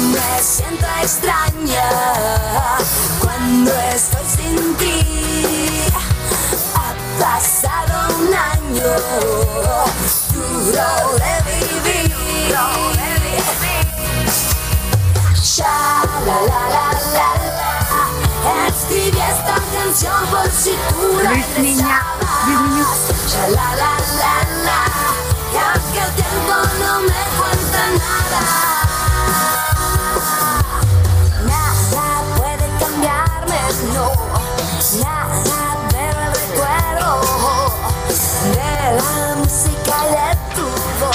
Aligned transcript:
Me 0.00 0.42
siento 0.42 0.86
extraña 1.02 1.90
cuando 3.20 3.70
estoy 3.94 4.24
sin 4.24 4.74
ti. 4.76 4.96
Ha 6.74 6.94
pasado 7.20 8.16
un 8.16 8.32
año 8.32 8.92
duro 10.32 10.88
de 11.18 11.32
vivir. 11.50 12.10
Sha 15.34 16.02
la 16.26 16.38
la 16.48 16.62
la 16.74 16.86
la 17.12 17.30
la. 17.58 17.72
Escribí 18.68 19.18
esta 19.18 19.56
canción 19.74 20.20
por 20.30 20.48
si 20.50 20.72
tú 20.88 21.18
regresabas. 21.18 22.48
Sha 23.28 23.44
la 23.48 23.68
la 23.76 23.92
la 24.18 24.34
la. 24.64 24.80
Y 25.52 25.54
aunque 25.58 26.00
el 26.00 26.12
tiempo 26.14 26.56
no 26.80 26.92
me 27.02 27.22
cuenta 27.36 27.82
nada. 27.98 28.42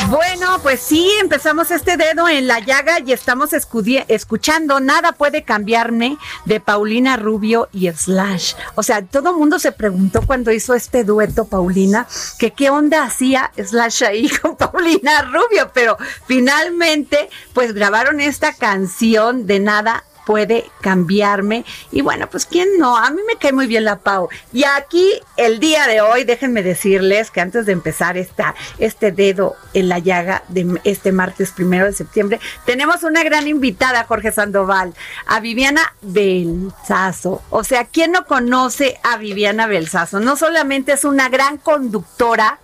Bueno, 0.10 0.60
pues 0.62 0.82
sí, 0.82 1.12
empezamos 1.20 1.72
este 1.72 1.98
dedo 1.98 2.30
en 2.30 2.48
la 2.48 2.60
llaga 2.60 3.00
y 3.00 3.12
estamos 3.12 3.52
escuchando 3.54 4.80
Nada 4.80 5.14
puede 5.14 5.44
cambiarme 5.44 6.18
de 6.46 6.60
Paulina 6.60 7.18
Rubio 7.18 7.70
y 7.74 7.92
Slash. 7.92 8.54
O 8.76 8.84
sea, 8.84 9.04
todo 9.04 9.32
el 9.32 9.38
mundo 9.38 9.58
se 9.58 9.72
preguntó 9.72 10.22
cuando 10.22 10.52
hizo 10.52 10.74
este 10.76 11.04
dueto, 11.04 11.46
Paulina, 11.46 12.08
que 12.38 12.52
qué 12.52 12.70
onda 12.70 13.04
hacía 13.04 13.52
Slash 13.58 14.04
ahí 14.04 14.30
con 14.42 14.56
Paulina 14.56 15.24
Rubio, 15.24 15.72
pero 15.74 15.98
finalmente, 16.28 17.30
pues 17.54 17.74
grabaron 17.74 18.22
esta 18.22 18.54
canción 18.54 19.48
de 19.48 19.60
Nada 19.60 20.04
puede 20.26 20.70
cambiarme. 20.82 21.66
Y 21.92 22.02
bueno, 22.02 22.28
pues 22.30 22.46
quién 22.46 22.68
no, 22.78 22.98
a 22.98 23.10
mí 23.10 23.22
me 23.28 23.38
cae 23.38 23.54
muy 23.54 23.68
bien 23.68 23.86
la 23.86 24.00
Pau. 24.00 24.30
Y 24.52 24.64
aquí 24.64 25.10
el 25.38 25.60
día 25.60 25.88
de 25.88 26.02
hoy, 26.02 26.24
déjenme 26.24 26.64
decirles 26.64 27.32
que 27.32 27.42
antes 27.42 27.66
de 27.66 27.72
empezar 27.72 28.18
esta, 28.18 28.56
este 28.78 29.12
dedo 29.12 29.56
en 29.74 29.90
la 29.90 30.00
llaga 30.00 30.44
de 30.50 30.80
este 30.84 31.12
martes 31.12 31.52
primero 31.52 31.86
de 31.86 31.94
septiembre, 31.94 32.40
tenemos 32.66 33.04
una 33.04 33.24
gran 33.24 33.48
invitada, 33.48 34.06
Jorge 34.06 34.32
Sandoval, 34.32 34.94
a 35.28 35.40
Viviana 35.40 35.94
Belsazo. 36.02 37.42
O 37.50 37.64
sea, 37.64 37.86
¿quién 37.86 38.12
no 38.12 38.26
conoce 38.26 39.00
a 39.04 39.18
Viviana 39.18 39.68
Belsazo? 39.68 40.20
No 40.20 40.36
solamente 40.36 40.94
es 40.94 41.06
una 41.06 41.30
gran 41.30 41.58
conductora, 41.58 42.60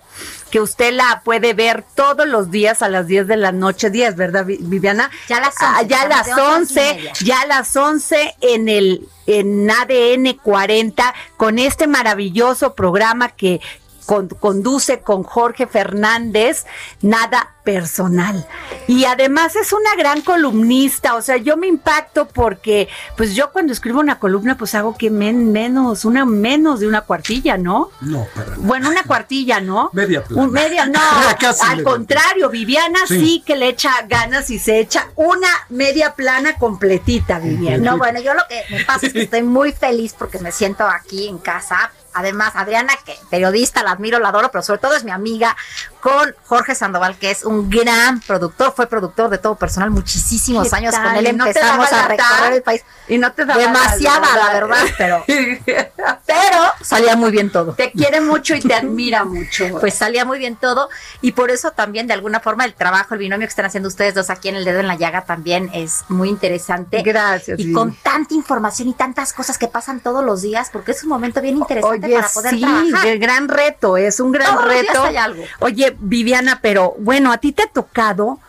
que 0.51 0.59
usted 0.59 0.93
la 0.93 1.21
puede 1.23 1.53
ver 1.53 1.83
todos 1.95 2.27
los 2.27 2.51
días 2.51 2.81
a 2.81 2.89
las 2.89 3.07
10 3.07 3.27
de 3.27 3.37
la 3.37 3.51
noche, 3.51 3.89
10, 3.89 4.15
¿verdad, 4.15 4.45
Vi- 4.45 4.57
Viviana? 4.61 5.09
Ya 5.27 5.37
a 5.37 5.41
las 5.41 5.55
Ah, 5.59 5.77
11, 5.79 5.87
ya 5.87 6.01
a 6.01 6.07
las 6.07 6.25
de 6.27 6.33
once 6.33 6.41
a 6.41 6.53
once 6.55 6.81
y 6.83 6.87
11, 6.89 6.95
media. 6.95 7.13
ya 7.23 7.41
a 7.41 7.45
las 7.47 7.75
11 7.75 8.35
en 8.41 8.69
el 8.69 9.07
en 9.27 9.69
ADN 9.71 10.33
40 10.43 11.13
con 11.37 11.57
este 11.59 11.87
maravilloso 11.87 12.73
programa 12.75 13.29
que 13.29 13.61
con- 14.05 14.27
conduce 14.29 14.99
con 15.01 15.23
Jorge 15.23 15.67
Fernández, 15.67 16.65
nada 17.01 17.55
personal. 17.63 18.47
Y 18.87 19.05
además 19.05 19.55
es 19.55 19.71
una 19.71 19.95
gran 19.95 20.21
columnista, 20.21 21.13
o 21.15 21.21
sea, 21.21 21.37
yo 21.37 21.57
me 21.57 21.67
impacto 21.67 22.27
porque 22.27 22.89
pues 23.15 23.35
yo 23.35 23.51
cuando 23.51 23.71
escribo 23.71 23.99
una 23.99 24.17
columna 24.17 24.57
pues 24.57 24.73
hago 24.73 24.97
que 24.97 25.11
men- 25.11 25.51
menos, 25.51 26.03
una 26.03 26.25
menos 26.25 26.79
de 26.79 26.87
una 26.87 27.01
cuartilla, 27.01 27.57
¿no? 27.57 27.91
No, 28.01 28.25
para. 28.35 28.55
Bueno, 28.57 28.89
una 28.89 29.03
cuartilla, 29.03 29.61
¿no? 29.61 29.91
Media 29.93 30.23
plana. 30.23 30.41
Un 30.43 30.51
media, 30.51 30.85
no. 30.87 30.99
Al 31.69 31.83
contrario, 31.83 32.49
Viviana 32.49 32.99
sí. 33.07 33.19
Sí. 33.19 33.43
que 33.45 33.55
le 33.55 33.67
echa 33.69 33.91
ganas 34.07 34.49
y 34.49 34.57
se 34.57 34.79
echa 34.79 35.09
una 35.15 35.47
media 35.69 36.15
plana 36.15 36.57
completita, 36.57 37.37
Viviana. 37.39 37.91
No, 37.91 37.97
bueno, 37.99 38.19
yo 38.21 38.33
lo 38.33 38.41
que 38.49 38.63
me 38.75 38.83
pasa 38.85 39.05
es 39.07 39.13
que 39.13 39.21
estoy 39.23 39.43
muy 39.43 39.71
feliz 39.71 40.15
porque 40.17 40.39
me 40.39 40.51
siento 40.51 40.83
aquí 40.87 41.27
en 41.27 41.37
casa. 41.37 41.91
Además, 42.13 42.53
Adriana, 42.55 42.93
que 43.05 43.17
periodista, 43.29 43.83
la 43.83 43.91
admiro, 43.91 44.19
la 44.19 44.29
adoro, 44.29 44.51
pero 44.51 44.61
sobre 44.61 44.79
todo 44.79 44.95
es 44.95 45.03
mi 45.03 45.11
amiga, 45.11 45.55
con 46.01 46.35
Jorge 46.45 46.75
Sandoval, 46.75 47.15
que 47.17 47.31
es 47.31 47.45
un 47.45 47.69
gran 47.69 48.19
productor, 48.21 48.73
fue 48.75 48.87
productor 48.87 49.29
de 49.29 49.37
todo 49.37 49.55
personal 49.55 49.91
muchísimos 49.91 50.69
¿Qué 50.69 50.75
años. 50.75 50.93
tal? 50.93 51.03
Con 51.03 51.15
él 51.17 51.27
¿Y 51.27 51.33
no 51.33 51.43
te 51.45 51.49
empezamos 51.51 51.89
daba 51.89 52.03
a 52.03 52.07
recorrer 52.07 52.53
el 52.53 52.63
país. 52.63 52.83
Y 53.07 53.17
no 53.17 53.31
te 53.33 53.45
da 53.45 53.57
Demasiada, 53.57 54.35
la 54.37 54.53
verdad, 54.53 54.77
pero, 54.97 55.23
pero 56.25 56.57
salía 56.81 57.15
muy 57.15 57.31
bien 57.31 57.49
todo. 57.51 57.73
Te 57.73 57.91
quiere 57.91 58.21
mucho 58.21 58.55
y 58.55 58.61
te 58.61 58.73
admira 58.73 59.23
mucho. 59.23 59.65
Pues 59.81 59.93
salía 59.95 60.25
muy 60.25 60.37
bien 60.39 60.55
todo 60.57 60.89
y 61.21 61.31
por 61.31 61.49
eso 61.49 61.71
también 61.71 62.05
de 62.07 62.13
alguna 62.13 62.39
forma 62.39 62.65
el 62.65 62.73
trabajo, 62.73 63.13
el 63.15 63.19
binomio 63.19 63.47
que 63.47 63.49
están 63.49 63.65
haciendo 63.65 63.87
ustedes 63.89 64.13
dos 64.13 64.29
aquí 64.29 64.49
en 64.49 64.55
el 64.55 64.65
dedo 64.65 64.79
en 64.79 64.87
la 64.87 64.95
llaga 64.95 65.25
también 65.25 65.69
es 65.73 66.03
muy 66.09 66.29
interesante. 66.29 67.01
Gracias, 67.03 67.59
Y 67.59 67.71
con 67.73 67.95
tanta 67.95 68.33
información 68.33 68.87
y 68.89 68.93
tantas 68.93 69.33
cosas 69.33 69.57
que 69.57 69.67
pasan 69.67 69.99
todos 70.01 70.23
los 70.23 70.41
días, 70.41 70.69
porque 70.71 70.91
es 70.91 71.03
un 71.03 71.09
momento 71.09 71.41
bien 71.41 71.57
interesante 71.57 72.05
Oye, 72.07 72.15
para 72.15 72.27
poder 72.29 72.53
sí, 72.53 72.61
trabajar. 72.61 73.07
el 73.07 73.19
gran 73.19 73.47
reto, 73.47 73.97
es 73.97 74.19
un 74.19 74.31
gran 74.31 74.53
Todos 74.55 74.65
los 74.65 74.73
días 74.73 74.87
reto. 74.87 75.03
hay 75.03 75.17
algo. 75.17 75.43
Oye, 75.59 75.90
Viviana, 75.99 76.59
pero 76.61 76.95
bueno, 76.99 77.31
a 77.31 77.37
ti 77.37 77.51
te 77.51 77.63
ha 77.63 77.67
tocado 77.67 78.39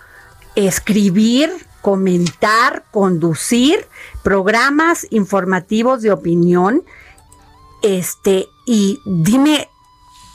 escribir, 0.55 1.51
comentar, 1.81 2.85
conducir 2.91 3.87
programas 4.23 5.07
informativos 5.11 6.03
de 6.03 6.13
opinión. 6.13 6.85
Este, 7.83 8.47
y 8.67 9.01
dime, 9.05 9.69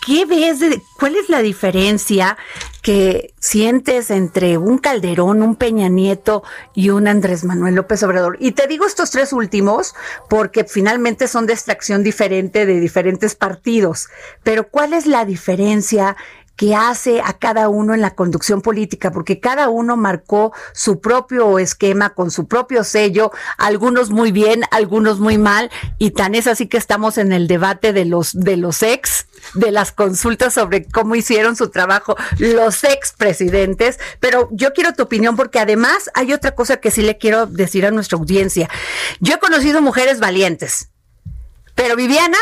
¿qué 0.05 0.25
ves? 0.25 0.59
De, 0.59 0.81
¿Cuál 0.99 1.15
es 1.15 1.29
la 1.29 1.41
diferencia 1.41 2.37
que 2.81 3.33
sientes 3.39 4.09
entre 4.09 4.57
un 4.57 4.77
Calderón, 4.77 5.41
un 5.41 5.55
Peña 5.55 5.89
Nieto 5.89 6.43
y 6.73 6.89
un 6.89 7.07
Andrés 7.07 7.43
Manuel 7.43 7.75
López 7.75 8.03
Obrador? 8.03 8.37
Y 8.39 8.51
te 8.51 8.67
digo 8.67 8.85
estos 8.85 9.11
tres 9.11 9.31
últimos 9.31 9.95
porque 10.29 10.65
finalmente 10.65 11.27
son 11.27 11.45
de 11.45 11.53
extracción 11.53 12.03
diferente 12.03 12.65
de 12.65 12.79
diferentes 12.79 13.35
partidos. 13.35 14.07
Pero 14.43 14.69
¿cuál 14.69 14.93
es 14.93 15.05
la 15.05 15.23
diferencia 15.23 16.17
que 16.57 16.75
hace 16.75 17.21
a 17.21 17.33
cada 17.33 17.69
uno 17.69 17.93
en 17.93 18.01
la 18.01 18.15
conducción 18.15 18.61
política, 18.61 19.11
porque 19.11 19.39
cada 19.39 19.69
uno 19.69 19.95
marcó 19.95 20.51
su 20.73 20.99
propio 20.99 21.59
esquema 21.59 22.09
con 22.09 22.31
su 22.31 22.47
propio 22.47 22.83
sello, 22.83 23.31
algunos 23.57 24.09
muy 24.09 24.31
bien, 24.31 24.63
algunos 24.71 25.19
muy 25.19 25.37
mal, 25.37 25.69
y 25.99 26.11
tan 26.11 26.33
es 26.33 26.47
así 26.47 26.67
que 26.67 26.77
estamos 26.77 27.19
en 27.19 27.31
el 27.31 27.47
debate 27.47 27.93
de 27.93 28.05
los 28.05 28.33
de 28.33 28.57
los 28.57 28.81
ex, 28.81 29.27
de 29.53 29.71
las 29.71 29.91
consultas 29.91 30.55
sobre 30.55 30.85
cómo 30.85 31.15
hicieron 31.15 31.55
su 31.55 31.69
trabajo 31.69 32.15
los 32.39 32.83
ex 32.83 33.13
presidentes, 33.13 33.99
pero 34.19 34.49
yo 34.51 34.73
quiero 34.73 34.93
tu 34.93 35.03
opinión 35.03 35.35
porque 35.35 35.59
además 35.59 36.09
hay 36.15 36.33
otra 36.33 36.55
cosa 36.55 36.77
que 36.77 36.89
sí 36.89 37.03
le 37.03 37.19
quiero 37.19 37.45
decir 37.45 37.85
a 37.85 37.91
nuestra 37.91 38.17
audiencia. 38.17 38.67
Yo 39.19 39.35
he 39.35 39.39
conocido 39.39 39.81
mujeres 39.81 40.19
valientes, 40.19 40.89
pero 41.75 41.95
Viviana 41.95 42.37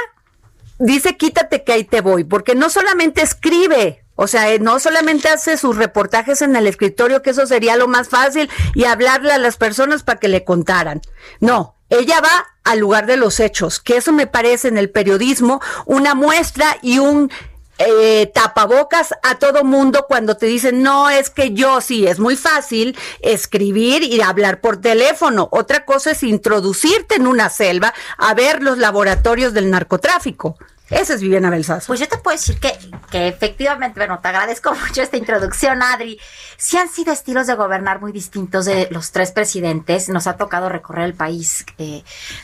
dice 0.79 1.17
quítate 1.17 1.65
que 1.65 1.73
ahí 1.73 1.83
te 1.83 1.99
voy, 1.99 2.23
porque 2.23 2.55
no 2.55 2.69
solamente 2.69 3.21
escribe, 3.21 4.04
o 4.15 4.27
sea, 4.27 4.51
eh, 4.51 4.59
no 4.59 4.79
solamente 4.79 5.29
hace 5.29 5.57
sus 5.57 5.75
reportajes 5.75 6.41
en 6.41 6.55
el 6.55 6.67
escritorio, 6.67 7.21
que 7.21 7.31
eso 7.31 7.45
sería 7.45 7.75
lo 7.75 7.87
más 7.87 8.09
fácil, 8.09 8.49
y 8.73 8.85
hablarle 8.85 9.31
a 9.31 9.37
las 9.37 9.57
personas 9.57 10.03
para 10.03 10.19
que 10.19 10.27
le 10.27 10.43
contaran. 10.43 11.01
No, 11.39 11.75
ella 11.89 12.21
va 12.21 12.47
al 12.63 12.79
lugar 12.79 13.05
de 13.05 13.17
los 13.17 13.39
hechos, 13.39 13.79
que 13.79 13.97
eso 13.97 14.11
me 14.11 14.27
parece 14.27 14.67
en 14.67 14.77
el 14.77 14.89
periodismo 14.89 15.61
una 15.85 16.15
muestra 16.15 16.77
y 16.81 16.99
un 16.99 17.29
eh, 17.77 18.31
tapabocas 18.33 19.13
a 19.21 19.35
todo 19.35 19.65
mundo 19.65 20.05
cuando 20.07 20.37
te 20.37 20.45
dicen, 20.45 20.81
no, 20.81 21.09
es 21.09 21.29
que 21.29 21.53
yo 21.53 21.81
sí, 21.81 22.07
es 22.07 22.19
muy 22.19 22.37
fácil 22.37 22.97
escribir 23.19 24.01
y 24.01 24.21
hablar 24.21 24.61
por 24.61 24.77
teléfono. 24.77 25.49
Otra 25.51 25.83
cosa 25.83 26.11
es 26.11 26.23
introducirte 26.23 27.15
en 27.15 27.27
una 27.27 27.49
selva 27.49 27.93
a 28.17 28.33
ver 28.33 28.63
los 28.63 28.77
laboratorios 28.77 29.53
del 29.53 29.69
narcotráfico. 29.69 30.57
Esa 30.89 31.15
es 31.15 31.21
Viviana 31.21 31.49
Belsazo. 31.49 31.87
Pues 31.87 31.99
yo 31.99 32.07
te 32.07 32.17
puedo 32.17 32.37
decir 32.37 32.59
que, 32.59 32.77
que 33.09 33.27
efectivamente, 33.27 33.99
bueno, 33.99 34.19
te 34.19 34.27
agradezco 34.27 34.73
mucho 34.87 35.01
esta 35.01 35.17
introducción, 35.17 35.81
Adri. 35.81 36.19
Sí 36.57 36.77
han 36.77 36.89
sido 36.89 37.11
estilos 37.11 37.47
de 37.47 37.55
gobernar 37.55 37.99
muy 37.99 38.11
distintos 38.11 38.65
de 38.65 38.87
los 38.91 39.11
tres 39.11 39.31
presidentes. 39.31 40.09
Nos 40.09 40.27
ha 40.27 40.37
tocado 40.37 40.69
recorrer 40.69 41.05
el 41.05 41.15
país. 41.15 41.65
Eh, 41.79 42.03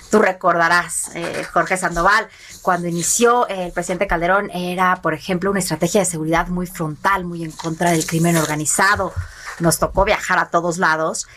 tú 0.09 0.19
recordarás, 0.19 1.11
eh, 1.13 1.45
Jorge 1.53 1.77
Sandoval, 1.77 2.27
cuando 2.63 2.88
inició 2.88 3.47
eh, 3.47 3.65
el 3.67 3.71
presidente 3.73 4.07
Calderón 4.07 4.49
era, 4.49 5.01
por 5.03 5.13
ejemplo, 5.13 5.51
una 5.51 5.59
estrategia 5.59 6.01
de 6.01 6.05
seguridad 6.05 6.47
muy 6.47 6.65
frontal, 6.65 7.25
muy 7.25 7.44
en 7.44 7.51
contra 7.51 7.91
del 7.91 8.05
crimen 8.07 8.37
organizado. 8.37 9.13
Nos 9.59 9.77
tocó 9.77 10.03
viajar 10.03 10.39
a 10.39 10.49
todos 10.49 10.79
lados. 10.79 11.27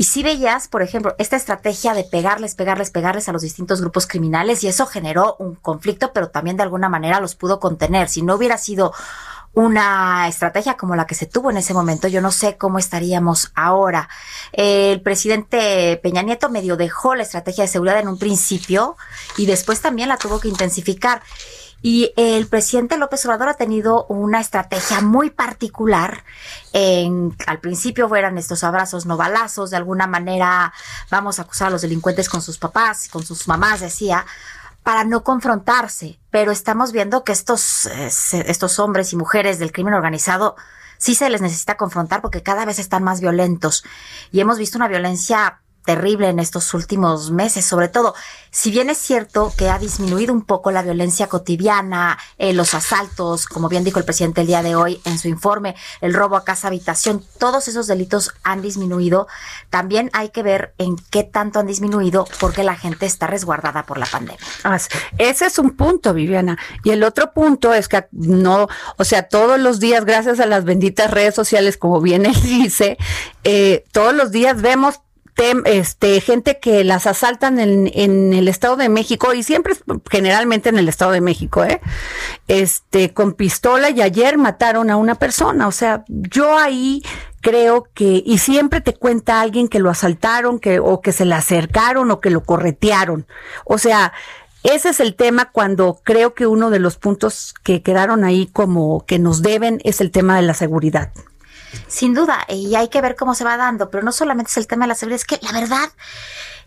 Y 0.00 0.04
si 0.04 0.22
veías, 0.22 0.66
por 0.66 0.80
ejemplo, 0.80 1.14
esta 1.18 1.36
estrategia 1.36 1.92
de 1.92 2.04
pegarles, 2.04 2.54
pegarles, 2.54 2.90
pegarles 2.90 3.28
a 3.28 3.32
los 3.32 3.42
distintos 3.42 3.82
grupos 3.82 4.06
criminales 4.06 4.64
y 4.64 4.66
eso 4.66 4.86
generó 4.86 5.36
un 5.38 5.56
conflicto, 5.56 6.14
pero 6.14 6.30
también 6.30 6.56
de 6.56 6.62
alguna 6.62 6.88
manera 6.88 7.20
los 7.20 7.34
pudo 7.34 7.60
contener. 7.60 8.08
Si 8.08 8.22
no 8.22 8.36
hubiera 8.36 8.56
sido 8.56 8.94
una 9.52 10.26
estrategia 10.26 10.78
como 10.78 10.96
la 10.96 11.06
que 11.06 11.14
se 11.14 11.26
tuvo 11.26 11.50
en 11.50 11.58
ese 11.58 11.74
momento, 11.74 12.08
yo 12.08 12.22
no 12.22 12.32
sé 12.32 12.56
cómo 12.56 12.78
estaríamos 12.78 13.52
ahora. 13.54 14.08
El 14.52 15.02
presidente 15.02 16.00
Peña 16.02 16.22
Nieto 16.22 16.48
medio 16.48 16.78
dejó 16.78 17.14
la 17.14 17.24
estrategia 17.24 17.64
de 17.64 17.68
seguridad 17.68 17.98
en 17.98 18.08
un 18.08 18.18
principio 18.18 18.96
y 19.36 19.44
después 19.44 19.82
también 19.82 20.08
la 20.08 20.16
tuvo 20.16 20.40
que 20.40 20.48
intensificar. 20.48 21.20
Y 21.82 22.12
el 22.16 22.46
presidente 22.46 22.98
López 22.98 23.24
Obrador 23.24 23.48
ha 23.48 23.54
tenido 23.54 24.04
una 24.06 24.40
estrategia 24.40 25.00
muy 25.00 25.30
particular. 25.30 26.24
En, 26.72 27.34
al 27.46 27.60
principio 27.60 28.14
eran 28.14 28.36
estos 28.36 28.64
abrazos 28.64 29.06
no 29.06 29.16
balazos, 29.16 29.70
de 29.70 29.78
alguna 29.78 30.06
manera 30.06 30.72
vamos 31.10 31.38
a 31.38 31.42
acusar 31.42 31.68
a 31.68 31.70
los 31.70 31.82
delincuentes 31.82 32.28
con 32.28 32.42
sus 32.42 32.58
papás, 32.58 33.08
con 33.08 33.24
sus 33.24 33.48
mamás, 33.48 33.80
decía, 33.80 34.26
para 34.82 35.04
no 35.04 35.24
confrontarse. 35.24 36.18
Pero 36.30 36.52
estamos 36.52 36.92
viendo 36.92 37.24
que 37.24 37.32
estos, 37.32 37.86
eh, 37.86 38.10
estos 38.46 38.78
hombres 38.78 39.12
y 39.12 39.16
mujeres 39.16 39.58
del 39.58 39.72
crimen 39.72 39.94
organizado 39.94 40.56
sí 40.98 41.14
se 41.14 41.30
les 41.30 41.40
necesita 41.40 41.78
confrontar 41.78 42.20
porque 42.20 42.42
cada 42.42 42.66
vez 42.66 42.78
están 42.78 43.02
más 43.02 43.22
violentos. 43.22 43.84
Y 44.32 44.40
hemos 44.40 44.58
visto 44.58 44.76
una 44.76 44.88
violencia 44.88 45.60
terrible 45.84 46.28
en 46.28 46.38
estos 46.38 46.74
últimos 46.74 47.30
meses, 47.30 47.64
sobre 47.64 47.88
todo, 47.88 48.14
si 48.50 48.70
bien 48.70 48.90
es 48.90 48.98
cierto 48.98 49.52
que 49.56 49.68
ha 49.68 49.78
disminuido 49.78 50.32
un 50.32 50.42
poco 50.42 50.70
la 50.70 50.82
violencia 50.82 51.28
cotidiana, 51.28 52.18
eh, 52.38 52.52
los 52.52 52.74
asaltos, 52.74 53.46
como 53.46 53.68
bien 53.68 53.84
dijo 53.84 53.98
el 53.98 54.04
presidente 54.04 54.40
el 54.40 54.46
día 54.46 54.62
de 54.62 54.74
hoy 54.74 55.00
en 55.04 55.18
su 55.18 55.28
informe, 55.28 55.76
el 56.00 56.14
robo 56.14 56.36
a 56.36 56.44
casa 56.44 56.68
habitación, 56.68 57.24
todos 57.38 57.68
esos 57.68 57.86
delitos 57.86 58.32
han 58.42 58.62
disminuido, 58.62 59.28
también 59.70 60.10
hay 60.12 60.30
que 60.30 60.42
ver 60.42 60.74
en 60.78 60.96
qué 61.10 61.22
tanto 61.22 61.60
han 61.60 61.66
disminuido 61.66 62.26
porque 62.40 62.64
la 62.64 62.76
gente 62.76 63.06
está 63.06 63.26
resguardada 63.26 63.84
por 63.84 63.98
la 63.98 64.06
pandemia. 64.06 64.40
Ese 65.18 65.46
es 65.46 65.58
un 65.58 65.76
punto, 65.76 66.12
Viviana. 66.12 66.58
Y 66.84 66.90
el 66.90 67.02
otro 67.02 67.32
punto 67.32 67.72
es 67.72 67.88
que 67.88 68.06
no, 68.12 68.68
o 68.96 69.04
sea, 69.04 69.28
todos 69.28 69.58
los 69.58 69.80
días, 69.80 70.04
gracias 70.04 70.40
a 70.40 70.46
las 70.46 70.64
benditas 70.64 71.10
redes 71.10 71.34
sociales, 71.34 71.76
como 71.76 72.00
bien 72.00 72.26
él 72.26 72.40
dice, 72.42 72.98
eh, 73.44 73.84
todos 73.92 74.14
los 74.14 74.30
días 74.30 74.60
vemos 74.60 75.00
este, 75.64 76.20
gente 76.20 76.58
que 76.58 76.84
las 76.84 77.06
asaltan 77.06 77.58
en, 77.58 77.90
en, 77.94 78.32
el 78.32 78.48
Estado 78.48 78.76
de 78.76 78.88
México 78.88 79.32
y 79.34 79.42
siempre 79.42 79.74
generalmente 80.10 80.68
en 80.68 80.78
el 80.78 80.88
Estado 80.88 81.12
de 81.12 81.20
México, 81.20 81.64
¿eh? 81.64 81.80
Este, 82.48 83.12
con 83.12 83.34
pistola 83.34 83.90
y 83.90 84.02
ayer 84.02 84.38
mataron 84.38 84.90
a 84.90 84.96
una 84.96 85.14
persona. 85.14 85.66
O 85.66 85.72
sea, 85.72 86.04
yo 86.08 86.56
ahí 86.56 87.02
creo 87.40 87.86
que, 87.94 88.22
y 88.24 88.38
siempre 88.38 88.80
te 88.80 88.94
cuenta 88.94 89.40
alguien 89.40 89.68
que 89.68 89.78
lo 89.78 89.90
asaltaron, 89.90 90.58
que, 90.58 90.78
o 90.78 91.00
que 91.00 91.12
se 91.12 91.24
le 91.24 91.34
acercaron 91.34 92.10
o 92.10 92.20
que 92.20 92.30
lo 92.30 92.42
corretearon. 92.44 93.26
O 93.64 93.78
sea, 93.78 94.12
ese 94.62 94.90
es 94.90 95.00
el 95.00 95.14
tema 95.14 95.50
cuando 95.50 96.00
creo 96.04 96.34
que 96.34 96.46
uno 96.46 96.70
de 96.70 96.80
los 96.80 96.96
puntos 96.96 97.54
que 97.62 97.82
quedaron 97.82 98.24
ahí 98.24 98.46
como 98.46 99.06
que 99.06 99.18
nos 99.18 99.42
deben 99.42 99.80
es 99.84 100.00
el 100.00 100.10
tema 100.10 100.36
de 100.36 100.42
la 100.42 100.54
seguridad. 100.54 101.12
Sin 101.88 102.14
duda, 102.14 102.44
y 102.48 102.74
hay 102.74 102.88
que 102.88 103.00
ver 103.00 103.16
cómo 103.16 103.34
se 103.34 103.44
va 103.44 103.56
dando, 103.56 103.90
pero 103.90 104.02
no 104.02 104.12
solamente 104.12 104.50
es 104.50 104.56
el 104.56 104.66
tema 104.66 104.84
de 104.84 104.88
la 104.88 104.94
seguridad, 104.94 105.20
es 105.20 105.24
que 105.24 105.38
la 105.44 105.52
verdad, 105.52 105.90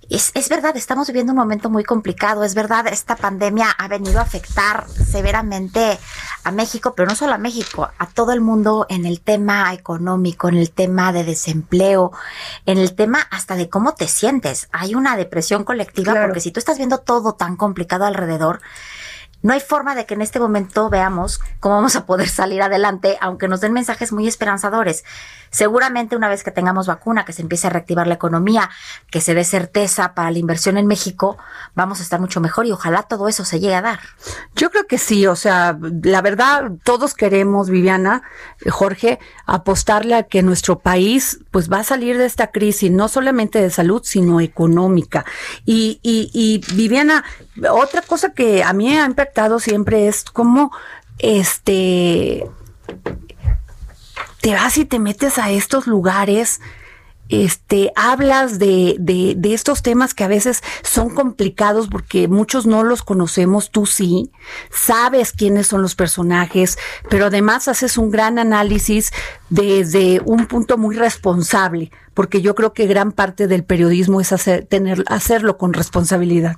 es, 0.09 0.31
es, 0.33 0.49
verdad, 0.49 0.75
estamos 0.75 1.07
viviendo 1.07 1.31
un 1.31 1.39
momento 1.39 1.69
muy 1.69 1.83
complicado, 1.83 2.43
es 2.43 2.55
verdad, 2.55 2.87
esta 2.87 3.15
pandemia 3.15 3.69
ha 3.71 3.87
venido 3.87 4.19
a 4.19 4.23
afectar 4.23 4.85
severamente 4.89 5.97
a 6.43 6.51
México, 6.51 6.93
pero 6.95 7.07
no 7.07 7.15
solo 7.15 7.33
a 7.33 7.37
México, 7.37 7.89
a 7.97 8.07
todo 8.07 8.33
el 8.33 8.41
mundo 8.41 8.85
en 8.89 9.05
el 9.05 9.21
tema 9.21 9.73
económico, 9.73 10.49
en 10.49 10.57
el 10.57 10.71
tema 10.71 11.13
de 11.13 11.23
desempleo, 11.23 12.11
en 12.65 12.77
el 12.77 12.95
tema 12.95 13.19
hasta 13.31 13.55
de 13.55 13.69
cómo 13.69 13.93
te 13.93 14.07
sientes. 14.07 14.67
Hay 14.71 14.93
una 14.93 15.15
depresión 15.15 15.63
colectiva 15.63 16.13
porque 16.21 16.41
si 16.41 16.51
tú 16.51 16.59
estás 16.59 16.77
viendo 16.77 16.99
todo 16.99 17.33
tan 17.33 17.55
complicado 17.55 18.05
alrededor, 18.05 18.61
no 19.43 19.53
hay 19.53 19.59
forma 19.59 19.93
de 19.93 20.05
que 20.05 20.13
en 20.13 20.21
este 20.21 20.39
momento 20.39 20.89
veamos 20.89 21.39
cómo 21.59 21.75
vamos 21.75 21.95
a 21.97 22.05
poder 22.05 22.29
salir 22.29 22.61
adelante, 22.61 23.17
aunque 23.19 23.49
nos 23.49 23.59
den 23.59 23.73
mensajes 23.73 24.13
muy 24.13 24.25
esperanzadores. 24.25 25.03
Seguramente 25.51 26.15
una 26.15 26.29
vez 26.29 26.43
que 26.43 26.49
tengamos 26.49 26.87
vacuna, 26.87 27.25
que 27.25 27.33
se 27.33 27.43
empiece 27.43 27.67
a 27.67 27.69
reactivar 27.69 28.07
la 28.07 28.15
economía, 28.15 28.69
que 29.11 29.21
se 29.21 29.35
dé 29.35 29.43
certeza 29.43 30.15
para 30.15 30.31
la 30.31 30.39
inversión 30.39 30.77
en 30.77 30.87
México, 30.87 31.37
vamos 31.75 31.99
a 31.99 32.03
estar 32.03 32.19
mucho 32.19 32.39
mejor 32.39 32.65
y 32.65 32.71
ojalá 32.71 33.03
todo 33.03 33.27
eso 33.27 33.43
se 33.43 33.59
llegue 33.59 33.75
a 33.75 33.81
dar. 33.81 33.99
Yo 34.55 34.71
creo 34.71 34.87
que 34.87 34.97
sí, 34.97 35.27
o 35.27 35.35
sea, 35.35 35.77
la 36.01 36.21
verdad, 36.21 36.71
todos 36.83 37.13
queremos, 37.13 37.69
Viviana, 37.69 38.23
Jorge, 38.71 39.19
apostarle 39.45 40.15
a 40.15 40.23
que 40.23 40.41
nuestro 40.41 40.79
país 40.79 41.41
pues 41.51 41.71
va 41.71 41.79
a 41.79 41.83
salir 41.83 42.17
de 42.17 42.25
esta 42.25 42.47
crisis, 42.47 42.89
no 42.89 43.09
solamente 43.09 43.61
de 43.61 43.69
salud, 43.69 44.01
sino 44.05 44.39
económica. 44.39 45.25
Y, 45.65 45.99
y, 46.01 46.31
y 46.33 46.73
Viviana, 46.73 47.25
otra 47.69 48.01
cosa 48.01 48.31
que 48.31 48.63
a 48.63 48.71
mí 48.73 48.97
ha 48.97 49.05
impactado 49.05 49.32
siempre 49.59 50.07
es 50.07 50.23
cómo 50.23 50.71
este 51.19 52.45
te 54.41 54.53
vas 54.53 54.77
y 54.77 54.83
te 54.83 54.99
metes 54.99 55.37
a 55.37 55.51
estos 55.51 55.87
lugares, 55.87 56.59
este, 57.29 57.93
hablas 57.95 58.59
de, 58.59 58.97
de, 58.99 59.35
de, 59.37 59.53
estos 59.53 59.81
temas 59.81 60.13
que 60.13 60.25
a 60.25 60.27
veces 60.27 60.61
son 60.83 61.09
complicados 61.15 61.87
porque 61.87 62.27
muchos 62.27 62.65
no 62.65 62.83
los 62.83 63.03
conocemos, 63.03 63.71
tú 63.71 63.85
sí, 63.85 64.31
sabes 64.69 65.31
quiénes 65.31 65.67
son 65.67 65.81
los 65.81 65.95
personajes, 65.95 66.77
pero 67.09 67.27
además 67.27 67.69
haces 67.69 67.97
un 67.97 68.11
gran 68.11 68.37
análisis 68.37 69.11
desde 69.49 70.21
un 70.25 70.45
punto 70.47 70.77
muy 70.77 70.97
responsable, 70.97 71.89
porque 72.13 72.41
yo 72.41 72.53
creo 72.53 72.73
que 72.73 72.85
gran 72.85 73.13
parte 73.13 73.47
del 73.47 73.63
periodismo 73.63 74.19
es 74.19 74.33
hacer, 74.33 74.65
tener, 74.65 75.05
hacerlo 75.07 75.57
con 75.57 75.71
responsabilidad. 75.71 76.57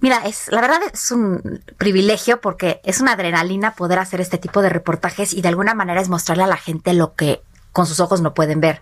Mira, 0.00 0.18
es 0.26 0.48
la 0.50 0.60
verdad 0.60 0.80
es 0.92 1.10
un 1.10 1.62
privilegio 1.78 2.40
porque 2.40 2.80
es 2.84 3.00
una 3.00 3.12
adrenalina 3.12 3.74
poder 3.74 3.98
hacer 3.98 4.20
este 4.20 4.38
tipo 4.38 4.62
de 4.62 4.68
reportajes 4.68 5.32
y 5.32 5.42
de 5.42 5.48
alguna 5.48 5.74
manera 5.74 6.00
es 6.00 6.08
mostrarle 6.08 6.44
a 6.44 6.48
la 6.48 6.56
gente 6.56 6.92
lo 6.92 7.14
que 7.14 7.42
con 7.72 7.86
sus 7.86 8.00
ojos 8.00 8.22
no 8.22 8.32
pueden 8.32 8.60
ver. 8.60 8.80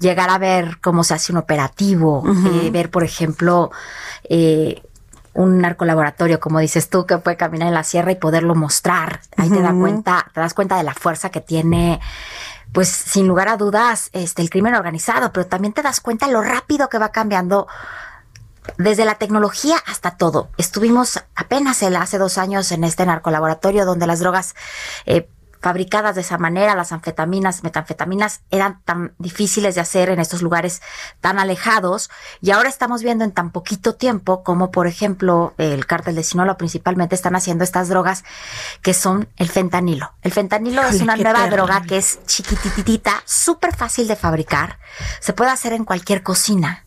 Llegar 0.00 0.28
a 0.28 0.38
ver 0.38 0.78
cómo 0.80 1.04
se 1.04 1.14
hace 1.14 1.30
un 1.30 1.38
operativo, 1.38 2.24
eh, 2.26 2.70
ver, 2.72 2.90
por 2.90 3.04
ejemplo, 3.04 3.70
eh, 4.24 4.82
un 5.34 5.60
narcolaboratorio, 5.60 6.40
como 6.40 6.58
dices 6.58 6.90
tú, 6.90 7.06
que 7.06 7.18
puede 7.18 7.36
caminar 7.36 7.68
en 7.68 7.74
la 7.74 7.84
sierra 7.84 8.10
y 8.10 8.16
poderlo 8.16 8.56
mostrar. 8.56 9.20
Ahí 9.36 9.48
te 9.48 9.62
da 9.62 9.72
cuenta, 9.72 10.26
te 10.34 10.40
das 10.40 10.54
cuenta 10.54 10.76
de 10.76 10.82
la 10.82 10.92
fuerza 10.92 11.30
que 11.30 11.40
tiene 11.40 12.00
pues 12.72 12.88
sin 12.88 13.28
lugar 13.28 13.48
a 13.48 13.56
dudas, 13.56 14.08
este, 14.12 14.42
el 14.42 14.50
crimen 14.50 14.74
organizado, 14.74 15.30
pero 15.32 15.46
también 15.46 15.74
te 15.74 15.82
das 15.82 16.00
cuenta 16.00 16.26
lo 16.26 16.40
rápido 16.40 16.88
que 16.88 16.98
va 16.98 17.10
cambiando 17.10 17.68
desde 18.78 19.04
la 19.04 19.16
tecnología 19.16 19.76
hasta 19.86 20.16
todo. 20.16 20.50
Estuvimos 20.56 21.22
apenas 21.34 21.82
el, 21.82 21.96
hace 21.96 22.18
dos 22.18 22.38
años 22.38 22.70
en 22.72 22.84
este 22.84 23.06
narcolaboratorio 23.06 23.84
donde 23.84 24.06
las 24.06 24.20
drogas 24.20 24.54
eh, 25.06 25.28
fabricadas 25.62 26.16
de 26.16 26.22
esa 26.22 26.38
manera, 26.38 26.74
las 26.74 26.90
anfetaminas, 26.90 27.62
metanfetaminas, 27.62 28.40
eran 28.50 28.82
tan 28.84 29.14
difíciles 29.18 29.76
de 29.76 29.80
hacer 29.80 30.10
en 30.10 30.18
estos 30.18 30.42
lugares 30.42 30.82
tan 31.20 31.38
alejados. 31.38 32.10
Y 32.40 32.50
ahora 32.50 32.68
estamos 32.68 33.02
viendo 33.02 33.24
en 33.24 33.30
tan 33.30 33.52
poquito 33.52 33.94
tiempo 33.94 34.42
como, 34.42 34.72
por 34.72 34.88
ejemplo, 34.88 35.54
el 35.58 35.86
cártel 35.86 36.16
de 36.16 36.24
Sinaloa 36.24 36.56
principalmente 36.56 37.14
están 37.14 37.36
haciendo 37.36 37.62
estas 37.62 37.88
drogas 37.88 38.24
que 38.82 38.92
son 38.92 39.28
el 39.36 39.48
fentanilo. 39.48 40.12
El 40.22 40.32
fentanilo 40.32 40.82
es 40.82 41.00
una 41.00 41.14
nueva 41.14 41.44
terrible. 41.44 41.56
droga 41.56 41.82
que 41.82 41.98
es 41.98 42.18
chiquititita, 42.26 43.22
súper 43.24 43.74
fácil 43.74 44.08
de 44.08 44.16
fabricar. 44.16 44.80
Se 45.20 45.32
puede 45.32 45.52
hacer 45.52 45.72
en 45.74 45.84
cualquier 45.84 46.24
cocina. 46.24 46.81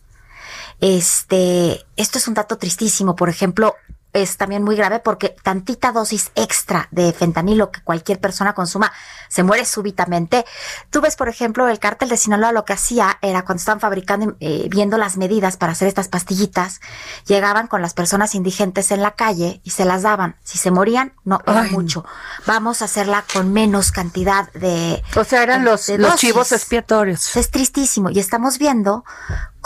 Este, 0.80 1.84
esto 1.96 2.18
es 2.18 2.28
un 2.28 2.34
dato 2.34 2.58
tristísimo. 2.58 3.16
Por 3.16 3.28
ejemplo, 3.28 3.74
es 4.12 4.38
también 4.38 4.62
muy 4.62 4.76
grave 4.76 4.98
porque 4.98 5.36
tantita 5.42 5.92
dosis 5.92 6.30
extra 6.36 6.88
de 6.90 7.12
fentanilo 7.12 7.70
que 7.70 7.82
cualquier 7.82 8.18
persona 8.18 8.54
consuma 8.54 8.90
se 9.28 9.42
muere 9.42 9.66
súbitamente. 9.66 10.46
Tú 10.88 11.02
ves, 11.02 11.16
por 11.16 11.28
ejemplo, 11.28 11.68
el 11.68 11.78
cártel 11.78 12.08
de 12.08 12.16
Sinaloa 12.16 12.52
lo 12.52 12.64
que 12.64 12.72
hacía 12.72 13.18
era 13.20 13.44
cuando 13.44 13.58
estaban 13.60 13.80
fabricando, 13.80 14.34
eh, 14.40 14.68
viendo 14.70 14.96
las 14.96 15.18
medidas 15.18 15.58
para 15.58 15.72
hacer 15.72 15.86
estas 15.88 16.08
pastillitas, 16.08 16.80
llegaban 17.26 17.66
con 17.66 17.82
las 17.82 17.92
personas 17.92 18.34
indigentes 18.34 18.90
en 18.90 19.02
la 19.02 19.10
calle 19.10 19.60
y 19.64 19.70
se 19.70 19.84
las 19.84 20.00
daban. 20.02 20.36
Si 20.44 20.56
se 20.56 20.70
morían, 20.70 21.12
no 21.24 21.40
era 21.46 21.62
Ay, 21.62 21.70
mucho. 21.72 22.06
Vamos 22.46 22.80
a 22.80 22.86
hacerla 22.86 23.22
con 23.30 23.52
menos 23.52 23.92
cantidad 23.92 24.50
de. 24.52 25.02
O 25.14 25.24
sea, 25.24 25.42
eran 25.42 25.62
de- 25.62 25.70
los, 25.72 25.86
de 25.88 25.98
los 25.98 26.16
chivos 26.16 26.52
expiatorios. 26.52 27.36
Es 27.36 27.50
tristísimo 27.50 28.08
y 28.08 28.18
estamos 28.18 28.56
viendo 28.56 29.04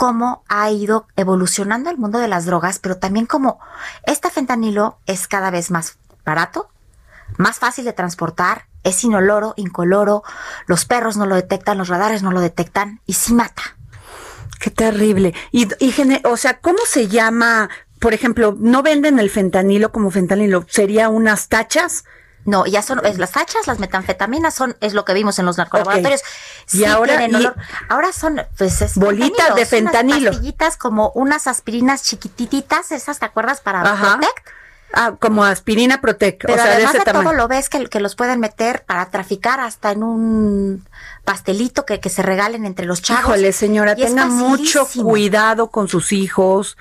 cómo 0.01 0.43
ha 0.47 0.71
ido 0.71 1.05
evolucionando 1.15 1.91
el 1.91 1.99
mundo 1.99 2.17
de 2.17 2.27
las 2.27 2.47
drogas, 2.47 2.79
pero 2.79 2.97
también 2.97 3.27
como 3.27 3.59
este 4.07 4.31
fentanilo 4.31 4.97
es 5.05 5.27
cada 5.27 5.51
vez 5.51 5.69
más 5.69 5.99
barato, 6.25 6.71
más 7.37 7.59
fácil 7.59 7.85
de 7.85 7.93
transportar, 7.93 8.65
es 8.83 9.03
inoloro, 9.03 9.53
incoloro, 9.57 10.23
los 10.65 10.85
perros 10.85 11.17
no 11.17 11.27
lo 11.27 11.35
detectan, 11.35 11.77
los 11.77 11.87
radares 11.87 12.23
no 12.23 12.31
lo 12.31 12.41
detectan 12.41 12.99
y 13.05 13.13
sí 13.13 13.35
mata. 13.35 13.61
Qué 14.59 14.71
terrible. 14.71 15.35
Y, 15.51 15.67
y 15.77 15.93
o 16.23 16.35
sea, 16.35 16.57
¿cómo 16.57 16.79
se 16.87 17.07
llama? 17.07 17.69
Por 17.99 18.15
ejemplo, 18.15 18.57
no 18.57 18.81
venden 18.81 19.19
el 19.19 19.29
fentanilo 19.29 19.91
como 19.91 20.09
fentanilo, 20.09 20.65
sería 20.67 21.09
unas 21.09 21.47
tachas. 21.47 22.05
No, 22.45 22.65
ya 22.65 22.81
son 22.81 23.05
es, 23.05 23.17
las 23.19 23.31
tachas, 23.31 23.67
las 23.67 23.77
metanfetaminas 23.79 24.53
son 24.55 24.75
es 24.81 24.93
lo 24.93 25.05
que 25.05 25.13
vimos 25.13 25.37
en 25.39 25.45
los 25.45 25.57
narcolaboratorios. 25.57 26.21
Y 26.73 26.77
Sí 26.79 26.85
ahora- 26.85 27.17
tienen 27.17 27.31
y- 27.39 27.45
olor. 27.45 27.55
ahora 27.89 28.11
son 28.11 28.41
pues 28.57 28.81
es 28.81 28.95
Bolitas 28.95 29.47
de 29.47 29.53
unas 29.53 29.69
fentanilo. 29.69 30.31
como 30.79 31.11
unas 31.15 31.45
aspirinas 31.47 32.03
chiquitititas, 32.03 32.91
esas 32.91 33.19
te 33.19 33.25
acuerdas 33.25 33.61
para 33.61 33.81
Ajá. 33.81 34.17
Protect? 34.17 34.47
Ah, 34.93 35.13
como 35.19 35.45
aspirina 35.45 36.01
Protec. 36.01 36.39
Pero 36.41 36.53
o 36.53 36.57
sea, 36.57 36.65
de 36.65 36.71
además 36.73 36.89
ese 36.95 36.99
de, 36.99 37.05
tamaño. 37.05 37.29
todo 37.29 37.37
lo 37.37 37.47
ves 37.47 37.69
que, 37.69 37.85
que 37.87 38.01
los 38.01 38.15
pueden 38.15 38.41
meter 38.41 38.83
para 38.85 39.09
traficar 39.09 39.61
hasta 39.61 39.91
en 39.91 40.03
un 40.03 40.85
pastelito 41.23 41.85
que, 41.85 42.01
que 42.01 42.09
se 42.09 42.21
regalen 42.23 42.65
entre 42.65 42.85
los 42.85 43.01
chavos. 43.01 43.23
Híjole, 43.23 43.53
señora, 43.53 43.93
Y 43.97 44.01
tenga 44.01 44.25
mucho 44.25 44.85
cuidado 44.87 45.69
con 45.69 45.87
sus 45.87 46.11
hijos, 46.11 46.75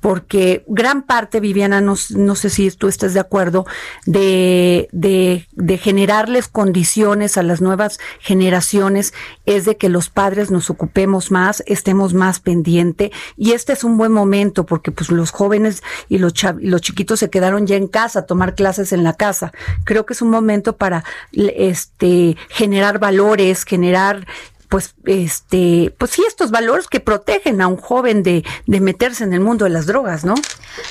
porque 0.00 0.64
gran 0.68 1.02
parte, 1.02 1.40
Viviana, 1.40 1.80
no, 1.80 1.94
no 2.10 2.34
sé 2.34 2.50
si 2.50 2.70
tú 2.70 2.88
estás 2.88 3.14
de 3.14 3.20
acuerdo, 3.20 3.66
de, 4.04 4.88
de, 4.92 5.46
de 5.52 5.78
generarles 5.78 6.48
condiciones 6.48 7.36
a 7.36 7.42
las 7.42 7.60
nuevas 7.60 7.98
generaciones 8.20 9.14
es 9.46 9.64
de 9.64 9.76
que 9.76 9.88
los 9.88 10.08
padres 10.10 10.50
nos 10.50 10.70
ocupemos 10.70 11.30
más, 11.30 11.62
estemos 11.66 12.14
más 12.14 12.40
pendiente, 12.40 13.10
y 13.36 13.52
este 13.52 13.72
es 13.72 13.84
un 13.84 13.96
buen 13.96 14.12
momento, 14.12 14.66
porque 14.66 14.92
pues 14.92 15.10
los 15.10 15.30
jóvenes 15.30 15.82
y 16.08 16.18
los, 16.18 16.34
y 16.60 16.66
los 16.66 16.80
chiquitos 16.80 17.20
se 17.20 17.30
quedaron 17.30 17.66
ya 17.66 17.76
en 17.76 17.88
casa, 17.88 18.20
a 18.20 18.26
tomar 18.26 18.54
clases 18.54 18.92
en 18.92 19.04
la 19.04 19.14
casa. 19.14 19.52
Creo 19.84 20.06
que 20.06 20.12
es 20.12 20.22
un 20.22 20.30
momento 20.30 20.76
para 20.76 21.04
este 21.32 22.36
generar 22.48 22.98
valores, 22.98 23.64
generar 23.64 24.26
pues 24.68 24.94
este 25.04 25.94
pues 25.98 26.10
sí 26.10 26.24
estos 26.26 26.50
valores 26.50 26.88
que 26.88 27.00
protegen 27.00 27.60
a 27.60 27.68
un 27.68 27.76
joven 27.76 28.22
de, 28.22 28.44
de 28.66 28.80
meterse 28.80 29.24
en 29.24 29.32
el 29.32 29.40
mundo 29.40 29.64
de 29.64 29.70
las 29.70 29.86
drogas 29.86 30.24
no 30.24 30.34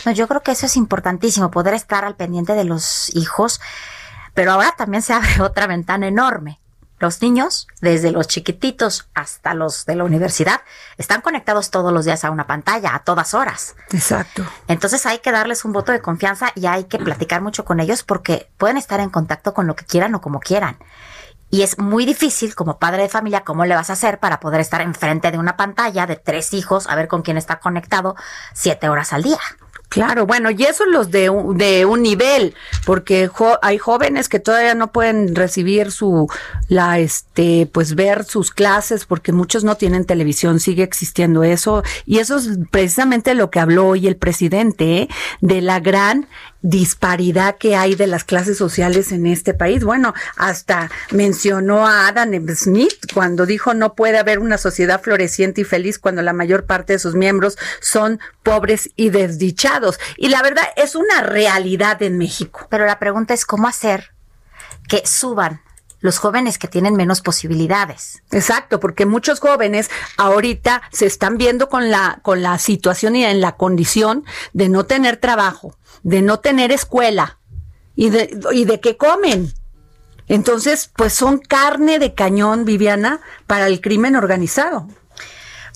No, 0.06 0.12
yo 0.12 0.28
creo 0.28 0.42
que 0.42 0.52
eso 0.52 0.66
es 0.66 0.78
importantísimo, 0.78 1.52
poder 1.52 1.74
estar 1.74 2.06
al 2.06 2.16
pendiente 2.16 2.54
de 2.54 2.64
los 2.64 3.14
hijos. 3.16 3.60
Pero 4.34 4.52
ahora 4.52 4.74
también 4.78 5.02
se 5.02 5.14
abre 5.14 5.30
otra 5.42 5.66
ventana 5.66 6.08
enorme. 6.08 6.60
Los 6.98 7.22
niños, 7.22 7.68
desde 7.82 8.12
los 8.12 8.28
chiquititos 8.28 9.10
hasta 9.14 9.54
los 9.54 9.86
de 9.86 9.96
la 9.96 10.06
universidad, 10.06 10.62
están 10.98 11.20
conectados 11.20 11.70
todos 11.70 11.92
los 11.92 12.06
días 12.06 12.24
a 12.24 12.32
una 12.32 12.48
pantalla, 12.48 12.96
a 12.96 13.00
todas 13.00 13.34
horas. 13.34 13.76
exacto 13.92 14.46
Entonces 14.70 15.06
hay 15.06 15.20
que 15.20 15.34
darles 15.34 15.66
un 15.66 15.74
voto 15.74 15.92
de 15.92 16.00
confianza 16.00 16.54
y 16.56 16.68
hay 16.68 16.86
que 16.86 16.98
platicar 16.98 17.42
mucho 17.42 17.66
con 17.66 17.82
ellos 17.82 18.04
porque 18.04 18.50
pueden 18.58 18.78
estar 18.78 19.02
en 19.02 19.10
contacto 19.10 19.54
con 19.54 19.68
lo 19.68 19.76
que 19.76 19.84
quieran 19.84 20.16
o 20.16 20.22
como 20.22 20.40
quieran. 20.40 20.78
Y 21.56 21.62
es 21.62 21.80
muy 21.80 22.06
difícil 22.06 22.54
como 22.54 22.80
padre 22.80 23.04
de 23.04 23.08
familia, 23.08 23.46
¿cómo 23.46 23.64
le 23.64 23.76
vas 23.76 23.90
a 23.90 23.94
hacer 23.94 24.20
para 24.20 24.42
poder 24.42 24.60
estar 24.60 24.82
enfrente 24.82 25.32
de 25.32 25.38
una 25.38 25.56
pantalla 25.56 26.06
de 26.06 26.18
tres 26.18 26.54
hijos, 26.54 26.86
a 26.86 26.96
ver 26.96 27.08
con 27.08 27.22
quién 27.22 27.38
está 27.38 27.62
conectado 27.62 28.18
siete 28.54 28.90
horas 28.90 29.14
al 29.14 29.24
día? 29.24 29.40
Claro, 29.90 30.26
bueno, 30.26 30.50
y 30.52 30.64
eso 30.64 30.86
los 30.86 31.10
de, 31.12 31.30
un- 31.30 31.58
de 31.58 31.86
un 31.86 32.02
nivel, 32.02 32.54
porque 32.86 33.30
hay 33.62 33.78
jóvenes 33.78 34.28
que 34.28 34.40
todavía 34.40 34.76
no 34.76 34.92
pueden 34.92 35.36
recibir 35.36 35.92
su, 35.92 36.28
la, 36.68 37.00
este, 37.00 37.70
pues 37.72 37.96
ver 37.96 38.26
sus 38.26 38.52
clases, 38.52 39.06
porque 39.06 39.32
muchos 39.32 39.64
no 39.64 39.76
tienen 39.78 40.04
televisión, 40.06 40.60
sigue 40.60 40.84
existiendo 40.84 41.44
eso, 41.44 41.84
y 42.06 42.20
eso 42.20 42.38
es 42.38 42.50
precisamente 42.72 43.36
lo 43.36 43.50
que 43.52 43.60
habló 43.60 43.88
hoy 43.90 44.08
el 44.08 44.18
presidente, 44.18 44.98
¿eh? 45.04 45.10
de 45.42 45.62
la 45.62 45.80
gran 45.80 46.28
disparidad 46.62 47.58
que 47.58 47.76
hay 47.76 47.94
de 47.94 48.08
las 48.08 48.24
clases 48.24 48.58
sociales 48.58 49.12
en 49.12 49.28
este 49.28 49.54
país. 49.54 49.84
Bueno, 49.84 50.16
hasta 50.36 50.90
mencionó 51.12 51.86
a 51.88 52.08
Adam 52.08 52.32
Smith 52.56 53.12
cuando 53.14 53.46
dijo 53.46 53.76
no 53.76 53.94
puede 53.94 54.18
haber 54.18 54.40
una 54.40 54.58
sociedad 54.58 55.00
floreciente 55.00 55.62
y 55.62 55.64
feliz 55.64 56.00
cuando 56.00 56.24
la 56.24 56.34
mayor 56.34 56.66
parte 56.66 56.94
de 56.94 57.00
sus 57.00 57.14
miembros 57.14 57.56
son 57.82 58.20
pobres 58.42 58.90
y 58.96 59.10
desdichados. 59.12 59.75
Y 60.18 60.30
la 60.30 60.42
verdad 60.42 60.66
es 60.76 60.96
una 60.96 61.22
realidad 61.22 62.02
en 62.02 62.18
México. 62.18 62.68
Pero 62.70 62.86
la 62.86 63.00
pregunta 63.00 63.34
es 63.34 63.46
cómo 63.46 63.68
hacer 63.68 64.12
que 64.88 65.06
suban 65.06 65.62
los 66.00 66.20
jóvenes 66.20 66.58
que 66.58 66.68
tienen 66.68 66.96
menos 66.96 67.22
posibilidades. 67.22 68.22
Exacto, 68.32 68.80
porque 68.80 69.06
muchos 69.06 69.40
jóvenes 69.40 69.90
ahorita 70.18 70.84
se 70.92 71.08
están 71.08 71.38
viendo 71.38 71.68
con 71.68 71.90
la 71.90 72.20
con 72.22 72.42
la 72.42 72.60
situación 72.60 73.16
y 73.16 73.26
en 73.26 73.42
la 73.42 73.58
condición 73.58 74.24
de 74.54 74.70
no 74.70 74.86
tener 74.86 75.18
trabajo, 75.18 75.76
de 76.04 76.22
no 76.22 76.40
tener 76.40 76.72
escuela 76.72 77.40
y 77.96 78.12
de 78.12 78.40
y 78.54 78.66
de 78.66 78.80
qué 78.80 78.98
comen. 78.98 79.52
Entonces, 80.28 80.92
pues 80.96 81.14
son 81.14 81.38
carne 81.38 82.00
de 82.00 82.14
cañón, 82.14 82.66
Viviana, 82.66 83.20
para 83.48 83.68
el 83.68 83.82
crimen 83.82 84.16
organizado. 84.16 84.88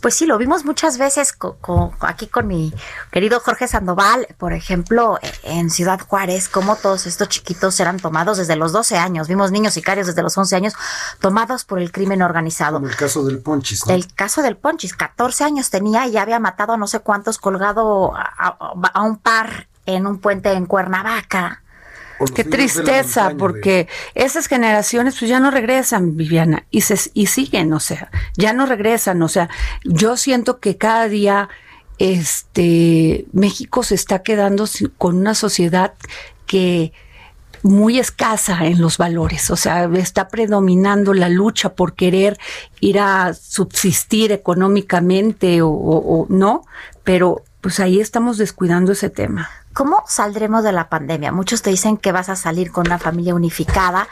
Pues 0.02 0.16
sí, 0.16 0.26
lo 0.26 0.38
vimos 0.38 0.66
muchas 0.66 0.98
veces 0.98 1.34
co- 1.34 1.58
co- 1.62 1.94
aquí 2.02 2.28
con 2.28 2.48
mi 2.48 2.74
querido 3.12 3.40
Jorge 3.40 3.68
Sandoval, 3.68 4.28
por 4.38 4.54
ejemplo, 4.54 5.20
eh, 5.22 5.32
en 5.44 5.70
Ciudad 5.70 6.00
Juárez, 6.00 6.48
cómo 6.50 6.76
todos 6.76 7.06
estos 7.08 7.30
chiquitos 7.30 7.80
eran 7.80 7.98
tomados 8.00 8.38
desde 8.38 8.56
los 8.56 8.72
12 8.72 8.98
años. 8.98 9.28
Vimos 9.28 9.52
niños 9.52 9.74
sicarios 9.74 10.08
desde 10.08 10.22
los 10.24 10.38
11 10.38 10.56
años 10.56 10.74
tomados 11.20 11.66
por 11.66 11.80
el 11.80 11.92
crimen 11.92 12.22
organizado. 12.22 12.78
Como 12.78 12.88
el 12.88 12.96
caso 12.96 13.24
del 13.26 13.40
Ponchis, 13.40 13.86
¿no? 13.88 13.94
El 13.94 14.14
caso 14.14 14.42
del 14.42 14.58
Ponchis, 14.58 14.94
14 14.94 15.44
años 15.44 15.70
tenía 15.70 16.08
y 16.08 16.12
ya 16.12 16.22
había 16.22 16.40
matado 16.40 16.74
a 16.74 16.78
no 16.78 16.88
sé 16.88 17.00
cuántos 17.00 17.38
colgado 17.38 18.16
a, 18.16 18.22
a- 18.38 18.90
a 18.94 19.02
un 19.04 19.18
par 19.18 19.68
en 19.86 20.06
un 20.08 20.20
puente 20.20 20.52
en 20.54 20.66
Cuernavaca. 20.66 21.64
Qué 22.34 22.44
tristeza, 22.44 23.30
porque 23.38 23.88
esas 24.16 24.48
generaciones 24.48 25.16
pues 25.18 25.30
ya 25.30 25.40
no 25.40 25.52
regresan, 25.52 26.16
Viviana, 26.18 26.66
y 26.70 26.82
se 26.82 26.98
y 27.14 27.28
siguen, 27.28 27.72
o 27.74 27.80
sea, 27.80 28.10
ya 28.38 28.54
no 28.54 28.66
regresan, 28.66 29.22
o 29.22 29.28
sea, 29.28 29.50
yo 29.84 30.18
siento 30.18 30.60
que 30.60 30.78
cada 30.78 31.08
día 31.08 31.50
este 31.98 33.26
México 33.34 33.84
se 33.84 33.96
está 33.96 34.24
quedando 34.24 34.66
con 34.98 35.18
una 35.18 35.34
sociedad 35.36 35.94
que 36.46 36.92
muy 37.62 38.00
escasa 38.00 38.66
en 38.66 38.80
los 38.80 38.98
valores, 38.98 39.50
o 39.52 39.58
sea, 39.58 39.84
está 39.96 40.30
predominando 40.30 41.14
la 41.14 41.28
lucha 41.28 41.74
por 41.76 41.94
querer 41.94 42.38
ir 42.80 43.00
a 43.00 43.34
subsistir 43.34 44.32
económicamente 44.32 45.62
o, 45.62 45.68
o- 45.70 46.22
o 46.22 46.26
no, 46.30 46.64
pero 47.04 47.44
pues 47.60 47.82
ahí 47.82 48.00
estamos 48.00 48.38
descuidando 48.38 48.94
ese 48.94 49.10
tema. 49.10 49.50
¿Cómo 49.74 50.04
saldremos 50.08 50.64
de 50.64 50.72
la 50.72 50.90
pandemia? 50.90 51.32
Muchos 51.32 51.62
te 51.62 51.70
dicen 51.70 51.98
que 51.98 52.12
vas 52.12 52.30
a 52.30 52.36
salir 52.36 52.72
con 52.72 52.88
una 52.88 53.00
familia 53.00 53.36
unificada. 53.36 54.08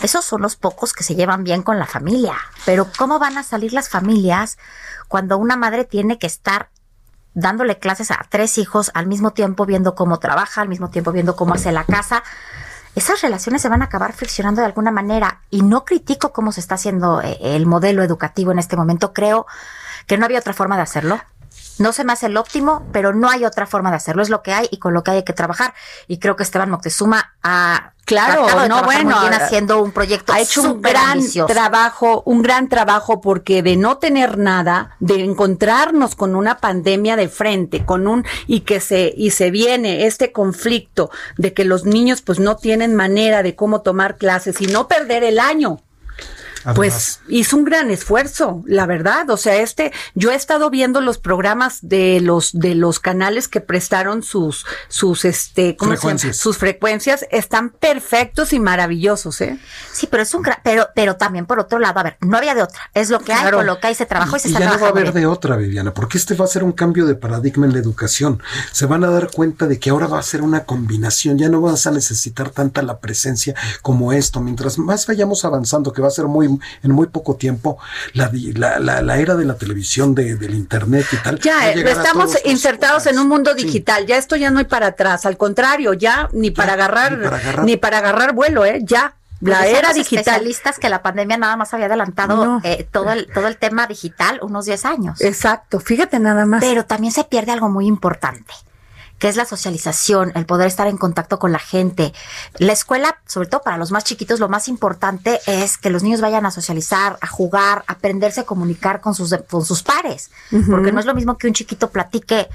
Esos 0.00 0.24
son 0.24 0.42
los 0.42 0.56
pocos 0.56 0.92
que 0.92 1.04
se 1.04 1.14
llevan 1.14 1.44
bien 1.44 1.62
con 1.62 1.78
la 1.78 1.86
familia. 1.86 2.34
Pero 2.64 2.88
¿cómo 2.98 3.18
van 3.18 3.38
a 3.38 3.42
salir 3.42 3.72
las 3.72 3.88
familias 3.88 4.58
cuando 5.08 5.38
una 5.38 5.56
madre 5.56 5.84
tiene 5.84 6.18
que 6.18 6.26
estar 6.26 6.70
dándole 7.34 7.78
clases 7.78 8.10
a 8.10 8.24
tres 8.28 8.56
hijos 8.58 8.90
al 8.94 9.06
mismo 9.06 9.32
tiempo, 9.32 9.66
viendo 9.66 9.94
cómo 9.94 10.18
trabaja, 10.18 10.62
al 10.62 10.68
mismo 10.68 10.88
tiempo 10.90 11.12
viendo 11.12 11.36
cómo 11.36 11.54
hace 11.54 11.70
la 11.70 11.84
casa? 11.84 12.22
Esas 12.94 13.20
relaciones 13.20 13.60
se 13.60 13.68
van 13.68 13.82
a 13.82 13.86
acabar 13.86 14.14
friccionando 14.14 14.62
de 14.62 14.66
alguna 14.66 14.90
manera 14.90 15.42
y 15.50 15.60
no 15.62 15.84
critico 15.84 16.32
cómo 16.32 16.50
se 16.50 16.60
está 16.60 16.76
haciendo 16.76 17.20
eh, 17.20 17.36
el 17.42 17.66
modelo 17.66 18.02
educativo 18.02 18.52
en 18.52 18.58
este 18.58 18.74
momento. 18.74 19.12
Creo 19.12 19.46
que 20.06 20.16
no 20.16 20.24
había 20.24 20.38
otra 20.38 20.54
forma 20.54 20.76
de 20.76 20.82
hacerlo. 20.82 21.20
No 21.78 21.92
se 21.92 22.04
me 22.04 22.12
hace 22.12 22.26
el 22.26 22.36
óptimo, 22.36 22.86
pero 22.92 23.12
no 23.14 23.28
hay 23.28 23.44
otra 23.44 23.66
forma 23.66 23.90
de 23.90 23.96
hacerlo. 23.96 24.22
Es 24.22 24.30
lo 24.30 24.42
que 24.42 24.52
hay 24.52 24.68
y 24.70 24.78
con 24.78 24.94
lo 24.94 25.02
que 25.04 25.10
hay, 25.10 25.22
que 25.24 25.32
trabajar. 25.32 25.74
Y 26.08 26.18
creo 26.18 26.34
que 26.36 26.42
Esteban 26.42 26.70
Moctezuma 26.70 27.34
ha 27.42 27.92
Claro, 28.06 28.44
tratado 28.44 28.62
de 28.62 28.68
no, 28.68 28.76
trabajar 28.78 29.02
bueno, 29.04 29.16
muy 29.20 29.28
bien 29.28 29.40
ha- 29.40 29.44
haciendo 29.44 29.82
un 29.82 29.90
proyecto 29.90 30.32
ha 30.32 30.38
hecho 30.40 30.62
un 30.62 30.80
gran 30.80 31.10
ambicioso. 31.18 31.52
trabajo, 31.52 32.22
un 32.24 32.40
gran 32.40 32.68
trabajo 32.68 33.20
porque 33.20 33.64
de 33.64 33.76
no 33.76 33.98
tener 33.98 34.38
nada, 34.38 34.96
de 35.00 35.24
encontrarnos 35.24 36.14
con 36.14 36.36
una 36.36 36.58
pandemia 36.58 37.16
de 37.16 37.28
frente, 37.28 37.84
con 37.84 38.06
un 38.06 38.24
y 38.46 38.60
que 38.60 38.78
se 38.80 39.12
y 39.16 39.32
se 39.32 39.50
viene 39.50 40.06
este 40.06 40.30
conflicto 40.30 41.10
de 41.36 41.52
que 41.52 41.64
los 41.64 41.84
niños 41.84 42.22
pues 42.22 42.38
no 42.38 42.54
tienen 42.56 42.94
manera 42.94 43.42
de 43.42 43.56
cómo 43.56 43.80
tomar 43.82 44.16
clases 44.16 44.60
y 44.60 44.66
no 44.66 44.86
perder 44.86 45.24
el 45.24 45.40
año. 45.40 45.80
Pues 46.74 47.20
hizo 47.28 47.56
un 47.56 47.64
gran 47.64 47.90
esfuerzo, 47.90 48.62
la 48.66 48.86
verdad. 48.86 49.28
O 49.30 49.36
sea, 49.36 49.56
este, 49.56 49.92
yo 50.14 50.30
he 50.30 50.34
estado 50.34 50.68
viendo 50.70 51.00
los 51.00 51.18
programas 51.18 51.78
de 51.82 52.20
los 52.20 52.52
de 52.52 52.74
los 52.74 52.98
canales 53.00 53.48
que 53.48 53.60
prestaron 53.60 54.22
sus 54.22 54.66
sus 54.88 55.24
este, 55.24 55.76
¿cómo 55.76 55.92
se 55.92 55.96
llama? 55.96 56.00
Frecuencias. 56.00 56.36
Sus 56.36 56.58
frecuencias 56.58 57.26
están 57.30 57.70
perfectos 57.70 58.52
y 58.52 58.60
maravillosos, 58.60 59.40
¿eh? 59.40 59.58
Sí, 59.92 60.06
pero 60.10 60.22
es 60.22 60.34
un 60.34 60.42
gran, 60.42 60.58
pero, 60.64 60.88
pero 60.94 61.16
también 61.16 61.46
por 61.46 61.60
otro 61.60 61.78
lado, 61.78 62.00
a 62.00 62.02
ver, 62.02 62.16
no 62.20 62.36
había 62.36 62.54
de 62.54 62.62
otra. 62.62 62.80
Es 62.94 63.10
lo 63.10 63.20
que 63.20 63.32
hay, 63.32 63.40
Claro. 63.42 63.58
con 63.58 63.66
lo 63.66 63.78
que 63.80 63.86
hay 63.88 63.94
se 63.94 64.06
trabajó 64.06 64.36
y 64.36 64.40
se 64.40 64.48
Y 64.48 64.52
está 64.52 64.64
ya 64.64 64.72
no 64.74 64.80
va 64.80 64.86
a 64.86 64.90
haber 64.90 65.12
bien. 65.12 65.14
de 65.14 65.26
otra, 65.26 65.56
Viviana, 65.56 65.94
porque 65.94 66.18
este 66.18 66.34
va 66.34 66.44
a 66.44 66.48
ser 66.48 66.64
un 66.64 66.72
cambio 66.72 67.06
de 67.06 67.14
paradigma 67.14 67.66
en 67.66 67.72
la 67.72 67.78
educación. 67.78 68.42
Se 68.72 68.86
van 68.86 69.04
a 69.04 69.10
dar 69.10 69.30
cuenta 69.30 69.66
de 69.66 69.78
que 69.78 69.90
ahora 69.90 70.06
va 70.06 70.18
a 70.18 70.22
ser 70.22 70.42
una 70.42 70.64
combinación, 70.64 71.38
ya 71.38 71.48
no 71.48 71.60
vas 71.60 71.86
a 71.86 71.90
necesitar 71.90 72.50
tanta 72.50 72.82
la 72.82 72.98
presencia 72.98 73.54
como 73.82 74.12
esto. 74.12 74.40
Mientras 74.40 74.78
más 74.78 75.06
vayamos 75.06 75.44
avanzando, 75.44 75.92
que 75.92 76.02
va 76.02 76.08
a 76.08 76.10
ser 76.10 76.26
muy 76.26 76.55
en 76.82 76.90
muy 76.90 77.06
poco 77.08 77.36
tiempo, 77.36 77.78
la, 78.14 78.28
di- 78.28 78.52
la, 78.52 78.78
la, 78.78 79.02
la 79.02 79.18
era 79.18 79.34
de 79.34 79.44
la 79.44 79.54
televisión, 79.56 80.14
de, 80.14 80.36
del 80.36 80.54
internet 80.54 81.06
y 81.12 81.16
tal. 81.16 81.38
Ya, 81.40 81.70
estamos 81.72 82.36
insertados 82.44 83.06
en 83.06 83.18
un 83.18 83.28
mundo 83.28 83.52
Sí. 83.56 83.64
digital. 83.64 84.06
Ya 84.06 84.16
esto 84.16 84.36
ya 84.36 84.50
no 84.50 84.58
hay 84.58 84.64
para 84.64 84.88
atrás. 84.88 85.26
Al 85.26 85.36
contrario, 85.36 85.92
ya 85.94 86.28
ni 86.32 86.50
para 86.50 86.72
agarrar, 86.74 87.18
ni 87.18 87.24
para 87.24 87.36
agarrar. 87.38 87.64
ni 87.64 87.76
para 87.76 87.98
agarrar 87.98 88.32
vuelo, 88.34 88.64
¿eh? 88.64 88.80
Ya. 88.82 89.14
La 89.40 89.66
era 89.66 89.92
digital. 89.92 90.20
especialistas 90.20 90.78
que 90.78 90.88
la 90.88 91.02
pandemia 91.02 91.36
nada 91.36 91.56
más 91.56 91.74
había 91.74 91.86
adelantado 91.86 92.42
No. 92.44 92.60
eh, 92.64 92.88
todo, 92.90 93.12
el, 93.12 93.26
todo 93.32 93.46
el 93.48 93.58
tema 93.58 93.86
digital 93.86 94.38
unos 94.42 94.64
10 94.64 94.84
años. 94.86 95.20
Exacto. 95.20 95.78
Fíjate 95.78 96.18
nada 96.18 96.46
más. 96.46 96.60
Pero 96.60 96.86
también 96.86 97.12
se 97.12 97.22
pierde 97.24 97.52
algo 97.52 97.68
muy 97.68 97.86
importante, 97.86 98.54
que 99.18 99.28
es 99.28 99.36
la 99.36 99.46
socialización, 99.46 100.32
el 100.34 100.46
poder 100.46 100.66
estar 100.66 100.86
en 100.86 100.98
contacto 100.98 101.38
con 101.38 101.52
la 101.52 101.58
gente. 101.58 102.12
La 102.58 102.72
escuela, 102.72 103.18
sobre 103.26 103.48
todo 103.48 103.62
para 103.62 103.78
los 103.78 103.90
más 103.90 104.04
chiquitos, 104.04 104.40
lo 104.40 104.48
más 104.48 104.68
importante 104.68 105.40
es 105.46 105.78
que 105.78 105.90
los 105.90 106.02
niños 106.02 106.20
vayan 106.20 106.44
a 106.46 106.50
socializar, 106.50 107.18
a 107.20 107.26
jugar, 107.26 107.84
a 107.86 107.92
aprenderse 107.94 108.40
a 108.40 108.44
comunicar 108.44 109.00
con 109.00 109.14
sus, 109.14 109.34
con 109.48 109.64
sus 109.64 109.82
pares. 109.82 110.30
Porque 110.70 110.92
no 110.92 111.00
es 111.00 111.06
lo 111.06 111.14
mismo 111.14 111.38
que 111.38 111.46
un 111.46 111.54
chiquito 111.54 111.90
platique 111.90 112.48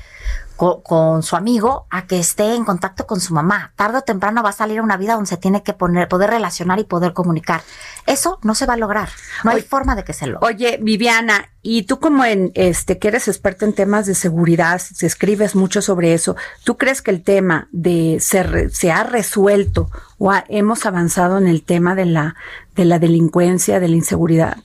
co- 0.62 0.84
con, 0.84 1.24
su 1.24 1.36
amigo 1.36 1.88
a 1.89 2.06
que 2.06 2.20
esté 2.20 2.53
en 2.53 2.65
contacto 2.65 3.08
con 3.08 3.20
su 3.20 3.34
mamá. 3.34 3.74
Tarde 3.75 3.98
o 3.98 4.01
temprano 4.03 4.44
va 4.44 4.50
a 4.50 4.53
salir 4.53 4.77
a 4.77 4.84
una 4.84 4.96
vida 4.96 5.15
donde 5.15 5.27
se 5.27 5.38
tiene 5.38 5.63
que 5.63 5.74
poner, 5.74 6.08
poder 6.08 6.30
relacionar 6.30 6.77
y 6.80 6.84
poder 6.84 7.13
comunicar. 7.13 7.63
Eso 8.06 8.38
no 8.44 8.53
se 8.53 8.68
va 8.68 8.75
a 8.75 8.77
lograr. 8.77 9.10
No 9.44 9.50
hay 9.50 9.63
forma 9.63 9.96
de 9.96 10.03
que 10.03 10.13
se 10.13 10.27
logre. 10.27 10.46
Oye, 10.48 10.77
Viviana, 10.80 11.50
y 11.63 11.84
tú 11.88 12.00
como 12.00 12.25
en 12.25 12.51
este 12.53 13.00
que 13.00 13.08
eres 13.08 13.27
experta 13.27 13.65
en 13.65 13.74
temas 13.74 14.06
de 14.06 14.13
seguridad, 14.13 14.80
se 14.80 15.08
escribes 15.08 15.56
mucho 15.56 15.82
sobre 15.82 16.13
eso, 16.13 16.36
¿tú 16.63 16.77
crees 16.77 17.01
que 17.01 17.10
el 17.10 17.24
tema 17.24 17.68
de 17.72 18.20
se, 18.22 18.70
se 18.70 18.91
ha 18.91 19.01
resuelto 19.03 19.89
o 20.20 20.30
ha- 20.32 20.46
hemos 20.48 20.86
avanzado 20.86 21.39
en 21.39 21.48
el 21.48 21.63
tema 21.63 21.96
de 21.96 22.06
la 22.06 22.36
de 22.75 22.86
la 22.86 23.00
delincuencia, 23.00 23.80
de 23.80 23.88
la 23.88 23.96
inseguridad? 23.96 24.58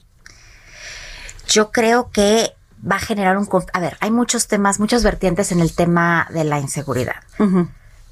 yo 1.47 1.71
creo 1.71 2.11
que 2.11 2.51
va 2.89 2.97
a 2.97 2.99
generar 2.99 3.37
un... 3.37 3.47
A 3.73 3.79
ver, 3.79 3.97
hay 3.99 4.11
muchos 4.11 4.47
temas, 4.47 4.79
muchas 4.79 5.03
vertientes 5.03 5.51
en 5.51 5.59
el 5.59 5.73
tema 5.73 6.27
de 6.31 6.43
la 6.43 6.59
inseguridad. 6.59 7.15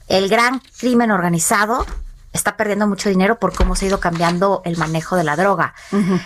El 0.07 0.29
gran 0.29 0.61
crimen 0.79 1.11
organizado 1.11 1.85
está 2.33 2.57
perdiendo 2.57 2.85
mucho 2.85 3.07
dinero 3.07 3.39
por 3.39 3.53
cómo 3.55 3.75
se 3.77 3.85
ha 3.85 3.87
ido 3.87 3.99
cambiando 4.01 4.61
el 4.65 4.77
manejo 4.77 5.15
de 5.15 5.23
la 5.23 5.35
droga. 5.37 5.73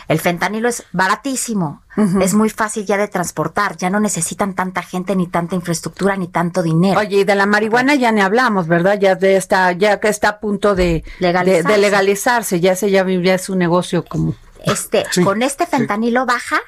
El 0.07 0.19
fentanilo 0.19 0.67
es 0.67 0.83
baratísimo, 0.91 1.83
es 2.19 2.33
muy 2.33 2.49
fácil 2.49 2.85
ya 2.85 2.97
de 2.97 3.07
transportar, 3.07 3.77
ya 3.77 3.89
no 3.89 3.99
necesitan 3.99 4.55
tanta 4.55 4.81
gente, 4.81 5.15
ni 5.15 5.27
tanta 5.27 5.55
infraestructura, 5.55 6.15
ni 6.15 6.27
tanto 6.27 6.63
dinero. 6.63 6.99
Oye, 6.99 7.17
y 7.19 7.23
de 7.25 7.35
la 7.35 7.45
marihuana 7.45 7.93
ya 7.95 8.11
ni 8.11 8.21
hablamos, 8.21 8.67
¿verdad? 8.67 8.97
Ya 8.99 9.15
de 9.15 9.35
esta, 9.37 9.71
ya 9.73 9.99
que 9.99 10.07
está 10.07 10.29
a 10.29 10.39
punto 10.39 10.73
de 10.75 11.03
Legalizarse. 11.19 11.67
de, 11.67 11.73
de 11.73 11.79
legalizarse, 11.79 12.59
ya 12.59 12.75
se 12.75 12.89
ya, 12.89 13.05
ya 13.07 13.35
es 13.35 13.49
un 13.49 13.59
negocio 13.59 14.03
como 14.03 14.33
Este, 14.65 15.05
Sí, 15.11 15.23
con 15.23 15.43
este 15.43 15.67
fentanilo 15.67 16.25
baja 16.25 16.59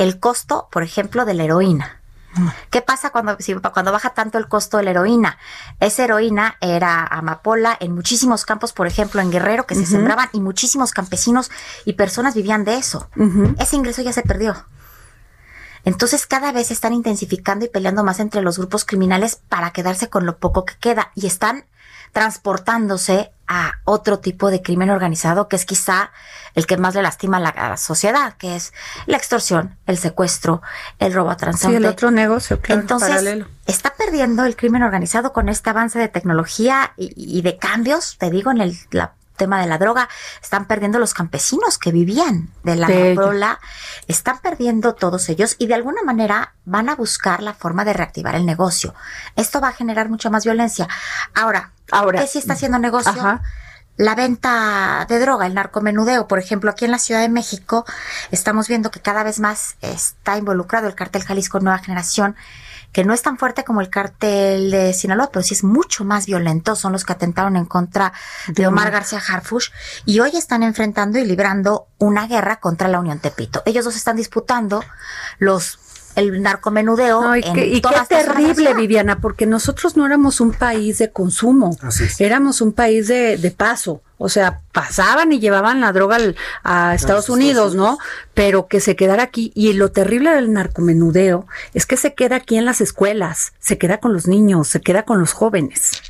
el 0.00 0.18
costo, 0.18 0.68
por 0.72 0.82
ejemplo, 0.82 1.24
de 1.24 1.34
la 1.34 1.44
heroína. 1.44 1.96
¿Qué 2.70 2.80
pasa 2.80 3.10
cuando, 3.10 3.36
si- 3.40 3.54
cuando 3.54 3.90
baja 3.90 4.10
tanto 4.10 4.38
el 4.38 4.46
costo 4.48 4.76
de 4.76 4.84
la 4.84 4.90
heroína? 4.92 5.36
Esa 5.80 6.04
heroína 6.04 6.56
era 6.60 7.04
amapola 7.04 7.76
en 7.80 7.92
muchísimos 7.94 8.44
campos, 8.44 8.72
por 8.72 8.86
ejemplo, 8.86 9.20
en 9.20 9.30
Guerrero, 9.32 9.66
que 9.66 9.74
se 9.74 9.84
sembraban 9.86 10.28
y 10.32 10.40
muchísimos 10.40 10.92
campesinos 10.92 11.50
y 11.84 11.94
personas 11.94 12.34
vivían 12.34 12.64
de 12.64 12.76
eso. 12.76 13.08
Ese 13.58 13.74
ingreso 13.76 14.00
ya 14.02 14.12
se 14.12 14.22
perdió. 14.22 14.64
Entonces 15.84 16.26
cada 16.26 16.52
vez 16.52 16.68
se 16.68 16.74
están 16.74 16.92
intensificando 16.92 17.64
y 17.64 17.68
peleando 17.68 18.04
más 18.04 18.20
entre 18.20 18.42
los 18.42 18.58
grupos 18.58 18.84
criminales 18.84 19.40
para 19.48 19.72
quedarse 19.72 20.08
con 20.08 20.26
lo 20.26 20.38
poco 20.38 20.64
que 20.64 20.74
queda 20.78 21.10
y 21.14 21.26
están 21.26 21.64
transportándose 22.12 23.32
a 23.46 23.72
otro 23.84 24.20
tipo 24.20 24.50
de 24.50 24.62
crimen 24.62 24.90
organizado 24.90 25.48
que 25.48 25.56
es 25.56 25.64
quizá 25.64 26.12
el 26.54 26.66
que 26.66 26.76
más 26.76 26.94
le 26.94 27.02
lastima 27.02 27.38
a 27.38 27.40
la, 27.40 27.48
a 27.50 27.68
la 27.70 27.76
sociedad, 27.76 28.34
que 28.36 28.54
es 28.56 28.72
la 29.06 29.16
extorsión, 29.16 29.76
el 29.86 29.98
secuestro, 29.98 30.62
el 30.98 31.12
robo 31.12 31.30
a 31.30 31.34
sí, 31.34 31.40
transeúnte. 31.40 31.78
el 31.78 31.86
otro 31.86 32.10
negocio, 32.10 32.60
claro, 32.60 32.80
Entonces, 32.82 33.08
paralelo. 33.08 33.48
está 33.66 33.92
perdiendo 33.94 34.44
el 34.44 34.56
crimen 34.56 34.82
organizado 34.82 35.32
con 35.32 35.48
este 35.48 35.70
avance 35.70 35.98
de 35.98 36.08
tecnología 36.08 36.92
y, 36.96 37.12
y 37.16 37.42
de 37.42 37.56
cambios, 37.58 38.16
te 38.18 38.30
digo, 38.30 38.50
en 38.50 38.60
el 38.60 38.76
la- 38.90 39.14
tema 39.40 39.58
de 39.58 39.66
la 39.66 39.78
droga. 39.78 40.08
Están 40.42 40.66
perdiendo 40.66 40.98
los 40.98 41.14
campesinos 41.14 41.78
que 41.78 41.92
vivían 41.92 42.50
de 42.62 42.76
la 42.76 42.86
amapola. 42.86 43.58
Están 44.06 44.38
perdiendo 44.38 44.94
todos 44.94 45.30
ellos 45.30 45.56
y 45.58 45.66
de 45.66 45.74
alguna 45.74 46.02
manera 46.02 46.54
van 46.66 46.90
a 46.90 46.94
buscar 46.94 47.42
la 47.42 47.54
forma 47.54 47.86
de 47.86 47.94
reactivar 47.94 48.34
el 48.34 48.44
negocio. 48.44 48.94
Esto 49.36 49.62
va 49.62 49.68
a 49.68 49.72
generar 49.72 50.10
mucha 50.10 50.28
más 50.28 50.44
violencia. 50.44 50.86
Ahora, 51.34 51.72
Ahora. 51.90 52.20
¿qué 52.20 52.26
sí 52.26 52.38
está 52.38 52.52
haciendo 52.52 52.78
negocio? 52.78 53.12
Ajá. 53.12 53.40
La 53.96 54.14
venta 54.14 55.06
de 55.08 55.18
droga, 55.18 55.46
el 55.46 55.54
narcomenudeo, 55.54 56.28
por 56.28 56.38
ejemplo, 56.38 56.70
aquí 56.70 56.84
en 56.84 56.90
la 56.90 56.98
Ciudad 56.98 57.22
de 57.22 57.28
México 57.30 57.86
estamos 58.30 58.68
viendo 58.68 58.90
que 58.90 59.00
cada 59.00 59.22
vez 59.24 59.40
más 59.40 59.76
está 59.80 60.36
involucrado 60.36 60.86
el 60.86 60.94
cártel 60.94 61.22
Jalisco 61.22 61.60
Nueva 61.60 61.78
Generación, 61.78 62.36
que 62.92 63.04
no 63.04 63.14
es 63.14 63.22
tan 63.22 63.38
fuerte 63.38 63.64
como 63.64 63.80
el 63.80 63.90
cártel 63.90 64.70
de 64.70 64.92
Sinaloa, 64.92 65.30
pero 65.32 65.42
sí 65.42 65.54
es 65.54 65.64
mucho 65.64 66.04
más 66.04 66.26
violento. 66.26 66.76
Son 66.76 66.92
los 66.92 67.04
que 67.04 67.12
atentaron 67.12 67.56
en 67.56 67.66
contra 67.66 68.12
de 68.48 68.66
Omar 68.66 68.90
García 68.90 69.20
Harfush 69.26 69.70
y 70.04 70.20
hoy 70.20 70.30
están 70.36 70.62
enfrentando 70.62 71.18
y 71.18 71.24
librando 71.24 71.88
una 71.98 72.26
guerra 72.26 72.60
contra 72.60 72.88
la 72.88 73.00
Unión 73.00 73.18
Tepito. 73.18 73.62
Ellos 73.66 73.84
dos 73.84 73.96
están 73.96 74.16
disputando 74.16 74.82
los 75.38 75.78
el 76.16 76.42
narcomenudeo 76.42 77.20
No, 77.22 77.36
y 77.36 77.42
en 77.44 77.54
qué, 77.54 77.66
y 77.66 77.80
terrible. 78.08 78.74
Viviana, 78.74 79.20
porque 79.20 79.46
nosotros 79.46 79.96
no 79.96 80.06
éramos 80.06 80.40
un 80.40 80.52
país 80.52 80.98
de 80.98 81.10
consumo, 81.12 81.76
Así 81.82 82.04
es. 82.04 82.20
éramos 82.20 82.60
un 82.60 82.72
país 82.72 83.08
de, 83.08 83.36
de 83.36 83.50
paso. 83.50 84.02
O 84.22 84.28
sea, 84.28 84.60
pasaban 84.72 85.32
y 85.32 85.40
llevaban 85.40 85.80
la 85.80 85.92
droga 85.92 86.16
al- 86.16 86.36
a 86.62 86.94
Estados 86.94 87.24
Estados 87.24 87.28
Unidos, 87.30 87.74
¿no? 87.74 87.96
Pero 88.34 88.66
que 88.68 88.80
se 88.80 88.94
quedara 88.94 89.22
aquí. 89.22 89.50
Y 89.54 89.72
lo 89.72 89.92
terrible 89.92 90.30
del 90.34 90.52
narcomenudeo 90.52 91.46
es 91.72 91.86
que 91.86 91.96
se 91.96 92.14
queda 92.14 92.36
aquí 92.36 92.56
en 92.58 92.66
las 92.66 92.80
escuelas, 92.82 93.52
se 93.60 93.78
queda 93.78 93.98
con 93.98 94.12
los 94.12 94.26
niños, 94.26 94.68
se 94.68 94.80
queda 94.82 95.04
con 95.04 95.20
los 95.20 95.32
jóvenes. 95.32 96.02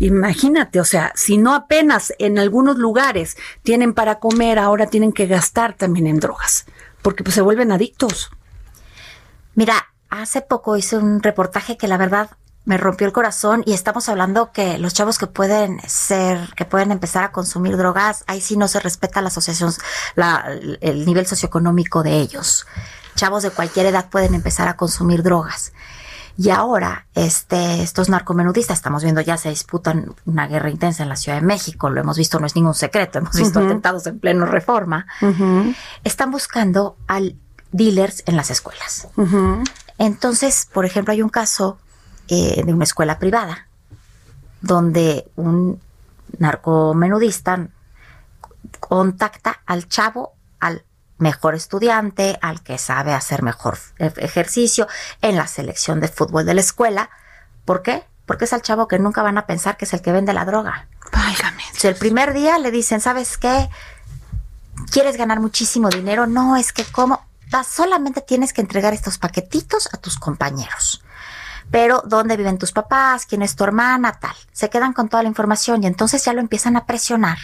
Imagínate, 0.00 0.80
o 0.80 0.84
sea, 0.84 1.12
si 1.14 1.36
no 1.38 1.54
apenas 1.54 2.12
en 2.18 2.38
algunos 2.38 2.76
lugares 2.78 3.36
tienen 3.62 3.92
para 3.92 4.18
comer, 4.18 4.58
ahora 4.58 4.86
tienen 4.86 5.12
que 5.12 5.26
gastar 5.26 5.74
también 5.76 6.06
en 6.06 6.20
drogas, 6.20 6.64
porque 7.02 7.22
pues 7.22 7.34
se 7.34 7.40
vuelven 7.42 7.72
adictos. 7.72 8.30
Mira, 9.54 9.88
hace 10.10 10.40
poco 10.40 10.76
hice 10.76 10.96
un 10.96 11.22
reportaje 11.22 11.76
que 11.76 11.88
la 11.88 11.96
verdad 11.96 12.30
me 12.64 12.78
rompió 12.78 13.06
el 13.06 13.12
corazón 13.12 13.62
y 13.66 13.72
estamos 13.72 14.08
hablando 14.08 14.52
que 14.52 14.78
los 14.78 14.94
chavos 14.94 15.18
que 15.18 15.26
pueden 15.26 15.80
ser, 15.86 16.52
que 16.54 16.64
pueden 16.64 16.92
empezar 16.92 17.24
a 17.24 17.32
consumir 17.32 17.76
drogas, 17.76 18.24
ahí 18.28 18.40
sí 18.40 18.56
no 18.56 18.68
se 18.68 18.78
respeta 18.78 19.20
la 19.20 19.28
asociación, 19.28 19.72
la, 20.14 20.44
el 20.80 21.04
nivel 21.04 21.26
socioeconómico 21.26 22.02
de 22.02 22.20
ellos. 22.20 22.66
Chavos 23.16 23.42
de 23.42 23.50
cualquier 23.50 23.86
edad 23.86 24.08
pueden 24.10 24.34
empezar 24.34 24.68
a 24.68 24.76
consumir 24.76 25.22
drogas. 25.22 25.72
Y 26.38 26.48
ahora, 26.48 27.06
este, 27.14 27.82
estos 27.82 28.08
narcomenudistas, 28.08 28.78
estamos 28.78 29.02
viendo 29.02 29.20
ya 29.20 29.36
se 29.36 29.50
disputan 29.50 30.14
una 30.24 30.46
guerra 30.46 30.70
intensa 30.70 31.02
en 31.02 31.10
la 31.10 31.16
Ciudad 31.16 31.40
de 31.40 31.46
México, 31.46 31.90
lo 31.90 32.00
hemos 32.00 32.16
visto, 32.16 32.40
no 32.40 32.46
es 32.46 32.56
ningún 32.56 32.74
secreto, 32.74 33.18
hemos 33.18 33.36
visto 33.36 33.58
atentados 33.60 34.06
en 34.06 34.18
pleno 34.18 34.46
reforma. 34.46 35.06
Están 36.04 36.30
buscando 36.30 36.96
al 37.06 37.36
dealers 37.72 38.22
en 38.26 38.36
las 38.36 38.50
escuelas. 38.50 39.08
Entonces, 39.98 40.68
por 40.72 40.84
ejemplo, 40.84 41.12
hay 41.12 41.22
un 41.22 41.28
caso 41.28 41.78
eh, 42.28 42.62
de 42.64 42.72
una 42.72 42.84
escuela 42.84 43.18
privada 43.18 43.66
donde 44.60 45.28
un 45.36 45.80
narcomenudista 46.38 47.68
contacta 48.80 49.60
al 49.66 49.88
chavo, 49.88 50.34
al 50.60 50.84
mejor 51.18 51.54
estudiante, 51.54 52.38
al 52.40 52.62
que 52.62 52.78
sabe 52.78 53.12
hacer 53.12 53.42
mejor 53.42 53.78
ejercicio 53.98 54.86
en 55.20 55.36
la 55.36 55.46
selección 55.46 56.00
de 56.00 56.08
fútbol 56.08 56.46
de 56.46 56.54
la 56.54 56.60
escuela. 56.60 57.10
¿Por 57.64 57.82
qué? 57.82 58.04
Porque 58.26 58.44
es 58.44 58.52
al 58.52 58.62
chavo 58.62 58.88
que 58.88 58.98
nunca 58.98 59.22
van 59.22 59.38
a 59.38 59.46
pensar 59.46 59.76
que 59.76 59.84
es 59.84 59.92
el 59.92 60.00
que 60.00 60.12
vende 60.12 60.32
la 60.32 60.44
droga. 60.44 60.88
Válgame. 61.12 61.62
Si 61.74 61.86
el 61.88 61.96
primer 61.96 62.32
día 62.32 62.58
le 62.58 62.70
dicen, 62.70 63.00
¿sabes 63.00 63.36
qué? 63.36 63.68
¿Quieres 64.90 65.16
ganar 65.16 65.40
muchísimo 65.40 65.88
dinero? 65.88 66.26
No, 66.26 66.56
es 66.56 66.72
que 66.72 66.84
cómo. 66.84 67.26
Solamente 67.66 68.20
tienes 68.22 68.52
que 68.52 68.60
entregar 68.60 68.94
estos 68.94 69.18
paquetitos 69.18 69.88
a 69.92 69.98
tus 69.98 70.18
compañeros. 70.18 71.02
Pero, 71.70 72.02
¿dónde 72.04 72.36
viven 72.36 72.58
tus 72.58 72.72
papás? 72.72 73.26
¿Quién 73.26 73.42
es 73.42 73.56
tu 73.56 73.64
hermana? 73.64 74.12
Tal. 74.12 74.34
Se 74.52 74.68
quedan 74.70 74.92
con 74.92 75.08
toda 75.08 75.22
la 75.22 75.28
información 75.28 75.82
y 75.82 75.86
entonces 75.86 76.24
ya 76.24 76.32
lo 76.32 76.40
empiezan 76.40 76.76
a 76.76 76.86
presionar 76.86 77.38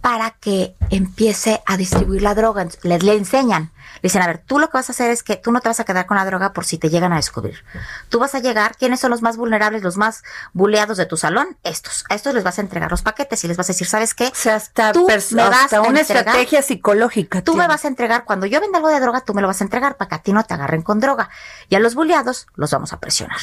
para 0.00 0.30
que 0.32 0.74
empiece 0.90 1.62
a 1.66 1.76
distribuir 1.76 2.22
la 2.22 2.34
droga. 2.34 2.66
Le, 2.82 2.98
le 2.98 3.14
enseñan. 3.16 3.70
Le 3.96 4.00
dicen, 4.08 4.22
a 4.22 4.26
ver, 4.26 4.38
tú 4.38 4.58
lo 4.58 4.68
que 4.68 4.78
vas 4.78 4.88
a 4.88 4.92
hacer 4.92 5.10
es 5.10 5.22
que 5.22 5.36
tú 5.36 5.52
no 5.52 5.60
te 5.60 5.68
vas 5.68 5.78
a 5.78 5.84
quedar 5.84 6.06
con 6.06 6.16
la 6.16 6.24
droga 6.24 6.52
por 6.52 6.64
si 6.64 6.76
te 6.78 6.90
llegan 6.90 7.12
a 7.12 7.16
descubrir. 7.16 7.64
Tú 8.08 8.18
vas 8.18 8.34
a 8.34 8.40
llegar, 8.40 8.76
¿quiénes 8.76 8.98
son 9.00 9.10
los 9.10 9.22
más 9.22 9.36
vulnerables, 9.36 9.82
los 9.82 9.96
más 9.96 10.24
buleados 10.52 10.96
de 10.96 11.06
tu 11.06 11.16
salón? 11.16 11.56
Estos. 11.62 12.04
A 12.08 12.14
estos 12.14 12.34
les 12.34 12.42
vas 12.42 12.58
a 12.58 12.62
entregar 12.62 12.90
los 12.90 13.02
paquetes 13.02 13.44
y 13.44 13.48
les 13.48 13.56
vas 13.56 13.68
a 13.68 13.72
decir, 13.72 13.86
¿sabes 13.86 14.14
qué? 14.14 14.26
O 14.28 14.34
sea, 14.34 14.56
hasta, 14.56 14.92
Tú 14.92 15.06
me 15.06 15.42
vas 15.48 15.64
hasta 15.64 15.76
a 15.78 15.80
una 15.82 16.00
entregar- 16.00 16.26
estrategia 16.26 16.62
psicológica. 16.62 17.42
Tú 17.42 17.54
me 17.54 17.68
vas 17.68 17.84
a 17.84 17.88
entregar, 17.88 18.24
cuando 18.24 18.46
yo 18.46 18.60
venda 18.60 18.78
algo 18.78 18.88
de 18.88 18.98
droga, 18.98 19.20
tú 19.20 19.34
me 19.34 19.42
lo 19.42 19.46
vas 19.48 19.60
a 19.60 19.64
entregar 19.64 19.96
para 19.96 20.08
que 20.08 20.14
a 20.16 20.18
ti 20.22 20.32
no 20.32 20.42
te 20.42 20.54
agarren 20.54 20.82
con 20.82 20.98
droga. 20.98 21.30
Y 21.68 21.76
a 21.76 21.78
los 21.80 21.94
bulleados 21.94 22.46
los 22.56 22.70
vamos 22.72 22.92
a 22.92 22.98
presionar. 22.98 23.38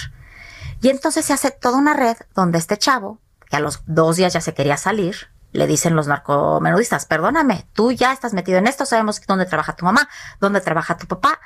Y 0.82 0.89
entonces 0.89 1.25
se 1.25 1.34
hace 1.34 1.52
toda 1.52 1.78
una 1.78 1.93
red 1.93 2.17
donde 2.36 2.58
este 2.58 2.78
chavo, 2.78 3.19
que 3.49 3.56
a 3.56 3.60
los 3.60 3.82
dos 3.86 4.15
días 4.17 4.34
ya 4.34 4.41
se 4.41 4.54
quería 4.54 4.78
salir, 4.78 5.30
le 5.52 5.68
dicen 5.68 5.96
los 5.96 6.08
narcomenudistas, 6.08 7.06
perdóname, 7.06 7.68
tú 7.74 7.92
ya 7.92 8.14
estás 8.14 8.34
metido 8.34 8.58
en 8.58 8.68
esto, 8.68 8.86
sabemos 8.86 9.22
dónde 9.28 9.46
trabaja 9.46 9.76
tu 9.76 9.86
mamá, 9.86 10.10
dónde 10.40 10.62
trabaja 10.62 10.98
tu 10.98 11.08
papá. 11.08 11.40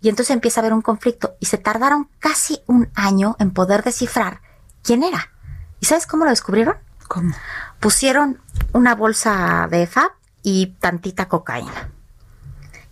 Y 0.00 0.08
entonces 0.08 0.34
empieza 0.34 0.60
a 0.60 0.62
haber 0.62 0.72
un 0.72 0.82
conflicto 0.82 1.36
y 1.40 1.46
se 1.46 1.58
tardaron 1.58 2.08
casi 2.18 2.62
un 2.66 2.90
año 2.94 3.36
en 3.38 3.50
poder 3.50 3.82
descifrar 3.82 4.40
quién 4.82 5.02
era. 5.02 5.30
¿Y 5.78 5.86
sabes 5.86 6.06
cómo 6.06 6.24
lo 6.24 6.30
descubrieron? 6.30 6.76
¿Cómo? 7.06 7.34
pusieron 7.80 8.40
una 8.72 8.94
bolsa 8.94 9.66
de 9.70 9.86
FAB 9.86 10.12
y 10.42 10.76
tantita 10.78 11.26
cocaína 11.28 11.90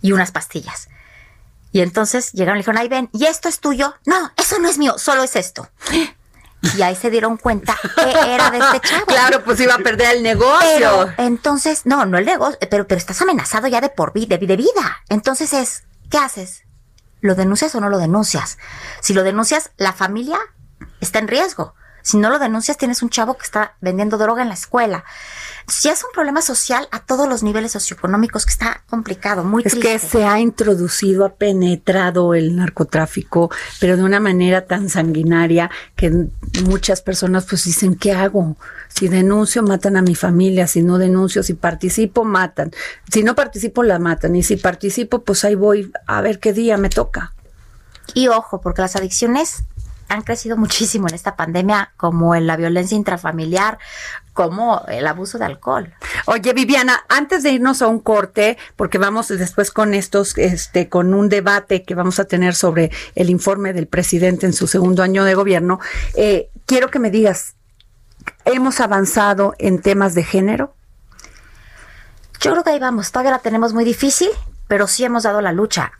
y 0.01 0.11
unas 0.11 0.31
pastillas. 0.31 0.89
Y 1.71 1.81
entonces 1.81 2.31
llegaron 2.33 2.57
y 2.57 2.61
dijeron, 2.61 2.79
ahí 2.79 2.89
ven, 2.89 3.09
¿y 3.13 3.25
esto 3.25 3.47
es 3.47 3.59
tuyo? 3.59 3.93
No, 4.05 4.31
eso 4.35 4.57
no 4.59 4.67
es 4.67 4.79
mío, 4.79 4.97
solo 4.97 5.23
es 5.23 5.35
esto. 5.35 5.69
Y 6.77 6.81
ahí 6.81 6.95
se 6.95 7.09
dieron 7.09 7.37
cuenta 7.37 7.75
que 7.95 8.33
era 8.33 8.51
de 8.51 8.57
este 8.57 8.81
chavo. 8.81 9.05
Claro, 9.07 9.43
pues 9.43 9.59
iba 9.61 9.75
a 9.75 9.79
perder 9.79 10.17
el 10.17 10.23
Pero 10.23 10.37
negocio. 10.37 11.13
entonces, 11.17 11.85
no, 11.85 12.05
no 12.05 12.17
el 12.17 12.25
negocio, 12.25 12.57
pero, 12.69 12.85
pero 12.87 12.97
estás 12.97 13.21
amenazado 13.21 13.67
ya 13.67 13.79
de 13.81 13.89
por 13.89 14.13
vida, 14.13 14.37
de, 14.37 14.45
de 14.45 14.57
vida. 14.57 14.97
Entonces 15.07 15.53
es, 15.53 15.83
¿qué 16.09 16.17
haces? 16.17 16.63
¿Lo 17.21 17.35
denuncias 17.35 17.73
o 17.75 17.81
no 17.81 17.89
lo 17.89 17.97
denuncias? 17.97 18.57
Si 19.01 19.13
lo 19.13 19.23
denuncias, 19.23 19.71
la 19.77 19.93
familia 19.93 20.37
está 21.01 21.19
en 21.19 21.27
riesgo. 21.27 21.75
Si 22.01 22.17
no 22.17 22.29
lo 22.29 22.39
denuncias, 22.39 22.77
tienes 22.77 23.01
un 23.01 23.09
chavo 23.09 23.37
que 23.37 23.43
está 23.43 23.75
vendiendo 23.81 24.17
droga 24.17 24.41
en 24.41 24.47
la 24.49 24.53
escuela. 24.53 25.03
Ya 25.81 25.91
es 25.91 26.03
un 26.03 26.09
problema 26.11 26.41
social 26.41 26.87
a 26.91 26.99
todos 26.99 27.27
los 27.29 27.43
niveles 27.43 27.73
socioeconómicos 27.73 28.45
que 28.45 28.51
está 28.51 28.83
complicado, 28.89 29.43
muy 29.43 29.61
Es 29.63 29.75
que 29.75 29.81
triste. 29.81 30.07
se 30.07 30.25
ha 30.25 30.39
introducido, 30.39 31.25
ha 31.25 31.35
penetrado 31.35 32.33
el 32.33 32.55
narcotráfico, 32.55 33.51
pero 33.79 33.95
de 33.95 34.03
una 34.03 34.19
manera 34.19 34.65
tan 34.65 34.89
sanguinaria 34.89 35.69
que 35.95 36.27
muchas 36.63 37.01
personas 37.01 37.45
pues 37.45 37.65
dicen, 37.65 37.95
¿qué 37.95 38.13
hago? 38.13 38.57
Si 38.87 39.07
denuncio, 39.07 39.61
matan 39.61 39.95
a 39.97 40.01
mi 40.01 40.15
familia, 40.15 40.65
si 40.65 40.81
no 40.81 40.97
denuncio, 40.97 41.43
si 41.43 41.53
participo, 41.53 42.23
matan. 42.23 42.71
Si 43.11 43.21
no 43.21 43.35
participo, 43.35 43.83
la 43.83 43.99
matan. 43.99 44.35
Y 44.35 44.41
si 44.41 44.55
participo, 44.55 45.23
pues 45.23 45.43
ahí 45.43 45.53
voy 45.55 45.91
a 46.07 46.21
ver 46.21 46.39
qué 46.39 46.51
día 46.51 46.77
me 46.77 46.89
toca. 46.89 47.33
Y 48.15 48.27
ojo, 48.27 48.59
porque 48.59 48.81
las 48.81 48.95
adicciones 48.95 49.63
han 50.09 50.23
crecido 50.23 50.57
muchísimo 50.57 51.07
en 51.07 51.13
esta 51.13 51.35
pandemia, 51.35 51.93
como 51.95 52.35
en 52.35 52.47
la 52.47 52.57
violencia 52.57 52.97
intrafamiliar, 52.97 53.77
como 54.33 54.83
el 54.87 55.05
abuso 55.07 55.37
de 55.37 55.45
alcohol. 55.45 55.93
Oye, 56.25 56.53
Viviana, 56.53 57.05
antes 57.09 57.43
de 57.43 57.51
irnos 57.51 57.81
a 57.81 57.87
un 57.87 57.99
corte, 57.99 58.57
porque 58.75 58.97
vamos 58.97 59.27
después 59.27 59.71
con 59.71 59.93
estos, 59.93 60.37
este, 60.37 60.89
con 60.89 61.13
un 61.13 61.29
debate 61.29 61.83
que 61.83 61.95
vamos 61.95 62.19
a 62.19 62.25
tener 62.25 62.55
sobre 62.55 62.91
el 63.15 63.29
informe 63.29 63.71
del 63.73 63.87
presidente 63.87 64.45
en 64.45 64.53
su 64.53 64.67
segundo 64.67 65.03
año 65.03 65.23
de 65.23 65.35
gobierno, 65.35 65.79
eh, 66.15 66.49
quiero 66.65 66.89
que 66.89 66.99
me 66.99 67.11
digas, 67.11 67.55
¿hemos 68.45 68.79
avanzado 68.79 69.53
en 69.59 69.81
temas 69.81 70.15
de 70.15 70.23
género? 70.23 70.73
Yo 72.39 72.51
creo 72.51 72.63
que 72.63 72.71
ahí 72.71 72.79
vamos, 72.79 73.11
todavía 73.11 73.31
la 73.31 73.39
tenemos 73.39 73.73
muy 73.73 73.83
difícil, 73.83 74.29
pero 74.67 74.87
sí 74.87 75.03
hemos 75.03 75.23
dado 75.23 75.41
la 75.41 75.51
lucha. 75.51 75.91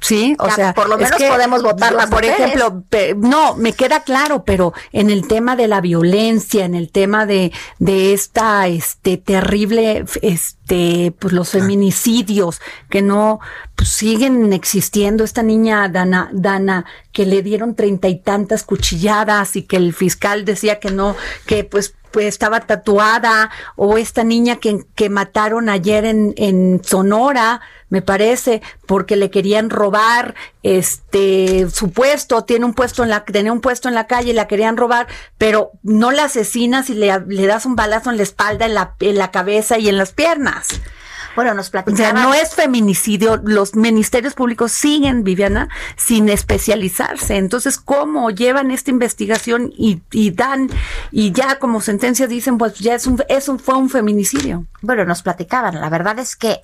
Sí, 0.00 0.34
o 0.38 0.48
Ya, 0.48 0.54
sea, 0.54 0.74
por 0.74 0.88
lo 0.88 0.96
es 0.98 1.10
menos 1.10 1.22
podemos 1.22 1.62
votar 1.62 1.92
las 1.92 2.06
Por 2.08 2.22
mujeres. 2.24 2.40
ejemplo, 2.40 2.82
pe- 2.88 3.14
no, 3.18 3.54
me 3.56 3.74
queda 3.74 4.02
claro, 4.02 4.44
pero 4.44 4.72
en 4.92 5.10
el 5.10 5.28
tema 5.28 5.56
de 5.56 5.68
la 5.68 5.80
violencia, 5.82 6.64
en 6.64 6.74
el 6.74 6.90
tema 6.90 7.26
de 7.26 7.52
de 7.78 8.14
esta 8.14 8.66
este 8.66 9.18
terrible 9.18 10.06
este 10.22 11.12
pues 11.18 11.32
los 11.34 11.50
feminicidios 11.50 12.60
que 12.88 13.02
no 13.02 13.40
pues, 13.76 13.88
siguen 13.90 14.52
existiendo 14.52 15.24
esta 15.24 15.42
niña 15.42 15.88
Dana 15.88 16.30
Dana 16.32 16.84
que 17.12 17.26
le 17.26 17.42
dieron 17.42 17.74
treinta 17.74 18.08
y 18.08 18.18
tantas 18.20 18.62
cuchilladas 18.64 19.56
y 19.56 19.62
que 19.64 19.76
el 19.76 19.92
fiscal 19.92 20.44
decía 20.44 20.80
que 20.80 20.90
no 20.90 21.16
que 21.46 21.64
pues 21.64 21.94
pues 22.10 22.26
estaba 22.26 22.60
tatuada 22.60 23.50
o 23.76 23.98
esta 23.98 24.24
niña 24.24 24.56
que, 24.56 24.84
que 24.94 25.08
mataron 25.10 25.68
ayer 25.68 26.04
en, 26.04 26.34
en 26.36 26.82
Sonora, 26.84 27.60
me 27.88 28.02
parece, 28.02 28.62
porque 28.86 29.16
le 29.16 29.30
querían 29.30 29.68
robar 29.68 30.34
este 30.62 31.68
su 31.70 31.90
puesto, 31.90 32.44
tiene 32.44 32.64
un 32.64 32.74
puesto 32.74 33.02
en 33.02 33.10
la 33.10 33.24
tenía 33.24 33.52
un 33.52 33.60
puesto 33.60 33.88
en 33.88 33.94
la 33.94 34.06
calle 34.06 34.30
y 34.30 34.34
la 34.34 34.46
querían 34.46 34.76
robar, 34.76 35.08
pero 35.38 35.72
no 35.82 36.10
la 36.12 36.24
asesinas 36.24 36.88
y 36.90 36.94
le, 36.94 37.12
le 37.26 37.46
das 37.46 37.66
un 37.66 37.76
balazo 37.76 38.10
en 38.10 38.16
la 38.16 38.22
espalda, 38.22 38.66
en 38.66 38.74
la, 38.74 38.94
en 39.00 39.18
la 39.18 39.30
cabeza 39.30 39.78
y 39.78 39.88
en 39.88 39.98
las 39.98 40.12
piernas. 40.12 40.80
Bueno, 41.36 41.54
nos 41.54 41.70
O 41.74 41.96
sea, 41.96 42.12
no 42.12 42.34
es 42.34 42.54
feminicidio, 42.54 43.40
los 43.44 43.74
ministerios 43.74 44.34
públicos 44.34 44.72
siguen, 44.72 45.22
Viviana, 45.22 45.68
sin 45.96 46.28
especializarse. 46.28 47.36
Entonces, 47.36 47.78
¿cómo 47.78 48.30
llevan 48.30 48.70
esta 48.70 48.90
investigación 48.90 49.72
y, 49.76 50.02
y 50.10 50.32
dan, 50.32 50.68
y 51.10 51.32
ya 51.32 51.58
como 51.58 51.80
sentencia 51.80 52.26
dicen, 52.26 52.58
pues 52.58 52.78
ya 52.78 52.94
es 52.94 53.06
un, 53.06 53.22
es 53.28 53.48
un, 53.48 53.58
fue 53.58 53.76
un 53.76 53.88
feminicidio? 53.88 54.66
Bueno, 54.82 55.04
nos 55.04 55.22
platicaban. 55.22 55.80
La 55.80 55.88
verdad 55.88 56.18
es 56.18 56.36
que 56.36 56.60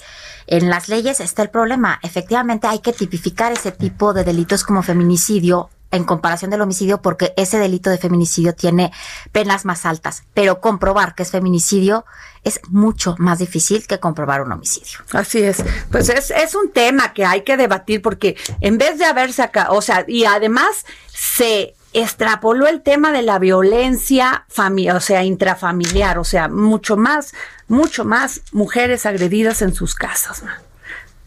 en 0.46 0.68
las 0.68 0.88
leyes 0.88 1.20
está 1.20 1.42
el 1.42 1.50
problema. 1.50 1.98
Efectivamente, 2.02 2.66
hay 2.66 2.80
que 2.80 2.92
tipificar 2.92 3.52
ese 3.52 3.72
tipo 3.72 4.12
de 4.14 4.24
delitos 4.24 4.64
como 4.64 4.82
feminicidio 4.82 5.70
en 5.90 6.04
comparación 6.04 6.50
del 6.50 6.60
homicidio 6.60 7.00
porque 7.00 7.32
ese 7.36 7.58
delito 7.58 7.90
de 7.90 7.98
feminicidio 7.98 8.54
tiene 8.54 8.92
penas 9.32 9.64
más 9.64 9.86
altas, 9.86 10.24
pero 10.34 10.60
comprobar 10.60 11.14
que 11.14 11.22
es 11.22 11.30
feminicidio 11.30 12.04
es 12.46 12.60
mucho 12.68 13.16
más 13.18 13.40
difícil 13.40 13.86
que 13.88 13.98
comprobar 13.98 14.40
un 14.40 14.52
homicidio. 14.52 15.00
Así 15.12 15.42
es. 15.42 15.64
Pues 15.90 16.08
es, 16.08 16.30
es 16.30 16.54
un 16.54 16.70
tema 16.70 17.12
que 17.12 17.24
hay 17.24 17.42
que 17.42 17.56
debatir 17.56 18.00
porque 18.00 18.36
en 18.60 18.78
vez 18.78 18.98
de 18.98 19.04
haberse 19.04 19.42
acá, 19.42 19.68
o 19.70 19.82
sea, 19.82 20.04
y 20.06 20.26
además 20.26 20.86
se 21.12 21.74
extrapoló 21.92 22.68
el 22.68 22.82
tema 22.82 23.10
de 23.10 23.22
la 23.22 23.40
violencia 23.40 24.44
familiar, 24.48 24.96
o 24.96 25.00
sea, 25.00 25.24
intrafamiliar, 25.24 26.18
o 26.18 26.24
sea, 26.24 26.48
mucho 26.48 26.96
más, 26.96 27.34
mucho 27.66 28.04
más 28.04 28.42
mujeres 28.52 29.06
agredidas 29.06 29.60
en 29.62 29.74
sus 29.74 29.96
casas. 29.96 30.44
¿no? 30.44 30.52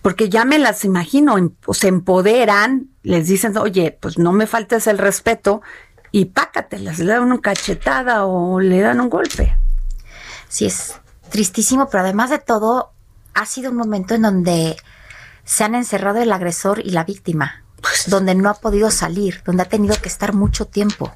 Porque 0.01 0.29
ya 0.29 0.45
me 0.45 0.58
las 0.58 0.86
imagino, 0.86 1.36
se 1.73 1.89
empoderan, 1.89 2.88
les 3.03 3.27
dicen, 3.27 3.58
oye, 3.58 3.97
pues 3.99 4.17
no 4.17 4.32
me 4.32 4.47
faltes 4.47 4.88
el 4.88 4.99
respeto 4.99 5.62
y 6.12 6.25
pácatelas, 6.25 6.99
le 6.99 7.12
dan 7.12 7.23
una 7.23 7.41
cachetada 7.41 8.25
o 8.25 8.62
le 8.62 8.79
dan 8.79 9.01
un 9.01 9.10
golpe. 9.10 9.58
Sí, 10.47 10.65
es 10.65 10.99
tristísimo, 11.30 11.89
pero 11.89 12.04
además 12.04 12.30
de 12.30 12.39
todo, 12.39 12.92
ha 13.34 13.46
sido 13.46 13.72
un 13.72 13.78
momento 13.78 14.15
en 14.15 14.24
donde 14.24 14.78
se 15.46 15.63
han 15.63 15.76
encerrado 15.76 16.20
el 16.22 16.32
agresor 16.32 16.80
y 16.80 16.92
la 16.92 17.04
víctima, 17.04 17.63
donde 18.08 18.36
no 18.36 18.50
ha 18.50 18.56
podido 18.56 18.92
salir, 18.92 19.42
donde 19.46 19.63
ha 19.63 19.70
tenido 19.70 19.96
que 20.02 20.10
estar 20.10 20.34
mucho 20.34 20.65
tiempo. 20.65 21.13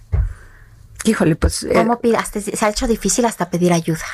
Híjole, 1.06 1.36
pues... 1.36 1.64
eh, 1.64 1.72
¿Cómo 1.74 2.00
pide? 2.00 2.18
Hasta- 2.18 2.40
se 2.42 2.66
ha 2.66 2.70
hecho 2.70 2.88
difícil 2.88 3.26
hasta 3.26 3.50
pedir 3.50 3.74
ayuda. 3.74 4.06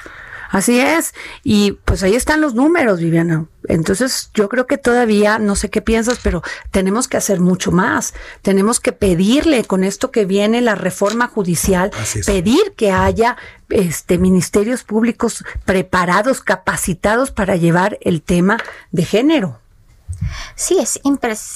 Así 0.50 0.80
es. 0.80 1.14
Y 1.44 1.74
pues 1.86 2.02
ahí 2.02 2.16
están 2.16 2.42
los 2.42 2.56
números, 2.56 3.00
Viviana. 3.00 3.46
Entonces 3.68 4.32
yo 4.34 4.50
creo 4.50 4.66
que 4.66 4.78
todavía, 4.78 5.38
no 5.38 5.56
sé 5.56 5.70
qué 5.70 5.82
piensas, 5.82 6.20
pero 6.24 6.42
tenemos 6.72 7.08
que 7.08 7.18
hacer 7.18 7.40
mucho 7.40 7.72
más. 7.72 8.16
Tenemos 8.42 8.80
que 8.80 8.92
pedirle 8.92 9.64
con 9.64 9.84
esto 9.84 10.12
que 10.12 10.26
viene 10.26 10.62
la 10.62 10.74
reforma 10.74 11.28
judicial, 11.28 11.92
pedir 12.26 12.74
que 12.76 12.92
haya 12.92 13.38
este 13.70 14.18
ministerios 14.18 14.84
públicos 14.84 15.44
preparados, 15.66 16.42
capacitados 16.42 17.30
para 17.30 17.56
llevar 17.56 18.00
el 18.02 18.24
tema 18.24 18.58
de 18.92 19.06
género. 19.06 19.60
Sí, 20.56 20.80
es, 20.80 21.00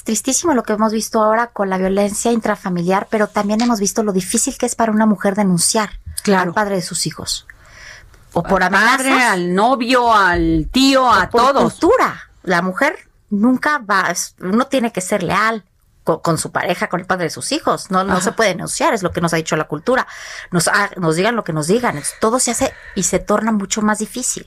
tristísimo 0.04 0.54
lo 0.54 0.64
que 0.64 0.74
hemos 0.74 0.94
visto 0.94 1.22
ahora 1.22 1.48
con 1.48 1.70
la 1.70 1.80
violencia 1.80 2.32
intrafamiliar, 2.32 3.08
pero 3.10 3.28
también 3.28 3.62
hemos 3.62 3.80
visto 3.80 4.04
lo 4.04 4.14
difícil 4.14 4.56
que 4.58 4.68
es 4.68 4.76
para 4.76 4.92
una 4.92 5.06
mujer 5.08 5.36
denunciar 5.36 6.00
Claro. 6.22 6.50
al 6.50 6.54
padre 6.54 6.76
de 6.76 6.82
sus 6.82 7.06
hijos. 7.06 7.48
O 8.34 8.44
por 8.44 8.62
padre, 8.70 9.14
al 9.24 9.54
novio, 9.54 10.14
al 10.14 10.68
tío, 10.72 11.10
a 11.12 11.30
por 11.30 11.42
todos. 11.42 11.74
cultura. 11.74 12.30
la 12.44 12.62
mujer 12.62 12.98
nunca 13.30 13.78
va, 13.80 14.14
uno 14.42 14.66
tiene 14.68 14.92
que 14.92 15.02
ser 15.02 15.24
leal 15.24 15.64
con, 16.04 16.20
con 16.20 16.38
su 16.38 16.52
pareja, 16.52 16.88
con 16.90 17.00
el 17.00 17.06
padre 17.06 17.26
de 17.26 17.30
sus 17.30 17.52
hijos. 17.52 17.90
No, 17.92 18.04
no 18.04 18.20
se 18.22 18.32
puede 18.32 18.54
negociar, 18.56 18.94
es 18.94 19.04
lo 19.04 19.12
que 19.12 19.22
nos 19.22 19.34
ha 19.34 19.38
dicho 19.38 19.56
la 19.56 19.66
cultura. 19.66 20.06
Nos, 20.52 20.68
ha- 20.68 20.90
nos 20.98 21.16
digan 21.16 21.36
lo 21.36 21.44
que 21.44 21.54
nos 21.54 21.68
digan. 21.68 22.02
Todo 22.20 22.40
se 22.40 22.52
hace 22.52 22.74
y 22.96 23.04
se 23.04 23.20
torna 23.20 23.52
mucho 23.52 23.82
más 23.82 24.00
difícil. 24.00 24.46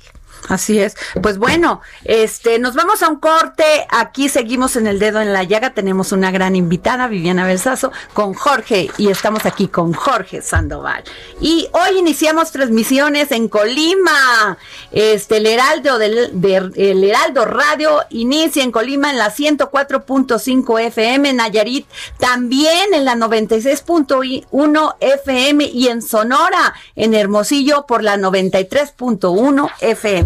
Así 0.49 0.79
es. 0.79 0.95
Pues 1.23 1.39
bueno, 1.39 1.81
este, 2.05 2.59
nos 2.59 2.75
vamos 2.75 3.03
a 3.03 3.09
un 3.09 3.17
corte. 3.19 3.65
Aquí 3.91 4.29
seguimos 4.29 4.77
en 4.77 4.87
el 4.87 4.99
dedo 4.99 5.21
en 5.21 5.33
la 5.33 5.43
llaga. 5.43 5.71
Tenemos 5.75 6.13
una 6.13 6.31
gran 6.31 6.55
invitada, 6.55 7.09
Viviana 7.09 7.47
Belsazo, 7.47 7.91
con 8.15 8.35
Jorge, 8.35 8.89
y 8.97 9.09
estamos 9.11 9.45
aquí 9.45 9.67
con 9.69 9.93
Jorge 9.93 10.43
Sandoval. 10.43 11.03
Y 11.41 11.69
hoy 11.73 11.99
iniciamos 11.99 12.53
transmisiones 12.53 13.33
en 13.33 13.49
Colima. 13.49 14.57
Este, 14.93 15.39
el 15.39 15.47
Heraldo 15.47 15.99
del, 15.99 16.41
de- 16.41 16.71
el 16.77 17.03
Heraldo 17.05 17.45
Radio 17.45 18.03
inicia 18.11 18.63
en 18.63 18.71
Colima 18.73 19.11
en 19.11 19.19
la 19.19 19.31
104.5 19.33 20.81
FM, 20.81 21.33
Nayarit 21.33 21.87
también 22.19 22.95
en 22.95 23.05
la 23.05 23.15
96.1 23.17 24.95
FM 25.01 25.65
y 25.65 25.89
en 25.89 26.03
Sonora, 26.03 26.75
en 26.95 27.15
Hermosillo 27.15 27.87
por 27.87 28.03
la 28.03 28.17
93.1 28.17 29.71
FM. 29.81 30.26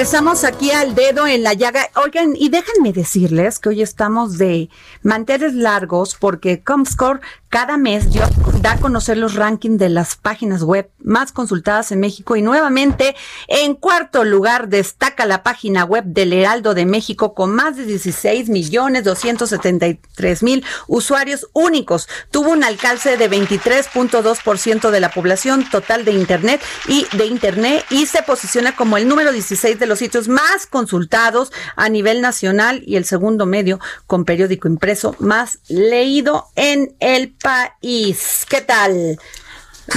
Regresamos 0.00 0.44
aquí 0.44 0.70
al 0.70 0.94
dedo 0.94 1.26
en 1.26 1.42
la 1.42 1.52
llaga. 1.52 1.90
Oigan, 2.02 2.32
y 2.34 2.48
déjenme 2.48 2.94
decirles 2.94 3.58
que 3.58 3.68
hoy 3.68 3.82
estamos 3.82 4.38
de 4.38 4.70
manteles 5.02 5.52
largos 5.52 6.16
porque 6.18 6.62
Comscore 6.62 7.20
cada 7.50 7.76
mes 7.76 8.10
dio- 8.10 8.26
da 8.62 8.72
a 8.72 8.76
conocer 8.78 9.18
los 9.18 9.34
rankings 9.34 9.78
de 9.78 9.88
las 9.90 10.14
páginas 10.16 10.62
web 10.62 10.88
más 11.02 11.32
consultadas 11.32 11.90
en 11.92 11.98
México 12.00 12.36
y 12.36 12.42
nuevamente 12.42 13.14
en 13.48 13.74
cuarto 13.74 14.24
lugar 14.24 14.68
destaca 14.68 15.26
la 15.26 15.42
página 15.42 15.84
web 15.84 16.04
del 16.04 16.32
Heraldo 16.32 16.72
de 16.74 16.86
México 16.86 17.34
con 17.34 17.50
más 17.54 17.76
de 17.76 17.84
16 17.84 18.48
millones 18.48 19.04
273 19.04 20.42
mil 20.42 20.64
usuarios 20.86 21.48
únicos. 21.52 22.08
Tuvo 22.30 22.50
un 22.52 22.62
alcance 22.64 23.16
de 23.18 23.28
23.2% 23.30 24.90
de 24.90 25.00
la 25.00 25.10
población 25.10 25.68
total 25.68 26.04
de 26.06 26.12
Internet 26.12 26.62
y 26.86 27.04
de 27.16 27.26
Internet 27.26 27.84
y 27.90 28.06
se 28.06 28.22
posiciona 28.22 28.76
como 28.76 28.96
el 28.96 29.06
número 29.08 29.32
16 29.32 29.78
de 29.78 29.89
los 29.90 29.98
sitios 29.98 30.28
más 30.28 30.66
consultados 30.66 31.52
a 31.76 31.88
nivel 31.88 32.22
nacional 32.22 32.82
y 32.86 32.96
el 32.96 33.04
segundo 33.04 33.44
medio 33.44 33.80
con 34.06 34.24
periódico 34.24 34.68
impreso 34.68 35.16
más 35.18 35.58
leído 35.68 36.46
en 36.54 36.94
el 37.00 37.30
país. 37.32 38.46
¿Qué 38.48 38.62
tal? 38.62 39.18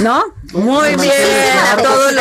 ¿No? 0.00 0.24
Muy 0.52 0.96
bien. 0.96 1.12
A 1.72 1.76
todos. 1.76 2.12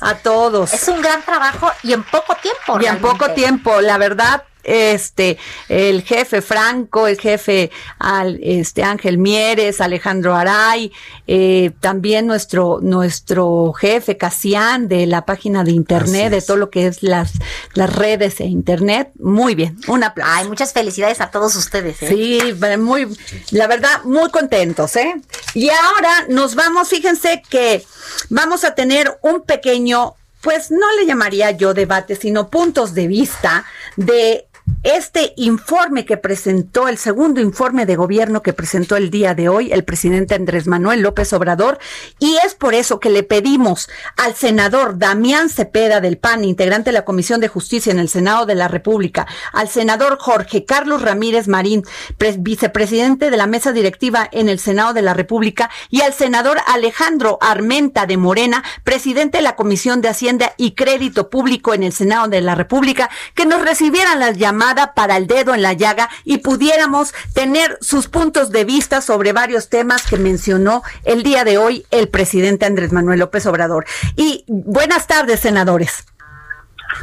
A 0.00 0.14
todos. 0.16 0.72
Es 0.74 0.88
un 0.88 1.00
gran 1.00 1.24
trabajo 1.24 1.70
y 1.84 1.92
en 1.92 2.02
poco 2.02 2.36
tiempo. 2.42 2.80
Y 2.82 2.86
en 2.86 3.00
poco 3.00 3.30
tiempo, 3.30 3.80
la 3.80 3.96
verdad, 3.96 4.42
este, 4.70 5.36
el 5.68 6.02
jefe 6.02 6.42
Franco, 6.42 7.08
el 7.08 7.20
jefe 7.20 7.70
al, 7.98 8.38
este 8.42 8.84
Ángel 8.84 9.18
Mieres, 9.18 9.80
Alejandro 9.80 10.36
Aray, 10.36 10.92
eh, 11.26 11.72
también 11.80 12.26
nuestro, 12.26 12.78
nuestro 12.80 13.72
jefe 13.72 14.16
Casián 14.16 14.86
de 14.86 15.06
la 15.06 15.24
página 15.24 15.64
de 15.64 15.72
internet, 15.72 16.30
de 16.30 16.40
todo 16.40 16.56
lo 16.56 16.70
que 16.70 16.86
es 16.86 17.02
las, 17.02 17.32
las 17.74 17.94
redes 17.94 18.40
e 18.40 18.44
internet. 18.44 19.10
Muy 19.18 19.56
bien, 19.56 19.76
un 19.88 20.04
aplauso. 20.04 20.32
Ay, 20.32 20.48
muchas 20.48 20.72
felicidades 20.72 21.20
a 21.20 21.30
todos 21.30 21.56
ustedes. 21.56 22.00
¿eh? 22.02 22.08
Sí, 22.08 22.40
muy, 22.78 23.08
la 23.50 23.66
verdad, 23.66 24.04
muy 24.04 24.30
contentos, 24.30 24.94
¿eh? 24.96 25.14
Y 25.54 25.68
ahora 25.70 26.26
nos 26.28 26.54
vamos, 26.54 26.88
fíjense 26.88 27.42
que 27.48 27.84
vamos 28.28 28.62
a 28.62 28.74
tener 28.74 29.18
un 29.22 29.42
pequeño, 29.42 30.14
pues 30.40 30.70
no 30.70 30.86
le 30.98 31.06
llamaría 31.06 31.50
yo 31.50 31.74
debate, 31.74 32.14
sino 32.14 32.48
puntos 32.48 32.94
de 32.94 33.08
vista 33.08 33.64
de 33.96 34.46
este 34.82 35.34
informe 35.36 36.06
que 36.06 36.16
presentó, 36.16 36.88
el 36.88 36.96
segundo 36.96 37.40
informe 37.40 37.84
de 37.84 37.96
gobierno 37.96 38.42
que 38.42 38.52
presentó 38.54 38.96
el 38.96 39.10
día 39.10 39.34
de 39.34 39.48
hoy 39.48 39.72
el 39.72 39.84
presidente 39.84 40.34
Andrés 40.34 40.66
Manuel 40.66 41.00
López 41.00 41.32
Obrador, 41.32 41.78
y 42.18 42.36
es 42.44 42.54
por 42.54 42.74
eso 42.74 42.98
que 42.98 43.10
le 43.10 43.22
pedimos 43.22 43.88
al 44.16 44.34
senador 44.34 44.98
Damián 44.98 45.50
Cepeda 45.50 46.00
del 46.00 46.16
PAN, 46.18 46.44
integrante 46.44 46.90
de 46.90 46.94
la 46.94 47.04
Comisión 47.04 47.40
de 47.40 47.48
Justicia 47.48 47.92
en 47.92 47.98
el 47.98 48.08
Senado 48.08 48.46
de 48.46 48.54
la 48.54 48.68
República, 48.68 49.26
al 49.52 49.68
senador 49.68 50.18
Jorge 50.18 50.64
Carlos 50.64 51.02
Ramírez 51.02 51.46
Marín, 51.46 51.84
pre- 52.16 52.36
vicepresidente 52.38 53.30
de 53.30 53.36
la 53.36 53.46
mesa 53.46 53.72
directiva 53.72 54.28
en 54.32 54.48
el 54.48 54.58
Senado 54.58 54.94
de 54.94 55.02
la 55.02 55.12
República, 55.14 55.70
y 55.90 56.00
al 56.00 56.14
senador 56.14 56.58
Alejandro 56.66 57.38
Armenta 57.42 58.06
de 58.06 58.16
Morena, 58.16 58.64
presidente 58.82 59.38
de 59.38 59.42
la 59.42 59.56
Comisión 59.56 60.00
de 60.00 60.08
Hacienda 60.08 60.54
y 60.56 60.72
Crédito 60.72 61.28
Público 61.28 61.74
en 61.74 61.82
el 61.82 61.92
Senado 61.92 62.28
de 62.28 62.40
la 62.40 62.54
República, 62.54 63.10
que 63.34 63.44
nos 63.44 63.62
recibieran 63.62 64.18
la 64.20 64.28
llamada 64.70 64.94
para 64.94 65.16
el 65.16 65.26
dedo 65.26 65.54
en 65.54 65.62
la 65.62 65.72
llaga 65.72 66.08
y 66.24 66.38
pudiéramos 66.38 67.14
tener 67.34 67.78
sus 67.80 68.08
puntos 68.08 68.50
de 68.50 68.64
vista 68.64 69.00
sobre 69.00 69.32
varios 69.32 69.68
temas 69.68 70.06
que 70.06 70.16
mencionó 70.16 70.82
el 71.04 71.22
día 71.22 71.44
de 71.44 71.58
hoy 71.58 71.86
el 71.90 72.08
presidente 72.08 72.66
Andrés 72.66 72.92
Manuel 72.92 73.20
López 73.20 73.46
Obrador. 73.46 73.84
Y 74.16 74.44
buenas 74.48 75.06
tardes, 75.06 75.40
senadores. 75.40 76.04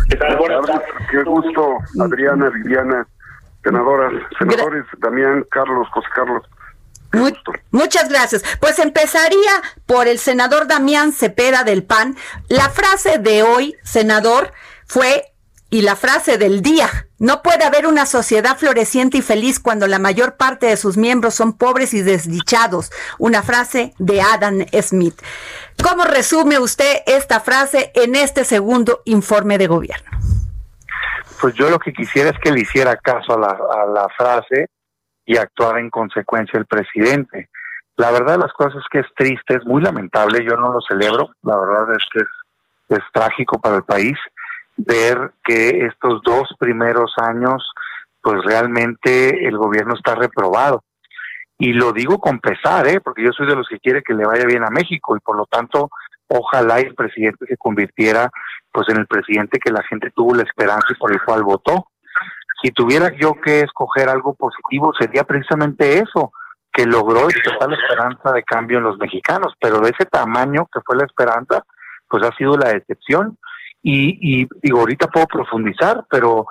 Qué 0.10 1.24
gusto, 1.24 1.78
Adriana, 2.00 2.50
Viviana, 2.50 3.08
senadoras, 3.64 4.14
senadores, 4.38 4.86
Damián, 5.00 5.46
Carlos, 5.50 5.88
José 5.94 6.08
Carlos. 6.16 6.44
Qué 7.12 7.34
muchas 7.72 8.10
gracias. 8.10 8.44
Pues 8.60 8.80
empezaría 8.80 9.52
por 9.86 10.08
el 10.08 10.20
senador 10.20 10.68
Damián 10.68 11.14
Cepeda 11.14 11.64
del 11.64 11.84
PAN. 11.84 12.16
La 12.50 12.70
frase 12.70 13.18
de 13.18 13.44
hoy, 13.44 13.76
senador, 13.84 14.52
fue, 14.86 15.34
y 15.70 15.82
la 15.82 15.96
frase 15.96 16.38
del 16.38 16.62
día, 16.62 17.07
no 17.20 17.42
puede 17.42 17.64
haber 17.64 17.88
una 17.88 18.06
sociedad 18.06 18.58
floreciente 18.58 19.18
y 19.18 19.22
feliz 19.22 19.60
cuando 19.60 19.88
la 19.88 20.00
mayor 20.00 20.38
parte 20.38 20.68
de 20.68 20.78
sus 20.78 20.98
miembros 20.98 21.34
son 21.34 21.58
pobres 21.58 21.94
y 21.94 22.02
desdichados. 22.02 22.92
Una 23.18 23.42
frase 23.42 23.94
de 23.98 24.22
Adam 24.22 24.66
Smith. 24.82 25.20
¿Cómo 25.84 26.04
resume 26.04 26.60
usted 26.60 27.02
esta 27.08 27.40
frase 27.40 27.92
en 27.96 28.16
este 28.16 28.44
segundo 28.44 29.02
informe 29.06 29.58
de 29.58 29.68
gobierno? 29.68 30.12
Pues 31.42 31.54
yo 31.56 31.70
lo 31.70 31.80
que 31.80 31.94
quisiera 31.94 32.30
es 32.30 32.40
que 32.40 32.52
le 32.52 32.62
hiciera 32.62 32.96
caso 32.98 33.34
a 33.34 33.86
la, 33.86 34.08
frase 34.18 34.68
y 35.26 35.38
actuara 35.38 35.80
en 35.80 35.90
consecuencia 35.90 36.58
el 36.58 36.66
presidente. 36.66 37.50
La 37.96 38.12
verdad 38.12 38.34
de 38.34 38.44
las 38.44 38.54
cosas 38.54 38.76
es 38.76 38.86
que 38.92 39.00
es 39.00 39.08
triste, 39.16 39.56
es 39.56 39.66
muy 39.66 39.82
lamentable, 39.82 40.46
yo 40.48 40.56
no 40.56 40.72
lo 40.72 40.82
celebro, 40.82 41.32
la 41.42 41.58
verdad 41.58 41.96
es 41.96 42.04
que 42.14 42.96
es 42.96 43.04
trágico 43.12 43.60
para 43.60 43.78
el 43.78 43.84
país 43.84 44.18
ver 44.78 45.32
que 45.44 45.86
estos 45.86 46.22
dos 46.24 46.50
primeros 46.60 47.14
años, 47.18 47.70
pues 48.22 48.44
realmente 48.44 49.48
el 49.48 49.58
gobierno 49.58 49.96
está 49.96 50.16
reprobado. 50.16 50.84
Y 51.60 51.74
lo 51.74 51.92
digo 51.92 52.20
con 52.20 52.40
pesar, 52.40 52.88
¿eh? 52.88 53.02
porque 53.02 53.24
yo 53.24 53.32
soy 53.32 53.48
de 53.48 53.56
los 53.56 53.68
que 53.68 53.80
quiere 53.80 54.04
que 54.04 54.14
le 54.14 54.26
vaya 54.26 54.46
bien 54.46 54.64
a 54.64 54.70
México 54.70 55.18
y 55.18 55.20
por 55.20 55.36
lo 55.36 55.46
tanto 55.48 55.90
ojalá 56.28 56.80
el 56.80 56.94
presidente 56.94 57.46
se 57.48 57.58
convirtiera 57.58 58.30
pues 58.72 58.90
en 58.90 58.98
el 58.98 59.08
presidente 59.08 59.60
que 59.60 59.72
la 59.72 59.82
gente 59.84 60.12
tuvo 60.16 60.36
la 60.36 60.44
esperanza 60.44 60.88
y 60.92 60.96
por 60.96 61.12
el 61.12 61.22
cual 61.24 61.44
votó. 61.44 61.88
Si 62.62 62.72
tuviera 62.72 63.12
yo 63.16 63.34
que 63.34 63.62
escoger 63.62 64.10
algo 64.10 64.36
positivo 64.36 64.94
sería 65.00 65.24
precisamente 65.24 65.98
eso, 65.98 66.32
que 66.72 66.86
logró 66.86 67.24
expresar 67.24 67.70
la 67.70 67.76
esperanza 67.76 68.32
de 68.34 68.44
cambio 68.44 68.78
en 68.78 68.84
los 68.84 68.98
mexicanos, 69.00 69.54
pero 69.60 69.80
de 69.80 69.90
ese 69.90 70.06
tamaño 70.06 70.68
que 70.72 70.80
fue 70.86 70.96
la 70.96 71.06
esperanza, 71.06 71.64
pues 72.08 72.24
ha 72.24 72.36
sido 72.36 72.56
la 72.56 72.70
decepción. 72.70 73.38
Y, 73.90 74.42
y 74.42 74.50
digo, 74.62 74.82
ahorita 74.82 75.08
puedo 75.08 75.28
profundizar, 75.28 76.04
pero 76.10 76.46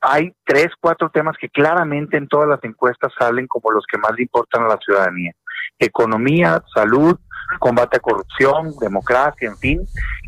hay 0.00 0.34
tres, 0.44 0.72
cuatro 0.80 1.08
temas 1.08 1.36
que 1.40 1.48
claramente 1.48 2.16
en 2.16 2.26
todas 2.26 2.48
las 2.48 2.64
encuestas 2.64 3.12
salen 3.16 3.46
como 3.46 3.70
los 3.70 3.84
que 3.86 3.96
más 3.96 4.10
le 4.16 4.22
importan 4.22 4.64
a 4.64 4.68
la 4.68 4.78
ciudadanía. 4.78 5.32
Economía, 5.78 6.60
salud, 6.74 7.16
combate 7.60 7.98
a 7.98 8.00
corrupción, 8.00 8.72
democracia, 8.80 9.48
en 9.48 9.56
fin. 9.56 9.80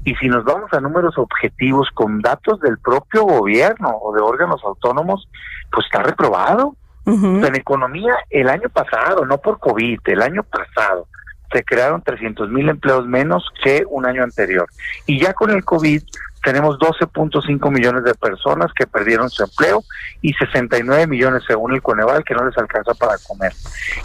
Y 0.05 0.15
si 0.15 0.29
nos 0.29 0.45
vamos 0.45 0.73
a 0.73 0.81
números 0.81 1.19
objetivos 1.19 1.89
con 1.95 2.21
datos 2.21 2.61
del 2.61 2.79
propio 2.79 3.25
gobierno 3.25 3.99
o 4.01 4.15
de 4.15 4.23
órganos 4.23 4.63
autónomos, 4.65 5.29
pues 5.73 5.87
está 5.87 6.05
reprobado. 6.05 6.77
En 7.09 7.55
economía, 7.57 8.15
el 8.31 8.49
año 8.49 8.69
pasado, 8.69 9.25
no 9.27 9.39
por 9.39 9.59
COVID, 9.59 9.99
el 10.05 10.23
año 10.23 10.45
pasado, 10.45 11.09
se 11.53 11.63
crearon 11.65 12.03
300 12.03 12.51
mil 12.51 12.69
empleos 12.69 13.07
menos 13.07 13.45
que 13.63 13.85
un 13.89 14.07
año 14.07 14.23
anterior. 14.23 14.69
Y 15.07 15.21
ya 15.21 15.33
con 15.33 15.51
el 15.51 15.65
COVID 15.65 16.03
tenemos 16.47 16.79
12.5 16.79 17.73
millones 17.73 18.05
de 18.05 18.15
personas 18.15 18.73
que 18.73 18.87
perdieron 18.87 19.29
su 19.29 19.43
empleo 19.43 19.83
y 20.23 20.33
69 20.33 21.09
millones 21.09 21.43
según 21.45 21.75
el 21.75 21.83
Coneval 21.83 22.23
que 22.23 22.35
no 22.35 22.45
les 22.45 22.57
alcanza 22.57 22.95
para 22.95 23.15
comer. 23.27 23.53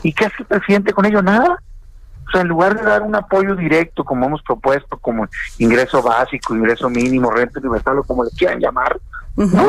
¿Y 0.01 0.12
qué 0.12 0.25
hace 0.25 0.38
el 0.39 0.45
presidente 0.45 0.91
con 0.91 1.06
ello? 1.06 1.21
Nada. 1.21 1.62
O 2.27 2.32
sea, 2.32 2.41
en 2.41 2.47
lugar 2.47 2.75
de 2.75 2.82
dar 2.82 3.04
un 3.04 3.13
apoyo 3.13 3.56
directo, 3.56 4.04
como 4.04 4.25
hemos 4.25 4.41
propuesto, 4.41 4.97
como 4.97 5.27
ingreso 5.60 6.01
básico, 6.01 6.56
ingreso 6.56 6.89
mínimo, 6.89 7.30
renta 7.30 7.60
universal 7.60 7.99
o 7.99 8.04
como 8.04 8.23
le 8.23 8.32
quieran 8.32 8.60
llamar, 8.60 8.99
¿no? 9.36 9.67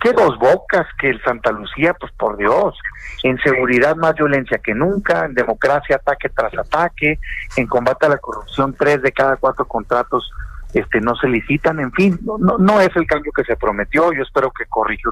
que 0.00 0.12
dos 0.14 0.38
bocas, 0.38 0.86
que 0.98 1.10
el 1.10 1.22
Santa 1.22 1.52
Lucía, 1.52 1.92
pues 1.92 2.10
por 2.12 2.38
Dios, 2.38 2.74
en 3.22 3.36
seguridad 3.40 3.96
más 3.96 4.14
violencia 4.14 4.56
que 4.64 4.74
nunca, 4.74 5.26
en 5.26 5.34
democracia 5.34 5.96
ataque 5.96 6.30
tras 6.30 6.56
ataque, 6.56 7.18
en 7.56 7.66
combate 7.66 8.06
a 8.06 8.10
la 8.10 8.18
corrupción 8.18 8.74
tres 8.78 9.02
de 9.02 9.12
cada 9.12 9.36
cuatro 9.36 9.66
contratos 9.66 10.30
este 10.74 11.00
no 11.00 11.14
se 11.16 11.28
licitan, 11.28 11.80
en 11.80 11.92
fin, 11.92 12.18
no, 12.22 12.38
no, 12.38 12.58
no 12.58 12.80
es 12.80 12.94
el 12.96 13.06
cambio 13.06 13.32
que 13.32 13.44
se 13.44 13.56
prometió, 13.56 14.12
yo 14.12 14.22
espero 14.22 14.50
que 14.50 14.66
corrija. 14.66 15.10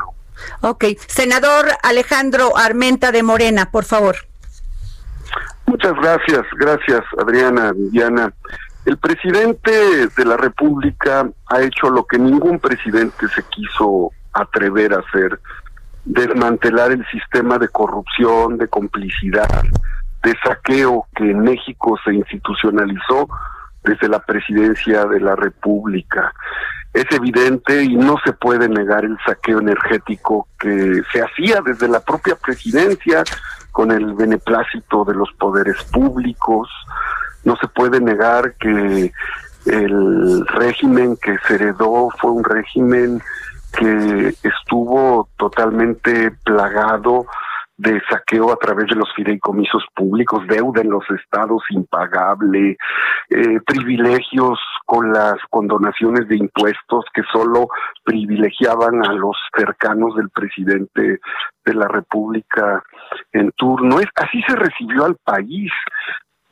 Ok, 0.60 0.84
senador 1.06 1.66
Alejandro 1.82 2.56
Armenta 2.56 3.12
de 3.12 3.22
Morena, 3.22 3.70
por 3.70 3.84
favor. 3.84 4.16
Muchas 5.66 5.94
gracias, 5.94 6.42
gracias 6.58 7.02
Adriana, 7.18 7.72
Diana. 7.74 8.32
El 8.84 8.98
presidente 8.98 10.06
de 10.16 10.24
la 10.24 10.36
República 10.36 11.28
ha 11.46 11.60
hecho 11.60 11.90
lo 11.90 12.06
que 12.06 12.18
ningún 12.18 12.60
presidente 12.60 13.26
se 13.34 13.42
quiso 13.44 14.12
atrever 14.32 14.94
a 14.94 15.00
hacer, 15.00 15.40
desmantelar 16.04 16.92
el 16.92 17.04
sistema 17.08 17.58
de 17.58 17.68
corrupción, 17.68 18.58
de 18.58 18.68
complicidad, 18.68 19.48
de 20.22 20.34
saqueo 20.44 21.06
que 21.16 21.30
en 21.30 21.40
México 21.40 21.98
se 22.04 22.14
institucionalizó 22.14 23.28
desde 23.86 24.08
la 24.08 24.18
presidencia 24.18 25.04
de 25.06 25.20
la 25.20 25.36
República. 25.36 26.32
Es 26.92 27.04
evidente 27.10 27.84
y 27.84 27.96
no 27.96 28.16
se 28.24 28.32
puede 28.32 28.68
negar 28.68 29.04
el 29.04 29.16
saqueo 29.24 29.60
energético 29.60 30.48
que 30.58 31.02
se 31.12 31.22
hacía 31.22 31.60
desde 31.64 31.88
la 31.88 32.00
propia 32.00 32.36
presidencia 32.36 33.22
con 33.70 33.90
el 33.90 34.14
beneplácito 34.14 35.04
de 35.04 35.14
los 35.14 35.30
poderes 35.34 35.82
públicos. 35.84 36.68
No 37.44 37.56
se 37.56 37.68
puede 37.68 38.00
negar 38.00 38.54
que 38.54 39.12
el 39.66 40.46
régimen 40.46 41.16
que 41.16 41.36
se 41.46 41.56
heredó 41.56 42.08
fue 42.18 42.30
un 42.30 42.44
régimen 42.44 43.20
que 43.78 44.34
estuvo 44.42 45.28
totalmente 45.36 46.30
plagado 46.44 47.26
de 47.78 48.00
saqueo 48.08 48.52
a 48.52 48.56
través 48.56 48.86
de 48.86 48.96
los 48.96 49.12
fideicomisos 49.14 49.84
públicos, 49.94 50.46
deuda 50.48 50.80
en 50.80 50.90
los 50.90 51.04
estados 51.10 51.62
impagable, 51.70 52.76
eh, 53.30 53.60
privilegios 53.66 54.58
con 54.86 55.12
las 55.12 55.36
condonaciones 55.50 56.26
de 56.28 56.36
impuestos 56.36 57.04
que 57.12 57.22
solo 57.32 57.68
privilegiaban 58.04 59.04
a 59.04 59.12
los 59.12 59.36
cercanos 59.54 60.16
del 60.16 60.30
presidente 60.30 61.20
de 61.64 61.74
la 61.74 61.88
República 61.88 62.82
en 63.32 63.50
turno. 63.52 63.98
Así 64.14 64.42
se 64.48 64.56
recibió 64.56 65.04
al 65.04 65.16
país 65.16 65.70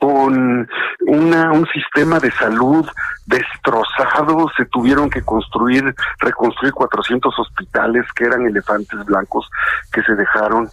con 0.05 0.67
una, 1.07 1.51
un 1.51 1.65
sistema 1.73 2.19
de 2.19 2.29
salud 2.29 2.87
destrozado, 3.25 4.45
se 4.55 4.65
tuvieron 4.65 5.09
que 5.09 5.23
construir, 5.23 5.95
reconstruir 6.19 6.73
400 6.73 7.33
hospitales 7.39 8.05
que 8.15 8.25
eran 8.25 8.45
elefantes 8.45 9.03
blancos 9.03 9.49
que 9.91 10.03
se 10.03 10.13
dejaron, 10.13 10.69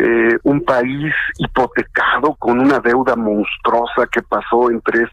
eh, 0.00 0.38
un 0.44 0.64
país 0.64 1.12
hipotecado 1.36 2.36
con 2.36 2.58
una 2.58 2.80
deuda 2.80 3.16
monstruosa 3.16 4.06
que 4.10 4.22
pasó 4.22 4.70
en 4.70 4.80
tres 4.80 5.10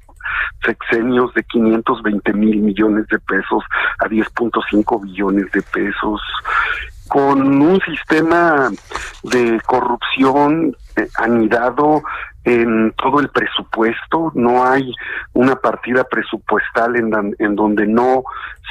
sexenios 0.65 1.33
de 1.33 1.43
520 1.43 2.31
mil 2.31 2.61
millones 2.61 3.05
de 3.07 3.19
pesos 3.19 3.65
a 3.99 4.05
10.5 4.05 5.03
billones 5.03 5.51
de 5.51 5.61
pesos, 5.61 6.21
con 7.09 7.61
un 7.61 7.81
sistema 7.81 8.69
de 9.23 9.59
corrupción 9.65 10.73
eh, 10.95 11.09
anidado 11.17 12.01
en 12.43 12.91
todo 12.93 13.19
el 13.19 13.29
presupuesto, 13.29 14.31
no 14.33 14.65
hay 14.65 14.91
una 15.33 15.55
partida 15.55 16.03
presupuestal 16.03 16.95
en, 16.95 17.35
en 17.37 17.55
donde 17.55 17.85
no 17.85 18.23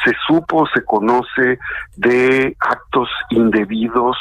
se 0.04 0.12
supo, 0.26 0.66
se 0.74 0.84
conoce 0.84 1.58
de 1.96 2.56
actos 2.58 3.08
indebidos 3.30 4.16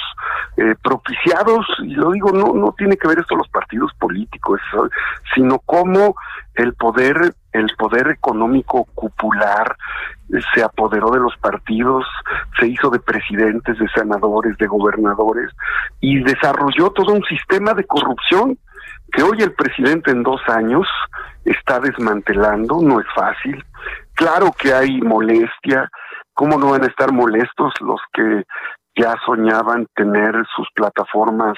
eh, 0.58 0.76
propiciados, 0.84 1.66
y 1.84 1.96
lo 1.96 2.12
digo, 2.12 2.32
no, 2.32 2.54
no 2.54 2.74
tiene 2.78 2.98
que 2.98 3.08
ver 3.08 3.20
esto 3.20 3.36
los 3.36 3.48
partidos 3.50 3.92
políticos, 3.98 4.60
sino 5.34 5.60
cómo 5.60 6.16
el 6.56 6.74
poder, 6.74 7.34
el 7.54 7.68
poder 7.78 8.10
económico 8.10 8.86
cupular 8.94 9.76
se 10.54 10.62
apoderó 10.62 11.12
de 11.12 11.20
los 11.20 11.36
partidos, 11.38 12.06
se 12.60 12.68
hizo 12.68 12.90
de 12.90 13.00
presidentes, 13.00 13.80
de 13.80 13.88
senadores, 13.90 14.58
de 14.58 14.68
gobernadores, 14.68 15.50
y 16.02 16.20
desarrolló 16.20 16.92
todo 16.92 17.14
un 17.14 17.24
sistema 17.24 17.74
de 17.74 17.86
corrupción 17.86 18.58
que 19.12 19.24
hoy 19.24 19.42
el 19.42 19.54
presidente 19.54 20.12
en 20.12 20.24
dos 20.24 20.42
años 20.48 20.88
está 21.46 21.80
desmantelando, 21.80 22.80
no 22.82 23.00
es 23.00 23.08
fácil. 23.16 23.64
Claro 24.14 24.52
que 24.58 24.74
hay 24.74 25.02
molestia, 25.02 25.90
¿cómo 26.34 26.58
no 26.58 26.72
van 26.72 26.84
a 26.84 26.88
estar 26.88 27.12
molestos 27.12 27.74
los 27.82 28.00
que 28.14 28.44
ya 29.00 29.16
soñaban 29.26 29.88
tener 29.96 30.36
sus 30.56 30.68
plataformas 30.74 31.58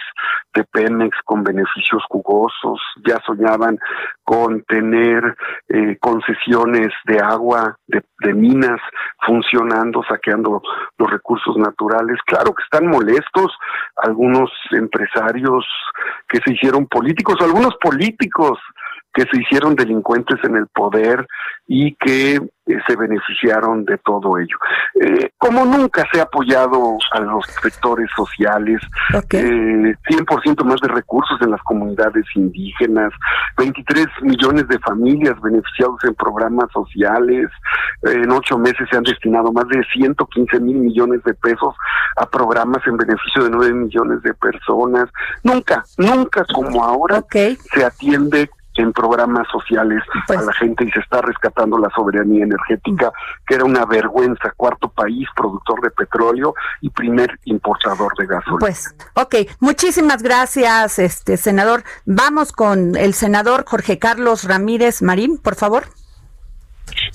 de 0.53 0.63
Pemex 0.65 1.17
con 1.25 1.43
beneficios 1.43 2.03
jugosos, 2.09 2.79
ya 3.05 3.17
soñaban 3.25 3.79
con 4.23 4.61
tener 4.63 5.35
eh, 5.69 5.97
concesiones 5.99 6.89
de 7.05 7.19
agua, 7.19 7.75
de, 7.87 8.03
de, 8.19 8.33
minas 8.33 8.79
funcionando, 9.25 10.03
saqueando 10.07 10.61
los 10.97 11.11
recursos 11.11 11.57
naturales. 11.57 12.17
Claro 12.25 12.53
que 12.53 12.63
están 12.63 12.87
molestos 12.87 13.51
algunos 13.97 14.51
empresarios 14.71 15.65
que 16.27 16.39
se 16.45 16.53
hicieron 16.53 16.85
políticos, 16.87 17.35
algunos 17.41 17.75
políticos 17.81 18.59
que 19.13 19.23
se 19.23 19.41
hicieron 19.41 19.75
delincuentes 19.75 20.37
en 20.43 20.55
el 20.55 20.67
poder 20.67 21.27
y 21.67 21.95
que 21.95 22.35
eh, 22.35 22.77
se 22.87 22.95
beneficiaron 22.95 23.85
de 23.85 23.97
todo 23.99 24.37
ello. 24.37 24.57
Eh, 25.01 25.31
como 25.37 25.65
nunca 25.65 26.05
se 26.11 26.19
ha 26.19 26.23
apoyado 26.23 26.97
a 27.13 27.19
los 27.21 27.45
sectores 27.61 28.09
sociales, 28.15 28.81
eh, 29.13 29.95
100% 30.09 30.63
más 30.63 30.79
de 30.81 30.87
recursos 30.89 31.41
en 31.41 31.51
las 31.51 31.61
comunidades 31.63 32.25
indígenas, 32.35 33.11
23 33.57 34.07
millones 34.21 34.67
de 34.67 34.79
familias 34.79 35.39
beneficiados 35.41 36.03
en 36.03 36.13
programas 36.15 36.69
sociales, 36.71 37.49
en 38.03 38.31
ocho 38.31 38.57
meses 38.57 38.87
se 38.89 38.97
han 38.97 39.03
destinado 39.03 39.51
más 39.51 39.67
de 39.67 39.83
115 39.93 40.59
mil 40.59 40.77
millones 40.77 41.23
de 41.23 41.33
pesos 41.35 41.75
a 42.17 42.25
programas 42.29 42.85
en 42.85 42.97
beneficio 42.97 43.43
de 43.43 43.49
9 43.49 43.73
millones 43.73 44.21
de 44.23 44.33
personas. 44.33 45.09
Nunca, 45.43 45.83
nunca 45.97 46.45
como 46.53 46.83
ahora 46.83 47.23
se 47.31 47.85
atiende 47.85 48.49
en 48.75 48.93
programas 48.93 49.47
sociales 49.51 50.01
a 50.13 50.25
Pues 50.27 50.45
la 50.45 50.53
gente 50.53 50.85
y 50.85 50.91
se 50.91 50.99
está 50.99 51.21
rescatando 51.21 51.77
la 51.77 51.89
soberanía 51.95 52.43
energética, 52.43 53.11
que 53.45 53.55
era 53.55 53.65
una 53.65 53.85
vergüenza, 53.85 54.53
cuarto 54.55 54.89
país 54.89 55.27
productor 55.35 55.81
de 55.81 55.91
petróleo 55.91 56.53
y 56.81 56.89
primer 56.89 57.39
importador 57.45 58.13
de 58.17 58.27
gasolina. 58.27 58.59
Pues, 58.59 58.95
ok, 59.15 59.35
muchísimas 59.59 60.23
gracias, 60.23 60.99
este 60.99 61.37
senador. 61.37 61.83
Vamos 62.05 62.51
con 62.51 62.95
el 62.95 63.13
senador 63.13 63.65
Jorge 63.67 63.99
Carlos 63.99 64.45
Ramírez 64.45 65.01
Marín, 65.01 65.37
por 65.37 65.55
favor. 65.55 65.85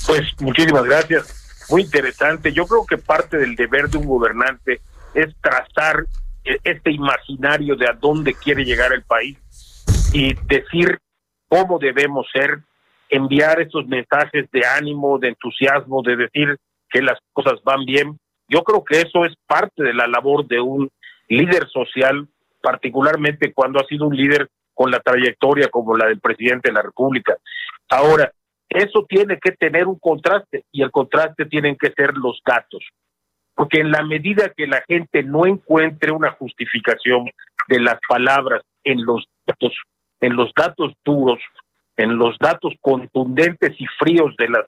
Pues 0.07 0.22
muchísimas 0.40 0.84
gracias. 0.84 1.66
Muy 1.70 1.82
interesante. 1.82 2.52
Yo 2.52 2.66
creo 2.66 2.86
que 2.86 2.98
parte 2.98 3.38
del 3.38 3.57
deber 3.57 3.88
de 3.88 3.98
un 3.98 4.07
gobernante 4.07 4.80
es 5.14 5.34
trazar 5.40 6.07
eh, 6.44 6.59
este 6.62 6.92
imaginario 6.92 7.76
de 7.76 7.88
a 7.88 7.92
dónde 7.92 8.34
quiere 8.34 8.64
llegar 8.64 8.92
el 8.92 9.02
país 9.02 9.38
y 10.12 10.34
decir 10.46 11.00
cómo 11.49 11.78
debemos 11.78 12.26
ser 12.32 12.61
enviar 13.09 13.61
esos 13.61 13.86
mensajes 13.86 14.51
de 14.51 14.66
ánimo, 14.66 15.18
de 15.18 15.28
entusiasmo, 15.28 16.03
de 16.03 16.16
decir 16.16 16.57
que 16.90 17.03
las 17.03 17.18
cosas 17.32 17.62
van 17.64 17.84
bien. 17.84 18.18
Yo 18.49 18.62
creo 18.62 18.84
que 18.84 18.99
eso 18.99 19.24
es 19.24 19.34
parte 19.47 19.82
de 19.82 19.94
la 19.94 20.07
labor 20.07 20.47
de 20.47 20.61
un 20.61 20.90
líder 21.28 21.68
social, 21.68 22.28
particularmente 22.62 23.53
cuando 23.53 23.80
ha 23.80 23.86
sido 23.86 24.07
un 24.07 24.16
líder 24.16 24.49
con 24.74 24.90
la 24.90 25.01
trayectoria 25.01 25.68
como 25.68 25.97
la 25.97 26.07
del 26.07 26.20
presidente 26.20 26.68
de 26.68 26.74
la 26.74 26.82
República. 26.82 27.36
Ahora, 27.88 28.30
eso 28.68 29.07
tiene 29.09 29.38
que 29.38 29.53
tener 29.53 29.86
un 29.86 29.99
contraste 29.99 30.64
y 30.72 30.82
el 30.82 30.90
contraste 30.90 31.47
tienen 31.47 31.76
que 31.76 31.92
ser 31.92 32.14
los 32.14 32.40
datos. 32.44 32.84
Porque 33.55 33.80
en 33.80 33.90
la 33.90 34.03
medida 34.03 34.53
que 34.55 34.66
la 34.66 34.82
gente 34.86 35.22
no 35.22 35.47
encuentre 35.47 36.12
una 36.12 36.32
justificación 36.32 37.30
de 37.68 37.80
las 37.80 37.99
palabras 38.07 38.62
en 38.84 39.05
los 39.05 39.24
datos, 39.47 39.72
en 40.20 40.36
los 40.36 40.52
datos 40.54 40.92
duros, 41.04 41.38
en 41.96 42.16
los 42.16 42.36
datos 42.38 42.74
contundentes 42.80 43.74
y 43.78 43.86
fríos 43.98 44.34
de 44.36 44.48
las 44.48 44.66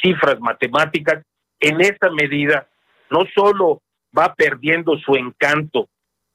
cifras 0.00 0.38
matemáticas, 0.40 1.24
en 1.60 1.80
esa 1.80 2.10
medida 2.10 2.68
no 3.10 3.20
solo 3.34 3.80
va 4.16 4.34
perdiendo 4.34 4.96
su 4.98 5.16
encanto 5.16 5.88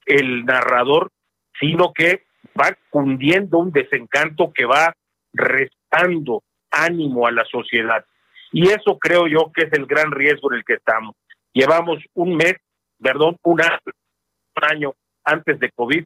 el 0.06 0.46
narrador, 0.46 1.12
sino 1.60 1.94
que 1.94 2.24
va 2.60 2.78
cundiendo 2.90 3.58
un 3.58 3.72
desencanto 3.72 4.52
que 4.54 4.66
va 4.66 4.94
restando 5.34 6.44
ánimo 6.72 7.26
a 7.28 7.32
la 7.32 7.46
sociedad. 7.46 8.06
Y 8.52 8.70
eso 8.70 8.98
creo 9.00 9.28
yo 9.28 9.52
que 9.54 9.64
es 9.64 9.74
el 9.74 9.86
gran 9.86 10.12
riesgo 10.12 10.52
en 10.52 10.60
el 10.60 10.66
que 10.66 10.74
estamos. 10.74 11.16
Llevamos 11.54 12.00
un 12.14 12.36
mes, 12.36 12.56
perdón, 13.02 13.38
un 13.44 13.62
año 14.56 14.94
antes 15.24 15.60
de 15.60 15.72
COVID 15.72 16.04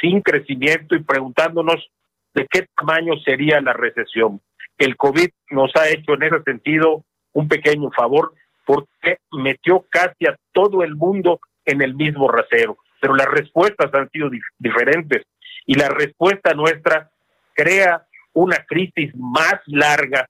sin 0.00 0.22
crecimiento 0.22 0.94
y 0.94 1.02
preguntándonos 1.02 1.90
de 2.34 2.46
qué 2.50 2.66
tamaño 2.76 3.14
sería 3.24 3.60
la 3.60 3.72
recesión. 3.72 4.40
El 4.78 4.96
COVID 4.96 5.28
nos 5.50 5.74
ha 5.76 5.88
hecho 5.88 6.14
en 6.14 6.22
ese 6.22 6.42
sentido 6.42 7.04
un 7.32 7.48
pequeño 7.48 7.90
favor 7.90 8.32
porque 8.64 9.18
metió 9.32 9.84
casi 9.90 10.26
a 10.26 10.36
todo 10.52 10.82
el 10.82 10.94
mundo 10.94 11.40
en 11.64 11.82
el 11.82 11.94
mismo 11.94 12.28
rasero, 12.28 12.78
pero 13.00 13.14
las 13.14 13.26
respuestas 13.26 13.92
han 13.94 14.08
sido 14.10 14.30
diferentes 14.58 15.24
y 15.66 15.74
la 15.74 15.88
respuesta 15.88 16.54
nuestra 16.54 17.10
crea 17.54 18.06
una 18.32 18.64
crisis 18.66 19.12
más 19.16 19.60
larga, 19.66 20.26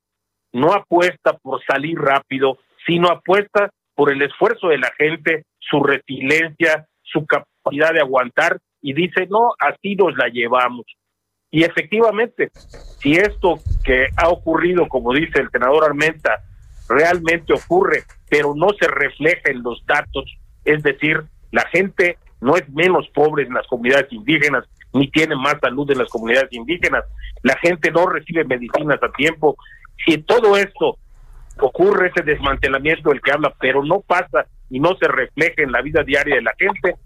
no 0.53 0.73
apuesta 0.73 1.35
por 1.43 1.63
salir 1.65 1.99
rápido, 1.99 2.59
sino 2.87 3.09
apuesta 3.09 3.71
por 3.95 4.11
el 4.11 4.23
esfuerzo 4.23 4.69
de 4.69 4.79
la 4.79 4.91
gente, 4.97 5.45
su 5.59 5.83
resiliencia, 5.83 6.87
su 7.03 7.27
capacidad 7.27 7.93
de 7.93 8.01
aguantar 8.01 8.59
y 8.81 8.95
dice, 8.95 9.27
no, 9.29 9.53
así 9.59 9.95
nos 9.97 10.17
la 10.17 10.29
llevamos. 10.29 10.87
Y 11.51 11.65
efectivamente, 11.65 12.51
si 13.01 13.15
esto 13.15 13.59
que 13.85 14.07
ha 14.17 14.29
ocurrido, 14.29 14.89
como 14.89 15.13
dice 15.13 15.41
el 15.41 15.51
senador 15.51 15.85
Armenta, 15.85 16.43
realmente 16.89 17.53
ocurre, 17.53 18.05
pero 18.29 18.55
no 18.55 18.69
se 18.79 18.87
refleja 18.87 19.51
en 19.51 19.63
los 19.63 19.85
datos, 19.87 20.25
es 20.65 20.83
decir, 20.83 21.25
la 21.51 21.67
gente 21.69 22.19
no 22.41 22.57
es 22.57 22.69
menos 22.71 23.09
pobre 23.09 23.45
en 23.45 23.55
las 23.55 23.67
comunidades 23.67 24.13
indígenas, 24.13 24.65
ni 24.93 25.09
tiene 25.11 25.37
más 25.37 25.57
salud 25.61 25.91
en 25.91 25.99
las 25.99 26.09
comunidades 26.09 26.53
indígenas, 26.53 27.05
la 27.43 27.57
gente 27.59 27.91
no 27.91 28.07
recibe 28.07 28.45
medicinas 28.45 29.03
a 29.03 29.13
tiempo. 29.13 29.57
Si 30.05 30.19
todo 30.19 30.57
esto 30.57 30.99
ocurre, 31.61 32.09
ese 32.09 32.23
desmantelamiento 32.23 33.11
del 33.11 33.21
que 33.21 33.33
habla, 33.33 33.55
pero 33.61 33.85
no 33.85 34.01
pasa 34.01 34.47
y 34.69 34.81
no 34.81 34.97
se 34.97 35.09
refleja 35.09 35.63
en 35.63 35.73
la 35.73 35.83
vida 35.83 36.03
diaria 36.03 36.37
de 36.37 36.43
la 36.43 36.55
gente, 36.59 36.97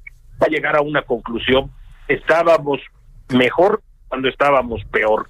va 0.41 0.47
a 0.47 0.51
llegar 0.51 0.77
a 0.77 0.83
una 0.83 1.03
conclusión. 1.03 1.71
Estábamos 2.09 2.81
mejor 3.31 3.83
cuando 4.15 4.29
estábamos 4.29 4.85
peor. 4.93 5.27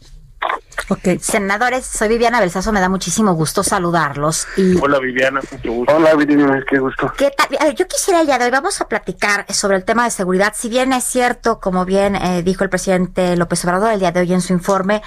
Ok, 0.91 1.19
senadores, 1.19 1.87
soy 1.87 2.09
Viviana 2.09 2.41
Belsazo, 2.41 2.71
me 2.71 2.81
da 2.81 2.91
muchísimo 2.91 3.33
gusto 3.33 3.63
saludarlos. 3.63 4.47
Y... 4.59 4.77
Hola 4.79 4.99
Viviana, 4.99 5.41
mucho 5.51 5.73
gusto. 5.73 5.97
Hola 5.97 6.15
Viviana, 6.15 6.63
qué 6.69 6.79
gusto. 6.79 7.11
¿Qué 7.17 7.31
tal? 7.31 7.75
Yo 7.75 7.87
quisiera 7.87 8.21
el 8.21 8.27
día 8.27 8.39
de 8.39 8.45
hoy, 8.45 8.51
vamos 8.51 8.83
a 8.83 8.89
platicar 8.89 9.47
sobre 9.51 9.79
el 9.79 9.85
tema 9.85 10.05
de 10.05 10.11
seguridad. 10.11 10.53
Si 10.55 10.69
bien 10.69 10.93
es 10.93 11.05
cierto, 11.05 11.59
como 11.59 11.87
bien 11.87 12.17
eh, 12.17 12.43
dijo 12.43 12.65
el 12.65 12.71
presidente 12.71 13.35
López 13.37 13.65
Obrador 13.65 13.93
el 13.93 14.01
día 14.01 14.13
de 14.13 14.21
hoy 14.21 14.35
en 14.35 14.43
su 14.43 14.53
informe, 14.53 15.01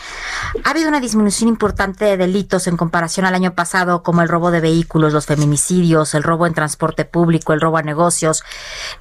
ha 0.63 0.71
habido 0.71 0.89
una 0.89 0.99
disminución 0.99 1.47
importante 1.47 2.05
de 2.05 2.17
delitos 2.17 2.65
en 2.65 2.75
comparación 2.75 3.27
al 3.27 3.35
año 3.35 3.53
pasado, 3.53 4.01
como 4.01 4.23
el 4.23 4.29
robo 4.29 4.49
de 4.49 4.61
vehículos, 4.61 5.13
los 5.13 5.27
feminicidios, 5.27 6.15
el 6.15 6.23
robo 6.23 6.47
en 6.47 6.55
transporte 6.55 7.05
público, 7.05 7.53
el 7.53 7.61
robo 7.61 7.77
a 7.77 7.83
negocios, 7.83 8.43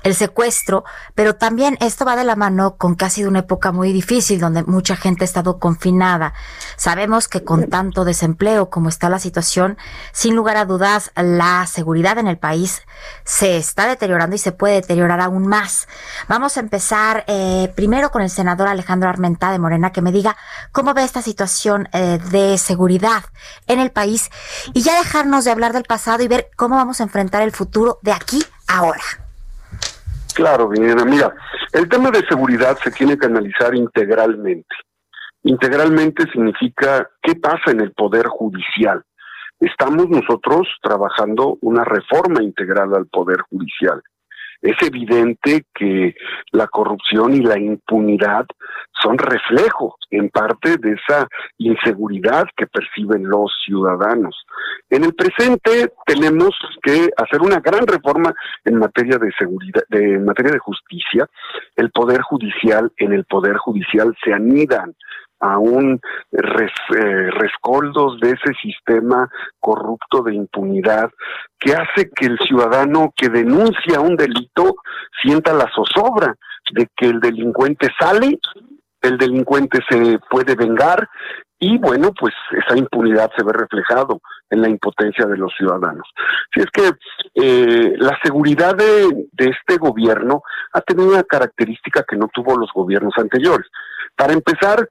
el 0.03 0.15
secuestro, 0.15 0.85
pero 1.15 1.37
también 1.37 1.79
esto 1.81 2.05
va 2.05 2.17
de 2.17 2.25
la 2.25 2.37
mano 2.37 2.77
con 2.77 2.97
que 2.97 3.07
ha 3.07 3.11
sido 3.11 3.31
una 3.31 3.41
época 3.41 3.73
muy 3.73 3.95
difícil, 3.95 4.41
donde 4.41 4.63
mucha 4.65 4.95
gente 4.95 5.25
ha 5.25 5.27
estado 5.27 5.59
confinada. 5.59 6.26
Sabemos 6.77 7.29
que 7.29 7.45
con 7.45 7.69
tanto 7.69 8.05
desempleo 8.05 8.71
como 8.71 8.89
está 8.89 9.09
la 9.09 9.19
situación, 9.19 9.79
sin 10.13 10.35
lugar 10.35 10.57
a 10.57 10.65
dudas, 10.65 11.13
la 11.17 11.67
seguridad 11.67 12.19
en 12.19 12.27
el 12.27 12.39
país 12.39 12.83
se 13.25 13.57
está 13.57 13.87
deteriorando 13.87 14.37
y 14.37 14.39
se 14.39 14.53
puede 14.53 14.75
deteriorar 14.75 15.21
aún 15.21 15.47
más. 15.47 15.89
Vamos 16.29 16.57
a 16.57 16.61
empezar 16.61 17.25
eh, 17.27 17.73
primero 17.75 18.11
con 18.11 18.23
el 18.23 18.31
senador 18.31 18.69
Alejandro 18.69 19.09
Armenta 19.09 19.53
de 19.53 19.59
Morena, 19.59 19.93
que 19.93 20.03
me 20.03 20.13
diga 20.13 20.37
cómo 20.73 20.95
ve 20.95 21.05
esta 21.05 21.23
situación 21.23 21.89
eh, 21.93 22.19
de 22.31 22.59
seguridad 22.59 23.25
en 23.67 23.81
el 23.81 23.91
país 23.91 24.31
y 24.75 24.83
ya 24.83 24.99
dejarnos 24.99 25.45
de 25.45 25.51
hablar 25.51 25.73
del 25.73 25.85
pasado 25.85 26.23
y 26.23 26.29
ver 26.29 26.51
cómo 26.57 26.77
vamos 26.77 27.01
a 27.01 27.05
enfrentar 27.05 27.43
el 27.43 27.53
futuro 27.53 27.99
de 28.03 28.13
aquí 28.13 28.43
ahora. 28.69 29.03
Claro, 30.35 30.69
Viviana. 30.69 31.05
Mira, 31.05 31.35
el 31.73 31.89
tema 31.89 32.11
de 32.11 32.27
seguridad 32.27 32.77
se 32.83 32.91
tiene 32.91 33.17
que 33.19 33.27
analizar 33.27 33.75
integralmente. 33.75 34.69
Integralmente 35.47 36.25
significa 36.33 37.09
qué 37.23 37.37
pasa 37.37 37.71
en 37.71 37.81
el 37.81 37.93
Poder 37.93 38.27
Judicial. 38.27 39.05
Estamos 39.61 40.09
nosotros 40.09 40.67
trabajando 40.83 41.57
una 41.61 41.85
reforma 41.85 42.43
integral 42.43 42.93
al 42.97 43.07
Poder 43.07 43.43
Judicial. 43.49 44.03
Es 44.61 44.75
evidente 44.83 45.65
que 45.73 46.17
la 46.51 46.67
corrupción 46.67 47.35
y 47.35 47.43
la 47.43 47.57
impunidad 47.61 48.45
son 49.01 49.19
reflejo 49.19 49.97
en 50.11 50.31
parte 50.31 50.79
de 50.79 50.95
esa 50.95 51.29
inseguridad 51.59 52.47
que 52.57 52.67
perciben 52.67 53.29
los 53.29 53.53
ciudadanos. 53.65 54.35
En 54.91 55.05
el 55.05 55.15
presente 55.15 55.93
tenemos 56.07 56.57
que 56.83 57.09
hacer 57.17 57.41
una 57.41 57.61
gran 57.61 57.87
reforma 57.87 58.35
en 58.65 58.79
materia 58.79 59.19
de 59.19 59.31
seguridad, 59.39 59.85
de, 59.91 60.15
en 60.15 60.25
materia 60.25 60.55
de 60.55 60.59
justicia. 60.59 61.29
El 61.77 61.93
poder 61.93 62.23
judicial, 62.23 62.91
en 62.97 63.13
el 63.13 63.25
poder 63.27 63.59
judicial 63.59 64.13
se 64.25 64.33
anidan 64.33 64.97
aún 65.41 66.01
res, 66.33 66.73
eh, 66.97 67.31
rescoldos 67.31 68.19
de 68.21 68.31
ese 68.31 68.55
sistema 68.63 69.29
corrupto 69.61 70.23
de 70.23 70.35
impunidad 70.35 71.11
que 71.59 71.73
hace 71.73 72.11
que 72.11 72.27
el 72.27 72.39
ciudadano 72.39 73.13
que 73.17 73.29
denuncia 73.29 74.01
un 74.01 74.17
delito 74.17 74.77
sienta 75.23 75.53
la 75.53 75.71
zozobra 75.75 76.35
de 76.73 76.89
que 76.97 77.07
el 77.07 77.21
delincuente 77.21 77.89
sale, 77.99 78.39
el 79.03 79.19
delincuente 79.19 79.81
se 79.89 80.19
puede 80.31 80.55
vengar 80.55 81.09
y 81.59 81.79
bueno, 81.79 82.13
pues 82.19 82.35
esa 82.53 82.77
impunidad 82.77 83.31
se 83.37 83.43
ve 83.43 83.53
reflejado 83.53 84.21
en 84.51 84.61
la 84.61 84.69
impotencia 84.69 85.25
de 85.25 85.39
los 85.39 85.55
ciudadanos. 85.57 86.07
Si 86.55 86.61
es 86.61 86.67
que 86.67 86.91
eh, 87.35 87.95
la 87.97 88.19
seguridad 88.23 88.75
de, 88.75 89.29
de 89.33 89.51
este 89.51 89.79
gobierno 89.79 90.43
ha 90.73 90.81
tenido 90.83 91.09
una 91.09 91.23
característica 91.23 92.05
que 92.07 92.17
no 92.17 92.29
tuvo 92.29 92.57
los 92.57 92.71
gobiernos 92.75 93.15
anteriores. 93.17 93.67
Para 94.15 94.35
empezar, 94.35 94.87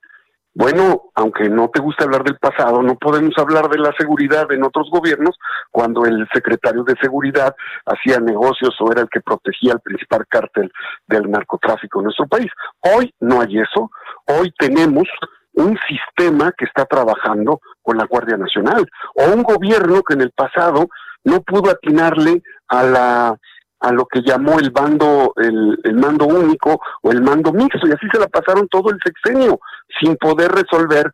bueno, 0.56 1.12
aunque 1.16 1.50
no 1.50 1.70
te 1.70 1.82
gusta 1.82 2.06
hablar 2.06 2.24
del 2.24 2.38
pasado, 2.38 2.82
no 2.82 2.96
podemos 2.96 3.34
hablar 3.38 3.68
de 3.70 3.78
la 3.78 3.92
seguridad 4.00 4.50
en 4.54 4.64
otros 4.64 4.90
gobiernos 4.90 5.38
cuando 5.70 6.06
el 6.06 6.26
secretario 6.34 6.86
de 6.86 6.96
seguridad 7.02 7.54
hacía 7.86 8.22
negocios 8.22 8.74
o 8.80 8.90
era 8.90 9.02
el 9.02 9.10
que 9.10 9.20
protegía 9.20 9.74
al 9.74 9.82
principal 9.82 10.26
cártel 10.30 10.72
del 11.08 11.30
narcotráfico 11.30 12.00
en 12.00 12.06
nuestro 12.06 12.28
país. 12.28 12.50
Hoy 12.80 13.14
no 13.20 13.42
hay 13.42 13.60
eso. 13.60 13.92
Hoy 14.28 14.54
tenemos 14.58 15.10
un 15.56 15.78
sistema 15.90 16.54
que 16.58 16.64
está 16.64 16.86
trabajando 16.86 17.60
con 17.82 17.98
la 17.98 18.06
Guardia 18.06 18.38
Nacional 18.38 18.88
o 19.16 19.34
un 19.34 19.44
gobierno 19.44 20.04
que 20.04 20.14
en 20.14 20.22
el 20.22 20.32
pasado 20.32 20.88
no 21.26 21.42
pudo 21.42 21.70
atinarle 21.70 22.42
a 22.70 22.84
la 22.84 23.38
a 23.80 23.92
lo 23.92 24.06
que 24.06 24.22
llamó 24.22 24.60
el 24.60 24.72
bando, 24.72 25.34
el, 25.38 25.80
el, 25.84 25.96
mando 25.96 26.26
único 26.26 26.80
o 27.02 27.12
el 27.12 27.22
mando 27.22 27.52
mixto, 27.52 27.88
y 27.88 27.92
así 27.92 28.08
se 28.12 28.20
la 28.20 28.28
pasaron 28.28 28.68
todo 28.68 28.90
el 28.90 29.00
sexenio, 29.04 29.60
sin 30.00 30.16
poder 30.16 30.52
resolver 30.52 31.12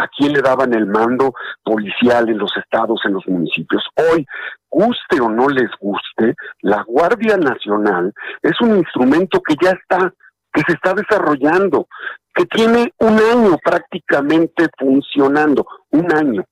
a 0.00 0.08
quién 0.08 0.32
le 0.32 0.40
daban 0.40 0.74
el 0.74 0.86
mando 0.86 1.34
policial 1.62 2.28
en 2.28 2.38
los 2.38 2.52
estados, 2.56 3.00
en 3.04 3.14
los 3.14 3.26
municipios. 3.26 3.84
Hoy, 3.96 4.26
guste 4.70 5.20
o 5.20 5.28
no 5.28 5.48
les 5.48 5.70
guste, 5.80 6.34
la 6.62 6.82
Guardia 6.86 7.36
Nacional 7.36 8.12
es 8.42 8.60
un 8.60 8.78
instrumento 8.78 9.40
que 9.40 9.54
ya 9.62 9.70
está, 9.70 10.12
que 10.52 10.62
se 10.66 10.72
está 10.72 10.94
desarrollando, 10.94 11.86
que 12.34 12.46
tiene 12.46 12.92
un 12.98 13.18
año 13.18 13.56
prácticamente 13.64 14.68
funcionando, 14.76 15.66
un 15.90 16.12
año. 16.12 16.44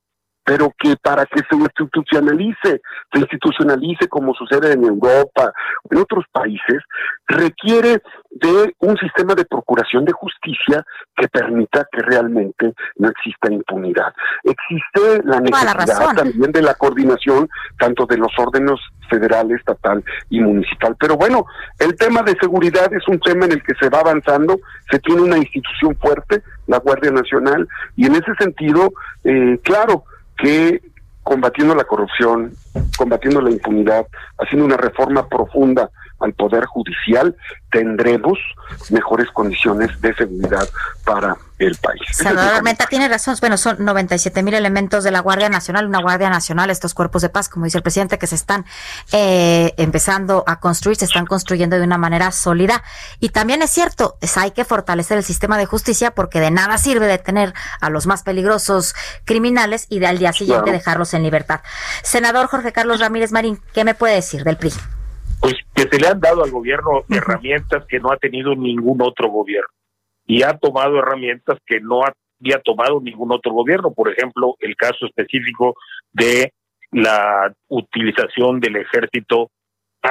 Pero 0.44 0.72
que 0.78 0.96
para 0.96 1.24
que 1.26 1.40
se 1.48 1.56
institucionalice, 1.56 2.80
se 3.12 3.18
institucionalice 3.18 4.08
como 4.08 4.34
sucede 4.34 4.72
en 4.72 4.84
Europa 4.84 5.52
en 5.90 5.98
otros 5.98 6.24
países, 6.32 6.82
requiere 7.26 8.02
de 8.30 8.74
un 8.80 8.96
sistema 8.96 9.34
de 9.34 9.44
procuración 9.44 10.04
de 10.04 10.12
justicia 10.12 10.84
que 11.14 11.28
permita 11.28 11.86
que 11.92 12.02
realmente 12.02 12.72
no 12.96 13.08
exista 13.08 13.52
impunidad. 13.52 14.12
Existe 14.42 15.22
la 15.24 15.40
necesidad 15.40 16.14
también 16.16 16.50
de 16.50 16.62
la 16.62 16.74
coordinación 16.74 17.48
tanto 17.78 18.06
de 18.06 18.16
los 18.16 18.32
órdenes 18.38 18.80
federal, 19.08 19.50
estatal 19.52 20.02
y 20.30 20.40
municipal. 20.40 20.96
Pero 20.98 21.16
bueno, 21.16 21.44
el 21.78 21.94
tema 21.96 22.22
de 22.22 22.36
seguridad 22.40 22.92
es 22.92 23.06
un 23.06 23.20
tema 23.20 23.44
en 23.44 23.52
el 23.52 23.62
que 23.62 23.74
se 23.80 23.88
va 23.90 24.00
avanzando, 24.00 24.58
se 24.90 24.98
tiene 25.00 25.22
una 25.22 25.38
institución 25.38 25.96
fuerte, 25.96 26.42
la 26.66 26.78
Guardia 26.78 27.10
Nacional, 27.10 27.68
y 27.96 28.06
en 28.06 28.14
ese 28.14 28.34
sentido, 28.38 28.90
eh, 29.24 29.58
claro, 29.62 30.04
que 30.42 30.82
combatiendo 31.22 31.74
la 31.74 31.84
corrupción, 31.84 32.52
combatiendo 32.98 33.40
la 33.40 33.50
impunidad, 33.50 34.06
haciendo 34.38 34.66
una 34.66 34.76
reforma 34.76 35.28
profunda 35.28 35.88
al 36.22 36.34
Poder 36.34 36.64
Judicial, 36.66 37.36
tendremos 37.70 38.38
mejores 38.90 39.28
condiciones 39.30 40.00
de 40.00 40.14
seguridad 40.14 40.68
para 41.04 41.36
el 41.58 41.76
país. 41.76 42.00
Senador 42.12 42.54
Armenta 42.54 42.86
tiene 42.86 43.08
razón. 43.08 43.36
Bueno, 43.40 43.56
son 43.56 43.76
97 43.78 44.42
mil 44.42 44.54
elementos 44.54 45.04
de 45.04 45.10
la 45.10 45.20
Guardia 45.20 45.48
Nacional, 45.48 45.86
una 45.86 46.00
Guardia 46.00 46.28
Nacional, 46.30 46.70
estos 46.70 46.94
cuerpos 46.94 47.22
de 47.22 47.28
paz, 47.28 47.48
como 47.48 47.64
dice 47.64 47.78
el 47.78 47.82
presidente, 47.82 48.18
que 48.18 48.26
se 48.26 48.34
están 48.34 48.64
eh, 49.12 49.74
empezando 49.76 50.44
a 50.46 50.60
construir, 50.60 50.96
se 50.96 51.04
están 51.04 51.26
construyendo 51.26 51.76
de 51.78 51.84
una 51.84 51.98
manera 51.98 52.30
sólida. 52.30 52.82
Y 53.20 53.30
también 53.30 53.62
es 53.62 53.70
cierto, 53.70 54.16
es, 54.20 54.36
hay 54.36 54.50
que 54.50 54.64
fortalecer 54.64 55.18
el 55.18 55.24
sistema 55.24 55.56
de 55.58 55.66
justicia 55.66 56.12
porque 56.12 56.40
de 56.40 56.50
nada 56.50 56.78
sirve 56.78 57.06
detener 57.06 57.54
a 57.80 57.90
los 57.90 58.06
más 58.06 58.22
peligrosos 58.22 58.94
criminales 59.24 59.86
y 59.88 59.98
de 59.98 60.06
al 60.06 60.18
día 60.18 60.32
siguiente 60.32 60.72
dejarlos 60.72 61.14
en 61.14 61.22
libertad. 61.22 61.60
Senador 62.02 62.46
Jorge 62.48 62.72
Carlos 62.72 63.00
Ramírez 63.00 63.32
Marín, 63.32 63.60
¿qué 63.72 63.84
me 63.84 63.94
puede 63.94 64.14
decir 64.14 64.44
del 64.44 64.56
PRI? 64.56 64.72
Pues 65.42 65.56
que 65.74 65.82
se 65.82 66.00
le 66.00 66.06
han 66.06 66.20
dado 66.20 66.44
al 66.44 66.52
gobierno 66.52 67.02
herramientas 67.10 67.84
que 67.88 67.98
no 67.98 68.12
ha 68.12 68.16
tenido 68.16 68.54
ningún 68.54 69.02
otro 69.02 69.28
gobierno 69.28 69.68
y 70.24 70.44
ha 70.44 70.56
tomado 70.56 71.00
herramientas 71.00 71.58
que 71.66 71.80
no 71.80 72.02
había 72.04 72.60
tomado 72.62 73.00
ningún 73.00 73.32
otro 73.32 73.52
gobierno. 73.52 73.92
Por 73.92 74.08
ejemplo, 74.08 74.54
el 74.60 74.76
caso 74.76 75.04
específico 75.04 75.74
de 76.12 76.52
la 76.92 77.52
utilización 77.66 78.60
del 78.60 78.76
ejército 78.76 79.50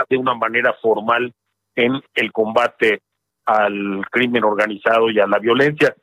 de 0.09 0.17
una 0.17 0.35
manera 0.35 0.75
formal 0.81 1.33
en 1.75 2.01
el 2.13 2.31
combate 2.33 3.01
al 3.45 4.05
crimen 4.11 4.43
organizado 4.43 5.09
y 5.09 5.19
a 5.19 5.27
la 5.27 5.39
violencia. 5.39 5.95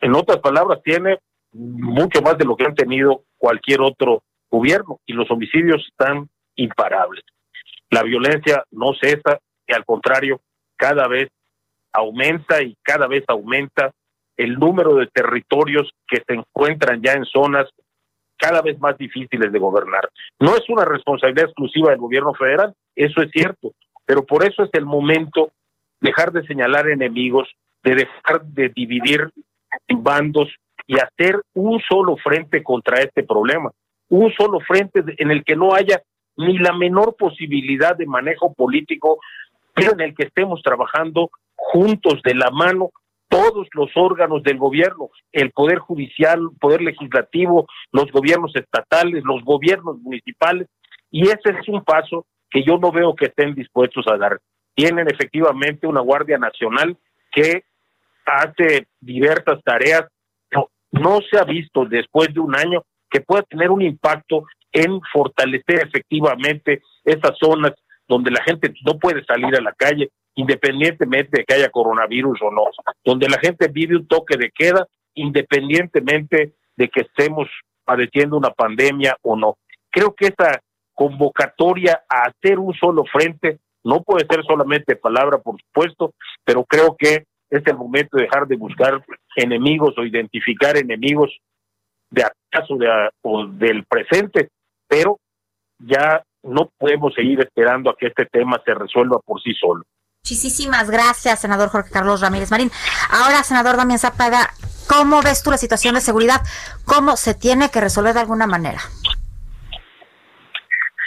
En 0.00 0.14
otras 0.14 0.38
palabras, 0.38 0.80
tiene 0.84 1.18
mucho 1.52 2.22
más 2.22 2.38
de 2.38 2.44
lo 2.44 2.56
que 2.56 2.66
han 2.66 2.74
tenido 2.76 3.24
cualquier 3.36 3.80
otro 3.80 4.22
gobierno 4.48 5.00
y 5.06 5.12
los 5.12 5.28
homicidios 5.28 5.84
están 5.90 6.28
imparables. 6.54 7.24
La 7.90 8.02
violencia 8.02 8.64
no 8.70 8.92
cesa 8.94 9.38
y 9.66 9.72
al 9.72 9.84
contrario, 9.84 10.40
cada 10.76 11.08
vez 11.08 11.28
aumenta 11.92 12.62
y 12.62 12.76
cada 12.82 13.06
vez 13.06 13.24
aumenta 13.28 13.92
el 14.36 14.58
número 14.58 14.94
de 14.94 15.06
territorios 15.06 15.90
que 16.06 16.22
se 16.26 16.34
encuentran 16.34 17.00
ya 17.02 17.12
en 17.12 17.24
zonas 17.24 17.68
cada 18.38 18.60
vez 18.60 18.78
más 18.78 18.98
difíciles 18.98 19.50
de 19.50 19.58
gobernar. 19.58 20.10
No 20.38 20.54
es 20.56 20.68
una 20.68 20.84
responsabilidad 20.84 21.46
exclusiva 21.46 21.90
del 21.90 21.98
gobierno 21.98 22.34
federal, 22.34 22.74
eso 22.94 23.22
es 23.22 23.30
cierto, 23.30 23.72
pero 24.04 24.24
por 24.26 24.44
eso 24.44 24.64
es 24.64 24.70
el 24.74 24.84
momento 24.84 25.52
dejar 26.00 26.32
de 26.32 26.46
señalar 26.46 26.88
enemigos, 26.88 27.48
de 27.82 27.94
dejar 27.94 28.44
de 28.44 28.68
dividir 28.68 29.30
bandos 29.88 30.54
y 30.86 30.98
hacer 30.98 31.40
un 31.54 31.80
solo 31.80 32.16
frente 32.16 32.62
contra 32.62 33.00
este 33.00 33.22
problema, 33.22 33.70
un 34.08 34.32
solo 34.34 34.60
frente 34.60 35.02
en 35.18 35.30
el 35.30 35.44
que 35.44 35.56
no 35.56 35.74
haya 35.74 36.02
ni 36.36 36.58
la 36.58 36.72
menor 36.72 37.16
posibilidad 37.16 37.96
de 37.96 38.06
manejo 38.06 38.52
político, 38.54 39.18
pero 39.74 39.92
en 39.92 40.00
el 40.00 40.14
que 40.14 40.24
estemos 40.24 40.62
trabajando 40.62 41.30
juntos 41.54 42.20
de 42.22 42.34
la 42.34 42.50
mano 42.50 42.90
todos 43.28 43.66
los 43.72 43.90
órganos 43.96 44.42
del 44.42 44.56
gobierno, 44.56 45.10
el 45.32 45.50
poder 45.50 45.78
judicial, 45.78 46.40
el 46.40 46.58
poder 46.58 46.82
legislativo, 46.82 47.66
los 47.92 48.10
gobiernos 48.12 48.54
estatales, 48.54 49.24
los 49.24 49.42
gobiernos 49.44 49.98
municipales, 49.98 50.68
y 51.10 51.22
ese 51.22 51.50
es 51.60 51.68
un 51.68 51.82
paso 51.82 52.26
que 52.50 52.62
yo 52.62 52.78
no 52.78 52.92
veo 52.92 53.14
que 53.14 53.26
estén 53.26 53.54
dispuestos 53.54 54.06
a 54.08 54.16
dar. 54.16 54.38
Tienen 54.74 55.08
efectivamente 55.08 55.86
una 55.86 56.00
Guardia 56.00 56.38
Nacional 56.38 56.96
que 57.32 57.64
hace 58.24 58.86
diversas 59.00 59.62
tareas, 59.64 60.04
no, 60.50 60.68
no 60.92 61.18
se 61.30 61.38
ha 61.38 61.44
visto 61.44 61.84
después 61.84 62.32
de 62.32 62.40
un 62.40 62.54
año 62.54 62.84
que 63.10 63.20
pueda 63.20 63.42
tener 63.42 63.70
un 63.70 63.82
impacto 63.82 64.44
en 64.76 65.00
fortalecer 65.10 65.86
efectivamente 65.86 66.82
esas 67.04 67.32
zonas 67.38 67.72
donde 68.06 68.30
la 68.30 68.42
gente 68.42 68.72
no 68.84 68.98
puede 68.98 69.24
salir 69.24 69.56
a 69.56 69.62
la 69.62 69.72
calle, 69.72 70.10
independientemente 70.34 71.38
de 71.38 71.44
que 71.44 71.54
haya 71.54 71.70
coronavirus 71.70 72.38
o 72.42 72.50
no, 72.50 72.64
donde 73.04 73.28
la 73.28 73.38
gente 73.38 73.68
vive 73.68 73.96
un 73.96 74.06
toque 74.06 74.36
de 74.36 74.50
queda, 74.50 74.86
independientemente 75.14 76.52
de 76.76 76.88
que 76.88 77.00
estemos 77.00 77.48
padeciendo 77.84 78.36
una 78.36 78.50
pandemia 78.50 79.16
o 79.22 79.34
no. 79.34 79.56
Creo 79.90 80.14
que 80.14 80.26
esta 80.26 80.60
convocatoria 80.92 82.04
a 82.08 82.28
hacer 82.28 82.58
un 82.58 82.74
solo 82.74 83.04
frente 83.10 83.58
no 83.82 84.02
puede 84.02 84.26
ser 84.28 84.44
solamente 84.44 84.96
palabra, 84.96 85.38
por 85.38 85.56
supuesto, 85.60 86.12
pero 86.44 86.64
creo 86.64 86.96
que 86.98 87.24
es 87.48 87.62
el 87.66 87.76
momento 87.76 88.16
de 88.16 88.24
dejar 88.24 88.46
de 88.46 88.56
buscar 88.56 89.02
enemigos 89.36 89.96
o 89.96 90.04
identificar 90.04 90.76
enemigos 90.76 91.34
de 92.10 92.24
acaso 92.24 92.76
o 93.22 93.46
del 93.46 93.84
presente, 93.84 94.48
pero 94.88 95.18
ya 95.78 96.22
no 96.42 96.70
podemos 96.78 97.12
seguir 97.14 97.40
esperando 97.40 97.90
a 97.90 97.96
que 97.96 98.06
este 98.06 98.26
tema 98.26 98.60
se 98.64 98.74
resuelva 98.74 99.18
por 99.24 99.40
sí 99.42 99.52
solo. 99.54 99.84
Muchísimas 100.24 100.90
gracias, 100.90 101.40
senador 101.40 101.68
Jorge 101.68 101.90
Carlos 101.92 102.20
Ramírez 102.20 102.50
Marín. 102.50 102.70
Ahora, 103.10 103.42
senador 103.44 103.76
Damián 103.76 103.98
Zapata, 103.98 104.50
¿cómo 104.88 105.22
ves 105.22 105.42
tú 105.42 105.50
la 105.50 105.56
situación 105.56 105.94
de 105.94 106.00
seguridad? 106.00 106.40
¿Cómo 106.84 107.16
se 107.16 107.34
tiene 107.34 107.70
que 107.70 107.80
resolver 107.80 108.14
de 108.14 108.20
alguna 108.20 108.46
manera? 108.46 108.80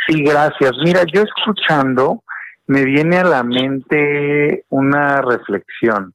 Sí, 0.07 0.23
gracias. 0.23 0.71
Mira, 0.83 1.03
yo 1.13 1.23
escuchando, 1.23 2.23
me 2.67 2.85
viene 2.85 3.17
a 3.17 3.25
la 3.25 3.43
mente 3.43 4.63
una 4.69 5.21
reflexión. 5.21 6.13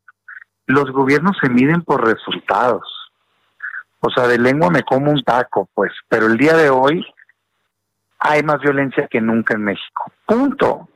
Los 0.66 0.90
gobiernos 0.90 1.36
se 1.42 1.50
miden 1.50 1.82
por 1.82 2.06
resultados. 2.06 2.82
O 4.00 4.10
sea, 4.10 4.26
de 4.26 4.38
lengua 4.38 4.70
me 4.70 4.82
como 4.82 5.10
un 5.10 5.22
taco, 5.22 5.68
pues, 5.74 5.92
pero 6.08 6.26
el 6.26 6.38
día 6.38 6.54
de 6.54 6.70
hoy 6.70 7.04
hay 8.24 8.42
más 8.42 8.58
violencia 8.60 9.06
que 9.06 9.20
nunca 9.20 9.54
en 9.54 9.64
México. 9.64 10.10
Punto. 10.24 10.70
O 10.70 10.88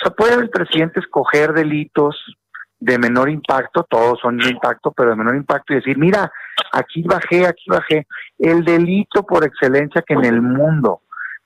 sea, 0.00 0.12
puede 0.12 0.34
el 0.36 0.48
presidente 0.48 1.00
escoger 1.00 1.52
delitos 1.52 2.16
de 2.78 2.96
menor 2.98 3.28
impacto, 3.28 3.84
todos 3.90 4.20
son 4.20 4.38
de 4.38 4.50
impacto, 4.50 4.92
pero 4.92 5.10
de 5.10 5.16
menor 5.16 5.34
impacto 5.34 5.72
y 5.72 5.76
decir, 5.76 5.98
mira, 5.98 6.30
aquí 6.72 7.02
bajé, 7.02 7.48
aquí 7.48 7.64
bajé. 7.68 8.06
El 8.38 8.64
delito 8.64 9.24
por 9.24 9.44
excelencia 9.44 10.02
que 10.06 10.14
en 10.14 10.24
el 10.24 10.40
mundo 10.40 11.02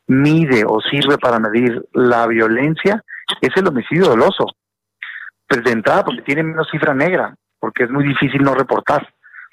mide 0.07 0.65
o 0.67 0.81
sirve 0.83 1.17
para 1.17 1.39
medir 1.39 1.83
la 1.95 2.27
violencia 2.27 3.03
es 3.41 3.51
el 3.57 3.67
homicidio 3.67 4.09
doloso. 4.09 4.45
Pues 5.49 5.65
de 5.65 5.73
entrada, 5.73 6.05
porque 6.05 6.21
tiene 6.21 6.43
menos 6.43 6.69
cifra 6.71 6.93
negra, 6.93 7.35
porque 7.59 7.85
es 7.85 7.91
muy 7.91 8.05
difícil 8.07 8.43
no 8.43 8.55
reportar 8.55 9.09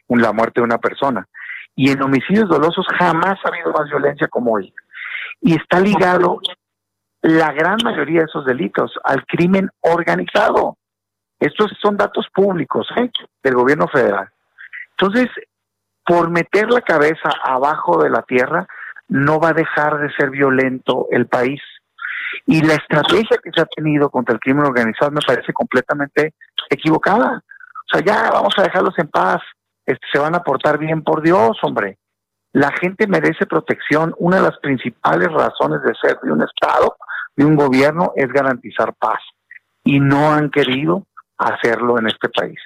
la 0.09 0.33
muerte 0.33 0.59
de 0.59 0.65
una 0.65 0.77
persona. 0.77 1.25
Y 1.73 1.89
en 1.89 2.01
homicidios 2.01 2.49
dolosos 2.49 2.85
jamás 2.97 3.39
ha 3.45 3.47
habido 3.47 3.71
más 3.71 3.89
violencia 3.89 4.27
como 4.27 4.55
hoy 4.55 4.73
y 5.41 5.55
está 5.55 5.79
ligado 5.79 6.39
la 7.21 7.51
gran 7.51 7.77
mayoría 7.83 8.21
de 8.21 8.25
esos 8.25 8.45
delitos 8.45 8.93
al 9.03 9.25
crimen 9.25 9.69
organizado. 9.81 10.77
Estos 11.39 11.71
son 11.81 11.97
datos 11.97 12.27
públicos 12.33 12.87
¿eh? 12.97 13.09
del 13.43 13.55
gobierno 13.55 13.87
federal. 13.87 14.29
Entonces, 14.91 15.27
por 16.05 16.29
meter 16.29 16.71
la 16.71 16.81
cabeza 16.81 17.29
abajo 17.43 18.01
de 18.01 18.09
la 18.09 18.23
tierra, 18.23 18.67
no 19.07 19.39
va 19.39 19.49
a 19.49 19.53
dejar 19.53 19.99
de 19.99 20.11
ser 20.13 20.31
violento 20.31 21.07
el 21.11 21.27
país. 21.27 21.61
Y 22.45 22.61
la 22.61 22.73
estrategia 22.73 23.37
que 23.43 23.51
se 23.53 23.61
ha 23.61 23.65
tenido 23.65 24.09
contra 24.09 24.33
el 24.33 24.39
crimen 24.39 24.65
organizado 24.65 25.11
me 25.11 25.21
parece 25.21 25.53
completamente 25.53 26.33
equivocada. 26.69 27.43
O 27.91 27.97
sea, 27.97 28.03
ya 28.03 28.31
vamos 28.31 28.53
a 28.57 28.63
dejarlos 28.63 28.97
en 28.97 29.07
paz. 29.07 29.41
Este, 29.85 30.05
se 30.11 30.19
van 30.19 30.35
a 30.35 30.43
portar 30.43 30.79
bien 30.79 31.03
por 31.03 31.21
Dios, 31.21 31.57
hombre. 31.61 31.98
La 32.53 32.71
gente 32.71 33.07
merece 33.07 33.45
protección. 33.45 34.13
Una 34.17 34.37
de 34.37 34.43
las 34.43 34.57
principales 34.59 35.31
razones 35.31 35.81
de 35.83 35.93
ser 36.01 36.17
de 36.23 36.31
un 36.31 36.41
Estado, 36.41 36.95
de 37.35 37.45
un 37.45 37.55
gobierno, 37.55 38.13
es 38.15 38.27
garantizar 38.29 38.93
paz. 38.95 39.19
Y 39.83 39.99
no 39.99 40.31
han 40.31 40.49
querido 40.49 41.05
hacerlo 41.37 41.99
en 41.99 42.07
este 42.07 42.29
país. 42.29 42.59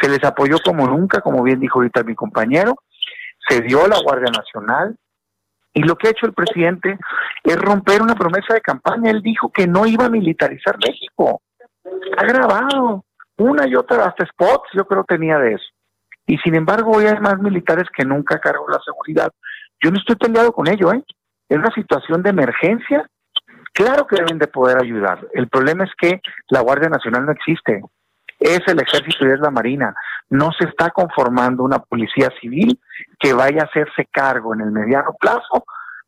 Se 0.00 0.08
les 0.08 0.22
apoyó 0.24 0.58
como 0.64 0.86
nunca, 0.86 1.20
como 1.20 1.42
bien 1.42 1.58
dijo 1.58 1.78
ahorita 1.78 2.04
mi 2.04 2.14
compañero, 2.14 2.76
se 3.48 3.60
dio 3.62 3.88
la 3.88 3.98
Guardia 4.00 4.30
Nacional 4.30 4.96
y 5.72 5.82
lo 5.82 5.96
que 5.96 6.08
ha 6.08 6.10
hecho 6.10 6.26
el 6.26 6.32
presidente 6.32 6.98
es 7.42 7.56
romper 7.56 8.02
una 8.02 8.14
promesa 8.14 8.54
de 8.54 8.60
campaña. 8.60 9.10
Él 9.10 9.22
dijo 9.22 9.50
que 9.50 9.66
no 9.66 9.86
iba 9.86 10.06
a 10.06 10.10
militarizar 10.10 10.76
México. 10.78 11.42
Ha 12.16 12.24
grabado 12.24 13.04
una 13.36 13.66
y 13.66 13.74
otra, 13.74 14.04
hasta 14.04 14.26
spots 14.26 14.68
yo 14.74 14.84
creo 14.84 15.04
tenía 15.04 15.38
de 15.38 15.54
eso 15.54 15.66
y 16.30 16.38
sin 16.38 16.54
embargo 16.54 16.92
hoy 16.92 17.06
hay 17.06 17.18
más 17.18 17.40
militares 17.40 17.88
que 17.92 18.04
nunca 18.04 18.38
cargó 18.38 18.68
la 18.68 18.78
seguridad 18.84 19.32
Yo 19.82 19.90
no 19.90 19.98
estoy 19.98 20.14
peleado 20.14 20.52
con 20.52 20.68
ello, 20.68 20.92
¿eh? 20.92 21.02
Es 21.48 21.58
una 21.58 21.74
situación 21.74 22.22
de 22.22 22.30
emergencia. 22.30 23.04
Claro 23.72 24.06
que 24.06 24.14
deben 24.14 24.38
de 24.38 24.46
poder 24.46 24.78
ayudar. 24.80 25.26
El 25.32 25.48
problema 25.48 25.82
es 25.82 25.90
que 25.98 26.20
la 26.48 26.60
Guardia 26.60 26.88
Nacional 26.88 27.26
no 27.26 27.32
existe. 27.32 27.82
Es 28.38 28.60
el 28.68 28.80
ejército 28.80 29.26
y 29.26 29.32
es 29.32 29.40
la 29.40 29.50
Marina. 29.50 29.92
No 30.28 30.52
se 30.56 30.68
está 30.68 30.90
conformando 30.90 31.64
una 31.64 31.80
policía 31.80 32.30
civil 32.40 32.78
que 33.18 33.32
vaya 33.32 33.62
a 33.62 33.64
hacerse 33.64 34.06
cargo 34.12 34.54
en 34.54 34.60
el 34.60 34.70
mediano 34.70 35.10
plazo 35.18 35.64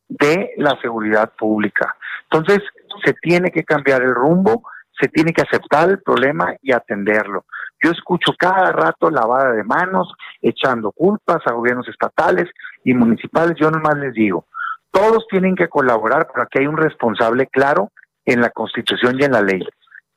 de 0.09 0.53
la 0.59 0.79
seguridad 0.81 1.33
pública. 1.37 1.97
Entonces, 2.31 2.61
se 3.05 3.15
tiene 3.15 3.51
que 3.51 3.65
cambiar 3.65 4.03
el 4.03 4.15
rumbo, 4.15 4.63
se 5.01 5.09
tiene 5.09 5.33
que 5.33 5.43
aceptar 5.43 5.89
el 5.89 6.03
problema 6.03 6.55
y 6.61 6.73
atenderlo. 6.73 7.45
Yo 7.83 7.91
escucho 7.91 8.33
cada 8.39 8.71
rato 8.73 9.11
lavada 9.11 9.53
de 9.53 9.65
manos, 9.65 10.13
echando 10.41 10.93
culpas 10.93 11.41
a 11.47 11.53
gobiernos 11.53 11.89
estatales 11.89 12.49
y 12.85 12.95
municipales. 12.95 13.57
Yo 13.59 13.71
nomás 13.71 13.97
les 13.99 14.13
digo, 14.15 14.47
todos 14.91 15.27
tienen 15.29 15.57
que 15.57 15.69
colaborar, 15.69 16.29
pero 16.33 16.45
aquí 16.45 16.61
hay 16.61 16.67
un 16.67 16.77
responsable 16.77 17.47
claro 17.47 17.91
en 18.25 18.41
la 18.41 18.51
Constitución 18.51 19.17
y 19.19 19.25
en 19.25 19.33
la 19.33 19.43
ley. 19.43 19.67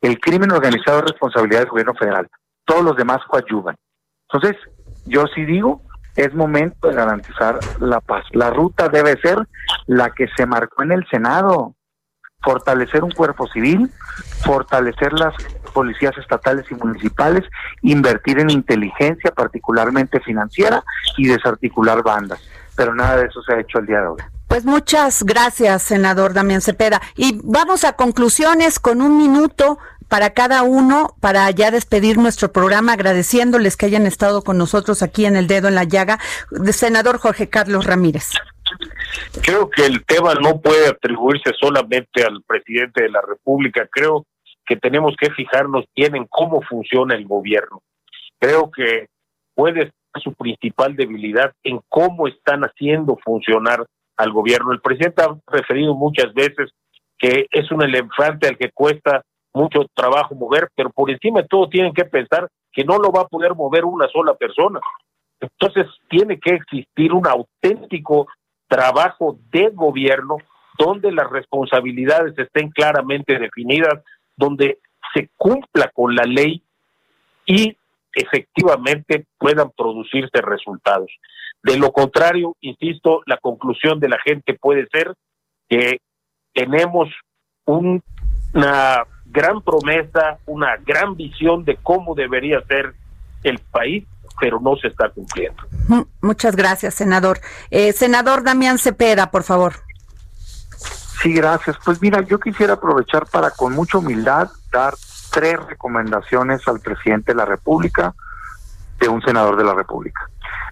El 0.02 0.20
crimen 0.20 0.52
organizado 0.52 1.00
es 1.00 1.12
responsabilidad 1.12 1.62
del 1.62 1.70
gobierno 1.70 1.94
federal. 1.96 2.28
Todos 2.66 2.84
los 2.84 2.96
demás 2.96 3.20
coadyuvan. 3.28 3.76
Entonces, 4.30 4.62
yo 5.06 5.26
sí 5.34 5.46
digo, 5.46 5.82
es 6.16 6.34
momento 6.34 6.88
de 6.88 6.96
garantizar 6.96 7.60
la 7.80 8.00
paz. 8.02 8.26
La 8.32 8.50
ruta 8.50 8.90
debe 8.90 9.20
ser 9.22 9.38
la 9.88 10.10
que 10.12 10.28
se 10.36 10.46
marcó 10.46 10.84
en 10.84 10.92
el 10.92 11.06
Senado 11.10 11.75
fortalecer 12.46 13.04
un 13.04 13.12
cuerpo 13.12 13.48
civil, 13.48 13.92
fortalecer 14.46 15.12
las 15.14 15.34
policías 15.74 16.18
estatales 16.18 16.66
y 16.72 16.76
municipales, 16.76 17.44
invertir 17.82 18.40
en 18.40 18.52
inteligencia, 18.52 19.32
particularmente 19.32 20.22
financiera, 20.22 20.84
y 21.18 21.28
desarticular 21.28 22.04
bandas. 22.04 22.40
Pero 22.78 22.94
nada 22.94 23.18
de 23.18 23.26
eso 23.26 23.42
se 23.42 23.54
ha 23.54 23.60
hecho 23.60 23.80
el 23.80 23.88
día 23.88 24.02
de 24.02 24.08
hoy. 24.08 24.22
Pues 24.48 24.64
muchas 24.64 25.24
gracias, 25.24 25.82
senador 25.82 26.34
Damián 26.34 26.62
Cepeda. 26.62 27.02
Y 27.16 27.42
vamos 27.44 27.84
a 27.84 27.94
conclusiones 27.94 28.80
con 28.80 29.02
un 29.02 29.18
minuto 29.18 29.80
para 30.08 30.30
cada 30.30 30.62
uno, 30.62 31.16
para 31.20 31.50
ya 31.50 31.72
despedir 31.72 32.18
nuestro 32.18 32.52
programa, 32.52 32.94
agradeciéndoles 32.94 33.76
que 33.76 33.88
hayan 33.88 34.06
estado 34.06 34.44
con 34.44 34.58
nosotros 34.58 35.02
aquí 35.02 35.26
en 35.26 35.36
el 35.36 35.48
dedo 35.48 35.68
en 35.68 35.76
la 35.76 35.84
llaga. 35.84 36.20
Senador 36.72 37.18
Jorge 37.18 37.50
Carlos 37.50 37.86
Ramírez. 37.86 38.30
Creo 39.44 39.70
que 39.70 39.86
el 39.86 40.06
tema 40.06 40.34
no 40.36 40.60
puede 40.62 40.88
atribuirse 40.88 41.52
solamente 41.60 42.24
al 42.24 42.42
presidente 42.44 43.04
de 43.04 43.10
la 43.10 43.22
República. 43.22 43.88
Creo 43.92 44.26
que 44.66 44.76
tenemos 44.76 45.16
que 45.20 45.32
fijarnos 45.32 45.86
bien 45.96 46.16
en 46.16 46.26
cómo 46.30 46.62
funciona 46.62 47.16
el 47.16 47.26
gobierno. 47.26 47.82
Creo 48.40 48.72
que 48.72 49.08
puede 49.54 49.84
ser 49.84 49.94
su 50.24 50.34
principal 50.34 50.96
debilidad 50.96 51.52
en 51.64 51.80
cómo 51.90 52.28
están 52.28 52.62
haciendo 52.62 53.18
funcionar 53.24 53.86
al 54.18 54.32
gobierno. 54.32 54.72
El 54.72 54.82
presidente 54.82 55.24
ha 55.24 55.36
referido 55.48 55.94
muchas 55.94 56.34
veces 56.34 56.72
que 57.18 57.48
es 57.52 57.72
un 57.72 57.84
elefante 57.84 58.48
al 58.48 58.58
que 58.58 58.72
cuesta 58.72 59.22
mucho 59.54 59.86
trabajo 59.94 60.36
mover, 60.36 60.70
pero 60.76 60.90
por 60.90 61.10
encima 61.10 61.42
de 61.42 61.48
todo 61.48 61.70
tienen 61.70 61.94
que 61.94 62.06
pensar 62.06 62.50
que 62.72 62.84
no 62.84 62.98
lo 62.98 63.12
va 63.12 63.22
a 63.22 63.28
poder 63.28 63.56
mover 63.56 63.86
una 63.86 64.08
sola 64.10 64.34
persona. 64.36 64.80
Entonces 65.40 65.88
tiene 66.10 66.40
que 66.40 66.56
existir 66.56 67.14
un 67.14 67.26
auténtico 67.28 68.28
trabajo 68.68 69.38
de 69.52 69.70
gobierno 69.74 70.38
donde 70.78 71.12
las 71.12 71.30
responsabilidades 71.30 72.38
estén 72.38 72.70
claramente 72.70 73.40
definidas, 73.40 74.04
donde 74.36 74.80
se 75.14 75.30
cumpla 75.38 75.90
con 75.94 76.16
la 76.16 76.24
ley 76.24 76.62
y 77.46 77.78
efectivamente 78.14 79.26
puedan 79.38 79.72
producirse 79.72 80.42
resultados. 80.42 81.12
De 81.64 81.78
lo 81.78 81.92
contrario, 81.92 82.56
insisto, 82.62 83.22
la 83.26 83.38
conclusión 83.38 84.00
de 84.00 84.10
la 84.10 84.20
gente 84.20 84.54
puede 84.54 84.88
ser 84.92 85.14
que 85.70 86.00
tenemos 86.54 87.10
una 87.66 89.04
gran 89.26 89.62
promesa, 89.62 90.40
una 90.46 90.78
gran 90.78 91.16
visión 91.16 91.66
de 91.66 91.78
cómo 91.78 92.16
debería 92.16 92.62
ser 92.68 92.94
el 93.44 93.60
país, 93.60 94.06
pero 94.40 94.60
no 94.60 94.76
se 94.78 94.88
está 94.88 95.10
cumpliendo. 95.10 95.64
Muchas 96.22 96.56
gracias, 96.56 96.96
senador. 96.96 97.40
Eh, 97.70 97.94
senador 97.94 98.44
Damián 98.44 98.78
Cepeda, 98.78 99.32
por 99.32 99.44
favor. 99.44 99.74
Sí, 101.22 101.34
gracias. 101.34 101.78
Pues 101.84 102.02
mira, 102.02 102.22
yo 102.22 102.40
quisiera 102.40 102.74
aprovechar 102.74 103.26
para 103.28 103.52
con 103.52 103.74
mucha 103.74 103.98
humildad 103.98 104.50
dar 104.72 104.94
tres 105.32 105.58
recomendaciones 105.66 106.68
al 106.68 106.80
presidente 106.80 107.34
de 107.34 107.38
la 107.38 107.46
República 107.46 108.14
de 109.00 109.10
un 109.10 109.22
senador 109.22 109.58
de 109.58 109.64
la 109.64 109.74
República. 109.74 110.22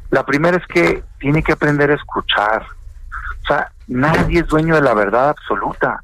La 0.10 0.26
primera 0.26 0.58
es 0.58 0.68
que 0.68 1.04
tiene 1.20 1.44
que 1.44 1.54
aprender 1.54 1.92
a 1.92 1.96
escuchar. 1.96 2.66
O 3.44 3.48
sea, 3.48 3.72
nadie 3.88 4.42
es 4.42 4.48
dueño 4.48 4.76
de 4.76 4.82
la 4.82 4.94
verdad 4.94 5.30
absoluta. 5.30 6.04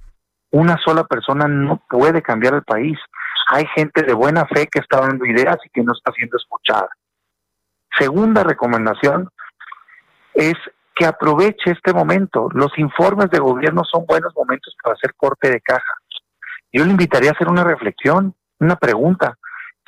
Una 0.51 0.77
sola 0.83 1.03
persona 1.03 1.47
no 1.47 1.81
puede 1.89 2.21
cambiar 2.21 2.55
el 2.55 2.63
país. 2.63 2.97
Hay 3.51 3.65
gente 3.75 4.03
de 4.03 4.13
buena 4.13 4.45
fe 4.45 4.67
que 4.67 4.79
está 4.79 4.99
dando 5.01 5.25
ideas 5.25 5.57
y 5.63 5.69
que 5.69 5.83
no 5.83 5.93
está 5.93 6.11
siendo 6.11 6.37
escuchada. 6.37 6.89
Segunda 7.97 8.43
recomendación 8.43 9.29
es 10.33 10.55
que 10.95 11.05
aproveche 11.05 11.71
este 11.71 11.93
momento. 11.93 12.49
Los 12.53 12.77
informes 12.77 13.29
de 13.31 13.39
gobierno 13.39 13.83
son 13.83 14.05
buenos 14.05 14.33
momentos 14.35 14.75
para 14.83 14.95
hacer 14.95 15.13
corte 15.15 15.49
de 15.49 15.61
caja. 15.61 15.93
Yo 16.71 16.85
le 16.85 16.91
invitaría 16.91 17.29
a 17.29 17.33
hacer 17.33 17.47
una 17.47 17.63
reflexión, 17.63 18.35
una 18.59 18.75
pregunta. 18.75 19.37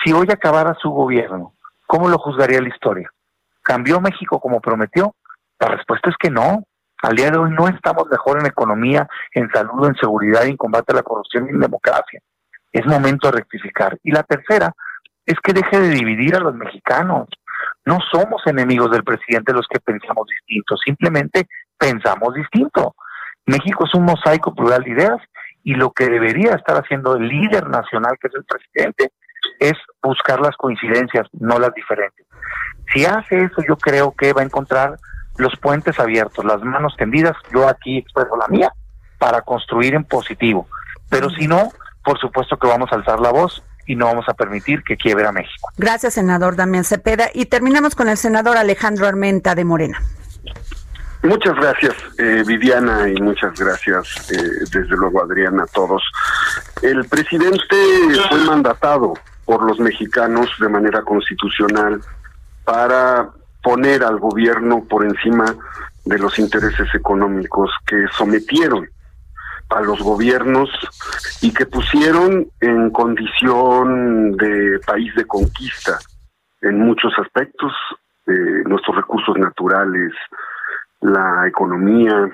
Si 0.03 0.13
hoy 0.13 0.27
acabara 0.31 0.75
su 0.81 0.89
gobierno, 0.89 1.53
¿cómo 1.85 2.09
lo 2.09 2.17
juzgaría 2.17 2.61
la 2.61 2.69
historia? 2.69 3.09
¿Cambió 3.61 4.01
México 4.01 4.39
como 4.39 4.59
prometió? 4.61 5.15
La 5.59 5.67
respuesta 5.67 6.09
es 6.09 6.15
que 6.17 6.31
no. 6.31 6.63
Al 7.03 7.15
día 7.15 7.29
de 7.29 7.37
hoy 7.37 7.51
no 7.51 7.67
estamos 7.67 8.07
mejor 8.09 8.39
en 8.39 8.45
economía, 8.45 9.07
en 9.33 9.49
salud, 9.51 9.87
en 9.87 9.95
seguridad, 9.95 10.45
en 10.45 10.57
combate 10.57 10.93
a 10.93 10.95
la 10.95 11.03
corrupción 11.03 11.47
y 11.47 11.49
en 11.49 11.59
democracia. 11.59 12.19
Es 12.71 12.85
momento 12.85 13.29
de 13.29 13.37
rectificar. 13.37 13.97
Y 14.03 14.11
la 14.11 14.23
tercera 14.23 14.73
es 15.25 15.35
que 15.43 15.53
deje 15.53 15.79
de 15.79 15.89
dividir 15.89 16.35
a 16.35 16.39
los 16.39 16.55
mexicanos. 16.55 17.27
No 17.85 17.99
somos 18.11 18.41
enemigos 18.45 18.91
del 18.91 19.03
presidente 19.03 19.53
los 19.53 19.67
que 19.67 19.79
pensamos 19.79 20.27
distinto, 20.27 20.77
simplemente 20.77 21.47
pensamos 21.77 22.33
distinto. 22.35 22.95
México 23.45 23.85
es 23.85 23.93
un 23.95 24.05
mosaico 24.05 24.53
plural 24.53 24.83
de 24.83 24.91
ideas 24.91 25.17
y 25.63 25.73
lo 25.75 25.91
que 25.91 26.07
debería 26.07 26.53
estar 26.53 26.77
haciendo 26.77 27.15
el 27.15 27.27
líder 27.27 27.67
nacional, 27.69 28.17
que 28.19 28.27
es 28.27 28.35
el 28.35 28.45
presidente, 28.45 29.11
es 29.59 29.73
buscar 30.01 30.39
las 30.39 30.55
coincidencias, 30.57 31.27
no 31.33 31.59
las 31.59 31.73
diferencias. 31.73 32.27
Si 32.93 33.05
hace 33.05 33.43
eso, 33.43 33.61
yo 33.67 33.77
creo 33.77 34.13
que 34.13 34.33
va 34.33 34.41
a 34.41 34.45
encontrar 34.45 34.97
los 35.37 35.55
puentes 35.57 35.99
abiertos, 35.99 36.45
las 36.45 36.61
manos 36.61 36.95
tendidas, 36.97 37.35
yo 37.53 37.67
aquí 37.67 37.97
expreso 37.97 38.35
la 38.37 38.47
mía, 38.47 38.71
para 39.17 39.41
construir 39.41 39.95
en 39.95 40.03
positivo. 40.03 40.67
Pero 41.09 41.29
si 41.29 41.47
no, 41.47 41.69
por 42.03 42.19
supuesto 42.19 42.57
que 42.57 42.67
vamos 42.67 42.91
a 42.91 42.95
alzar 42.95 43.19
la 43.19 43.31
voz 43.31 43.63
y 43.91 43.95
no 43.95 44.05
vamos 44.05 44.25
a 44.29 44.33
permitir 44.33 44.83
que 44.83 44.95
quiebre 44.95 45.27
a 45.27 45.33
México. 45.33 45.69
Gracias, 45.77 46.13
senador 46.13 46.55
Damián 46.55 46.85
Cepeda. 46.85 47.29
Y 47.33 47.47
terminamos 47.47 47.93
con 47.93 48.07
el 48.07 48.15
senador 48.15 48.55
Alejandro 48.55 49.05
Armenta 49.05 49.53
de 49.53 49.65
Morena. 49.65 50.01
Muchas 51.23 51.55
gracias, 51.55 51.93
eh, 52.17 52.41
Viviana, 52.47 53.09
y 53.09 53.21
muchas 53.21 53.53
gracias, 53.59 54.31
eh, 54.31 54.65
desde 54.71 54.95
luego, 54.95 55.21
Adriana, 55.21 55.63
a 55.63 55.67
todos. 55.67 56.01
El 56.81 57.05
presidente 57.05 57.75
fue 58.29 58.39
mandatado 58.45 59.13
por 59.45 59.61
los 59.63 59.77
mexicanos 59.79 60.49
de 60.59 60.69
manera 60.69 61.01
constitucional 61.01 62.01
para 62.63 63.29
poner 63.61 64.03
al 64.03 64.19
gobierno 64.19 64.85
por 64.89 65.03
encima 65.03 65.53
de 66.05 66.17
los 66.17 66.39
intereses 66.39 66.87
económicos 66.95 67.69
que 67.85 68.05
sometieron 68.17 68.89
a 69.71 69.81
los 69.81 70.01
gobiernos 70.01 70.69
y 71.41 71.53
que 71.53 71.65
pusieron 71.65 72.47
en 72.59 72.89
condición 72.91 74.31
de 74.37 74.79
país 74.85 75.13
de 75.15 75.25
conquista 75.25 75.97
en 76.61 76.79
muchos 76.79 77.13
aspectos, 77.17 77.73
eh, 78.27 78.63
nuestros 78.65 78.95
recursos 78.95 79.37
naturales, 79.37 80.13
la 81.01 81.47
economía, 81.47 82.29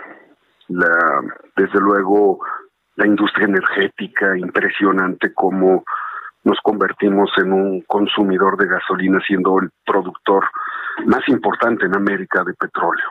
la, 0.67 1.21
desde 1.55 1.79
luego 1.79 2.39
la 2.95 3.07
industria 3.07 3.45
energética, 3.45 4.37
impresionante 4.37 5.33
cómo 5.33 5.83
nos 6.43 6.59
convertimos 6.61 7.29
en 7.37 7.53
un 7.53 7.81
consumidor 7.81 8.57
de 8.57 8.67
gasolina 8.67 9.19
siendo 9.25 9.59
el 9.59 9.69
productor 9.85 10.45
más 11.05 11.27
importante 11.27 11.85
en 11.85 11.95
América 11.95 12.43
de 12.43 12.53
petróleo. 12.53 13.09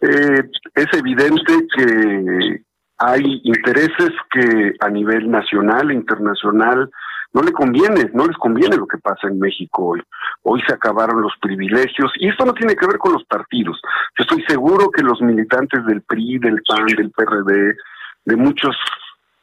Eh, 0.00 0.50
es 0.74 0.86
evidente 0.92 1.52
que 1.74 2.62
hay 2.98 3.40
intereses 3.44 4.10
que 4.30 4.74
a 4.80 4.88
nivel 4.88 5.30
nacional 5.30 5.90
e 5.90 5.94
internacional 5.94 6.90
no 7.32 7.42
le 7.42 7.52
conviene, 7.52 8.10
no 8.14 8.26
les 8.26 8.36
conviene 8.38 8.76
lo 8.76 8.86
que 8.86 8.98
pasa 8.98 9.28
en 9.28 9.38
México 9.38 9.88
hoy. 9.88 10.02
Hoy 10.42 10.62
se 10.66 10.72
acabaron 10.72 11.20
los 11.20 11.34
privilegios 11.40 12.10
y 12.18 12.28
esto 12.28 12.46
no 12.46 12.54
tiene 12.54 12.74
que 12.74 12.86
ver 12.86 12.98
con 12.98 13.12
los 13.12 13.24
partidos. 13.24 13.80
Yo 14.18 14.22
estoy 14.22 14.42
seguro 14.48 14.90
que 14.90 15.02
los 15.02 15.20
militantes 15.20 15.84
del 15.84 16.02
PRI, 16.02 16.38
del 16.38 16.62
PAN, 16.66 16.86
del 16.86 17.10
PRD, 17.10 17.76
de 18.24 18.36
muchos 18.36 18.76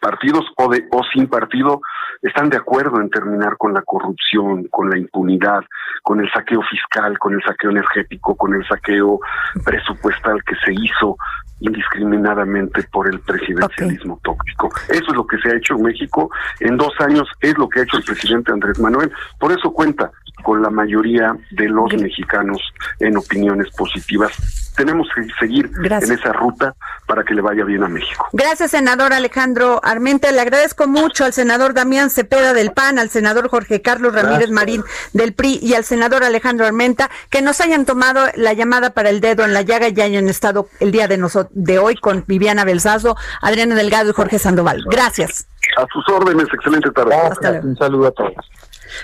partidos 0.04 0.46
o 0.58 0.70
de 0.70 0.86
o 0.92 1.02
sin 1.14 1.28
partido 1.28 1.82
están 2.22 2.50
de 2.50 2.58
acuerdo 2.58 3.00
en 3.00 3.10
terminar 3.10 3.56
con 3.58 3.74
la 3.74 3.82
corrupción, 3.82 4.68
con 4.70 4.90
la 4.90 4.98
impunidad, 4.98 5.62
con 6.04 6.20
el 6.20 6.30
saqueo 6.32 6.62
fiscal, 6.70 7.18
con 7.18 7.34
el 7.34 7.44
saqueo 7.44 7.72
energético, 7.72 8.36
con 8.36 8.54
el 8.54 8.68
saqueo 8.68 9.20
presupuestal 9.64 10.44
que 10.44 10.56
se 10.66 10.74
hizo 10.74 11.16
indiscriminadamente 11.62 12.84
por 12.92 13.10
el 13.10 13.20
presidencialismo 13.22 14.20
tóxico. 14.24 14.70
Eso 14.90 15.06
es 15.08 15.16
lo 15.16 15.26
que 15.26 15.38
se 15.38 15.50
ha 15.50 15.56
hecho 15.56 15.76
en 15.76 15.84
México 15.84 16.30
en 16.60 16.76
dos 16.76 16.94
años, 17.00 17.28
es 17.40 17.58
lo 17.58 17.70
que 17.70 17.80
ha 17.80 17.84
hecho 17.84 17.98
el 17.98 18.04
presidente 18.04 18.52
Andrés 18.52 18.80
Manuel. 18.80 19.12
Por 19.40 19.52
eso 19.54 19.72
cuenta 19.72 20.12
con 20.44 20.62
la 20.62 20.70
mayoría 20.70 21.34
de 21.52 21.70
los 21.70 21.94
mexicanos 21.94 22.60
en 23.00 23.16
opiniones 23.18 23.70
positivas. 23.78 24.74
Tenemos 24.76 25.08
que 25.16 25.24
seguir 25.40 25.70
en 25.78 26.12
esa 26.12 26.34
ruta 26.34 26.74
para 27.08 27.24
que 27.24 27.36
le 27.36 27.42
vaya 27.42 27.64
bien 27.64 27.84
a 27.84 27.88
México. 27.88 28.28
Gracias, 28.34 28.72
senador 28.72 29.14
Alejandro 29.14 29.80
Armenta. 29.94 30.32
Le 30.32 30.42
agradezco 30.42 30.88
mucho 30.88 31.26
al 31.26 31.34
senador 31.34 31.74
Damián 31.74 32.10
Cepeda 32.10 32.54
del 32.54 32.72
PAN, 32.72 33.00
al 33.00 33.10
senador 33.10 33.50
Jorge 33.50 33.82
Carlos 33.82 34.14
Ramírez 34.14 34.50
Marín 34.50 34.84
del 35.14 35.34
PRI 35.34 35.60
y 35.62 35.74
al 35.74 35.86
senador 35.86 36.24
Alejandro 36.24 36.66
Armenta 36.66 37.10
que 37.30 37.42
nos 37.42 37.62
hayan 37.62 37.86
tomado 37.86 38.28
la 38.36 38.54
llamada 38.54 38.92
para 38.92 39.10
el 39.10 39.22
dedo 39.22 39.46
en 39.46 39.54
la 39.54 39.62
llaga 39.62 39.88
y 39.90 40.02
hayan 40.02 40.28
estado 40.28 40.68
el 40.80 40.92
día 40.92 41.08
de, 41.08 41.18
de 41.52 41.80
hoy 41.80 41.96
con 41.96 42.26
Viviana 42.28 42.66
Belsazo, 42.66 43.16
Adriana 43.42 43.76
Delgado 43.76 44.10
y 44.10 44.14
Jorge 44.14 44.40
Sandoval. 44.40 44.84
Gracias. 44.90 45.48
A 45.78 45.86
sus 45.92 46.08
órdenes, 46.10 46.48
excelente 46.54 46.92
tarde. 46.92 47.60
Un 47.64 47.78
saludo 47.78 48.08
a 48.08 48.12
todos. 48.12 48.34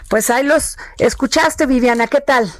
Pues 0.09 0.29
ahí 0.29 0.45
los 0.45 0.77
escuchaste, 0.97 1.65
Viviana, 1.65 2.07
¿qué 2.07 2.21
tal? 2.21 2.51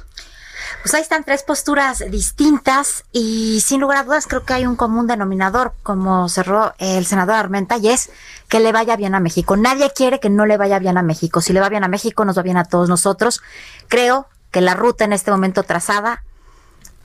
Pues 0.82 0.94
ahí 0.94 1.02
están 1.02 1.24
tres 1.24 1.42
posturas 1.42 2.04
distintas 2.10 3.04
y 3.12 3.60
sin 3.64 3.80
lugar 3.80 3.98
a 3.98 4.04
dudas 4.04 4.26
creo 4.26 4.44
que 4.44 4.54
hay 4.54 4.66
un 4.66 4.76
común 4.76 5.06
denominador, 5.06 5.74
como 5.82 6.28
cerró 6.28 6.74
el 6.78 7.04
senador 7.06 7.36
Armenta, 7.36 7.76
y 7.76 7.88
es 7.88 8.10
que 8.48 8.60
le 8.60 8.72
vaya 8.72 8.96
bien 8.96 9.14
a 9.14 9.20
México. 9.20 9.56
Nadie 9.56 9.92
quiere 9.94 10.20
que 10.20 10.30
no 10.30 10.46
le 10.46 10.56
vaya 10.56 10.78
bien 10.78 10.98
a 10.98 11.02
México. 11.02 11.40
Si 11.40 11.52
le 11.52 11.60
va 11.60 11.68
bien 11.68 11.84
a 11.84 11.88
México, 11.88 12.24
nos 12.24 12.38
va 12.38 12.42
bien 12.42 12.56
a 12.56 12.64
todos 12.64 12.88
nosotros. 12.88 13.42
Creo 13.88 14.26
que 14.50 14.60
la 14.60 14.74
ruta 14.74 15.04
en 15.04 15.12
este 15.12 15.30
momento 15.30 15.62
trazada 15.62 16.22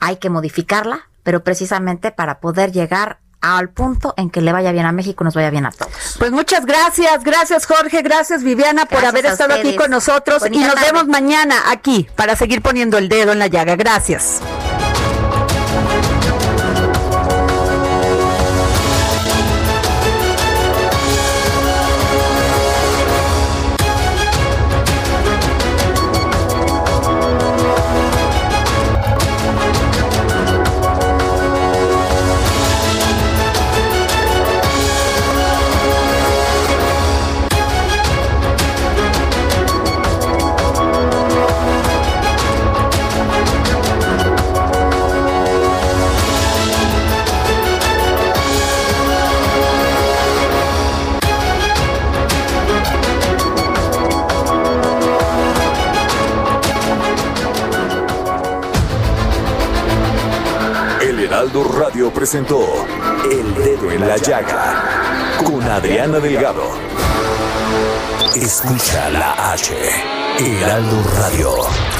hay 0.00 0.16
que 0.16 0.30
modificarla, 0.30 1.08
pero 1.22 1.42
precisamente 1.42 2.10
para 2.10 2.38
poder 2.40 2.72
llegar 2.72 3.18
al 3.46 3.68
punto 3.70 4.14
en 4.16 4.30
que 4.30 4.40
le 4.40 4.52
vaya 4.52 4.72
bien 4.72 4.86
a 4.86 4.92
México, 4.92 5.24
nos 5.24 5.34
vaya 5.34 5.50
bien 5.50 5.66
a 5.66 5.70
todos. 5.70 6.16
Pues 6.18 6.32
muchas 6.32 6.66
gracias, 6.66 7.22
gracias 7.22 7.66
Jorge, 7.66 8.02
gracias 8.02 8.42
Viviana 8.42 8.86
por 8.86 9.04
haber 9.04 9.26
estado 9.26 9.54
aquí 9.54 9.76
con 9.76 9.90
nosotros 9.90 10.42
y 10.50 10.58
nos 10.58 10.74
vemos 10.80 11.06
mañana 11.06 11.54
aquí 11.70 12.08
para 12.16 12.36
seguir 12.36 12.62
poniendo 12.62 12.98
el 12.98 13.08
dedo 13.08 13.32
en 13.32 13.38
la 13.38 13.46
llaga. 13.46 13.76
Gracias. 13.76 14.40
Presentó 61.96 62.86
El 63.32 63.54
Dedo 63.54 63.90
en 63.90 64.06
la 64.06 64.18
Llaga 64.18 65.38
con 65.42 65.62
Adriana 65.62 66.18
Delgado. 66.20 66.62
Escucha 68.34 69.08
la 69.08 69.52
H. 69.52 69.74
Heraldo 70.38 71.02
Radio. 71.18 71.95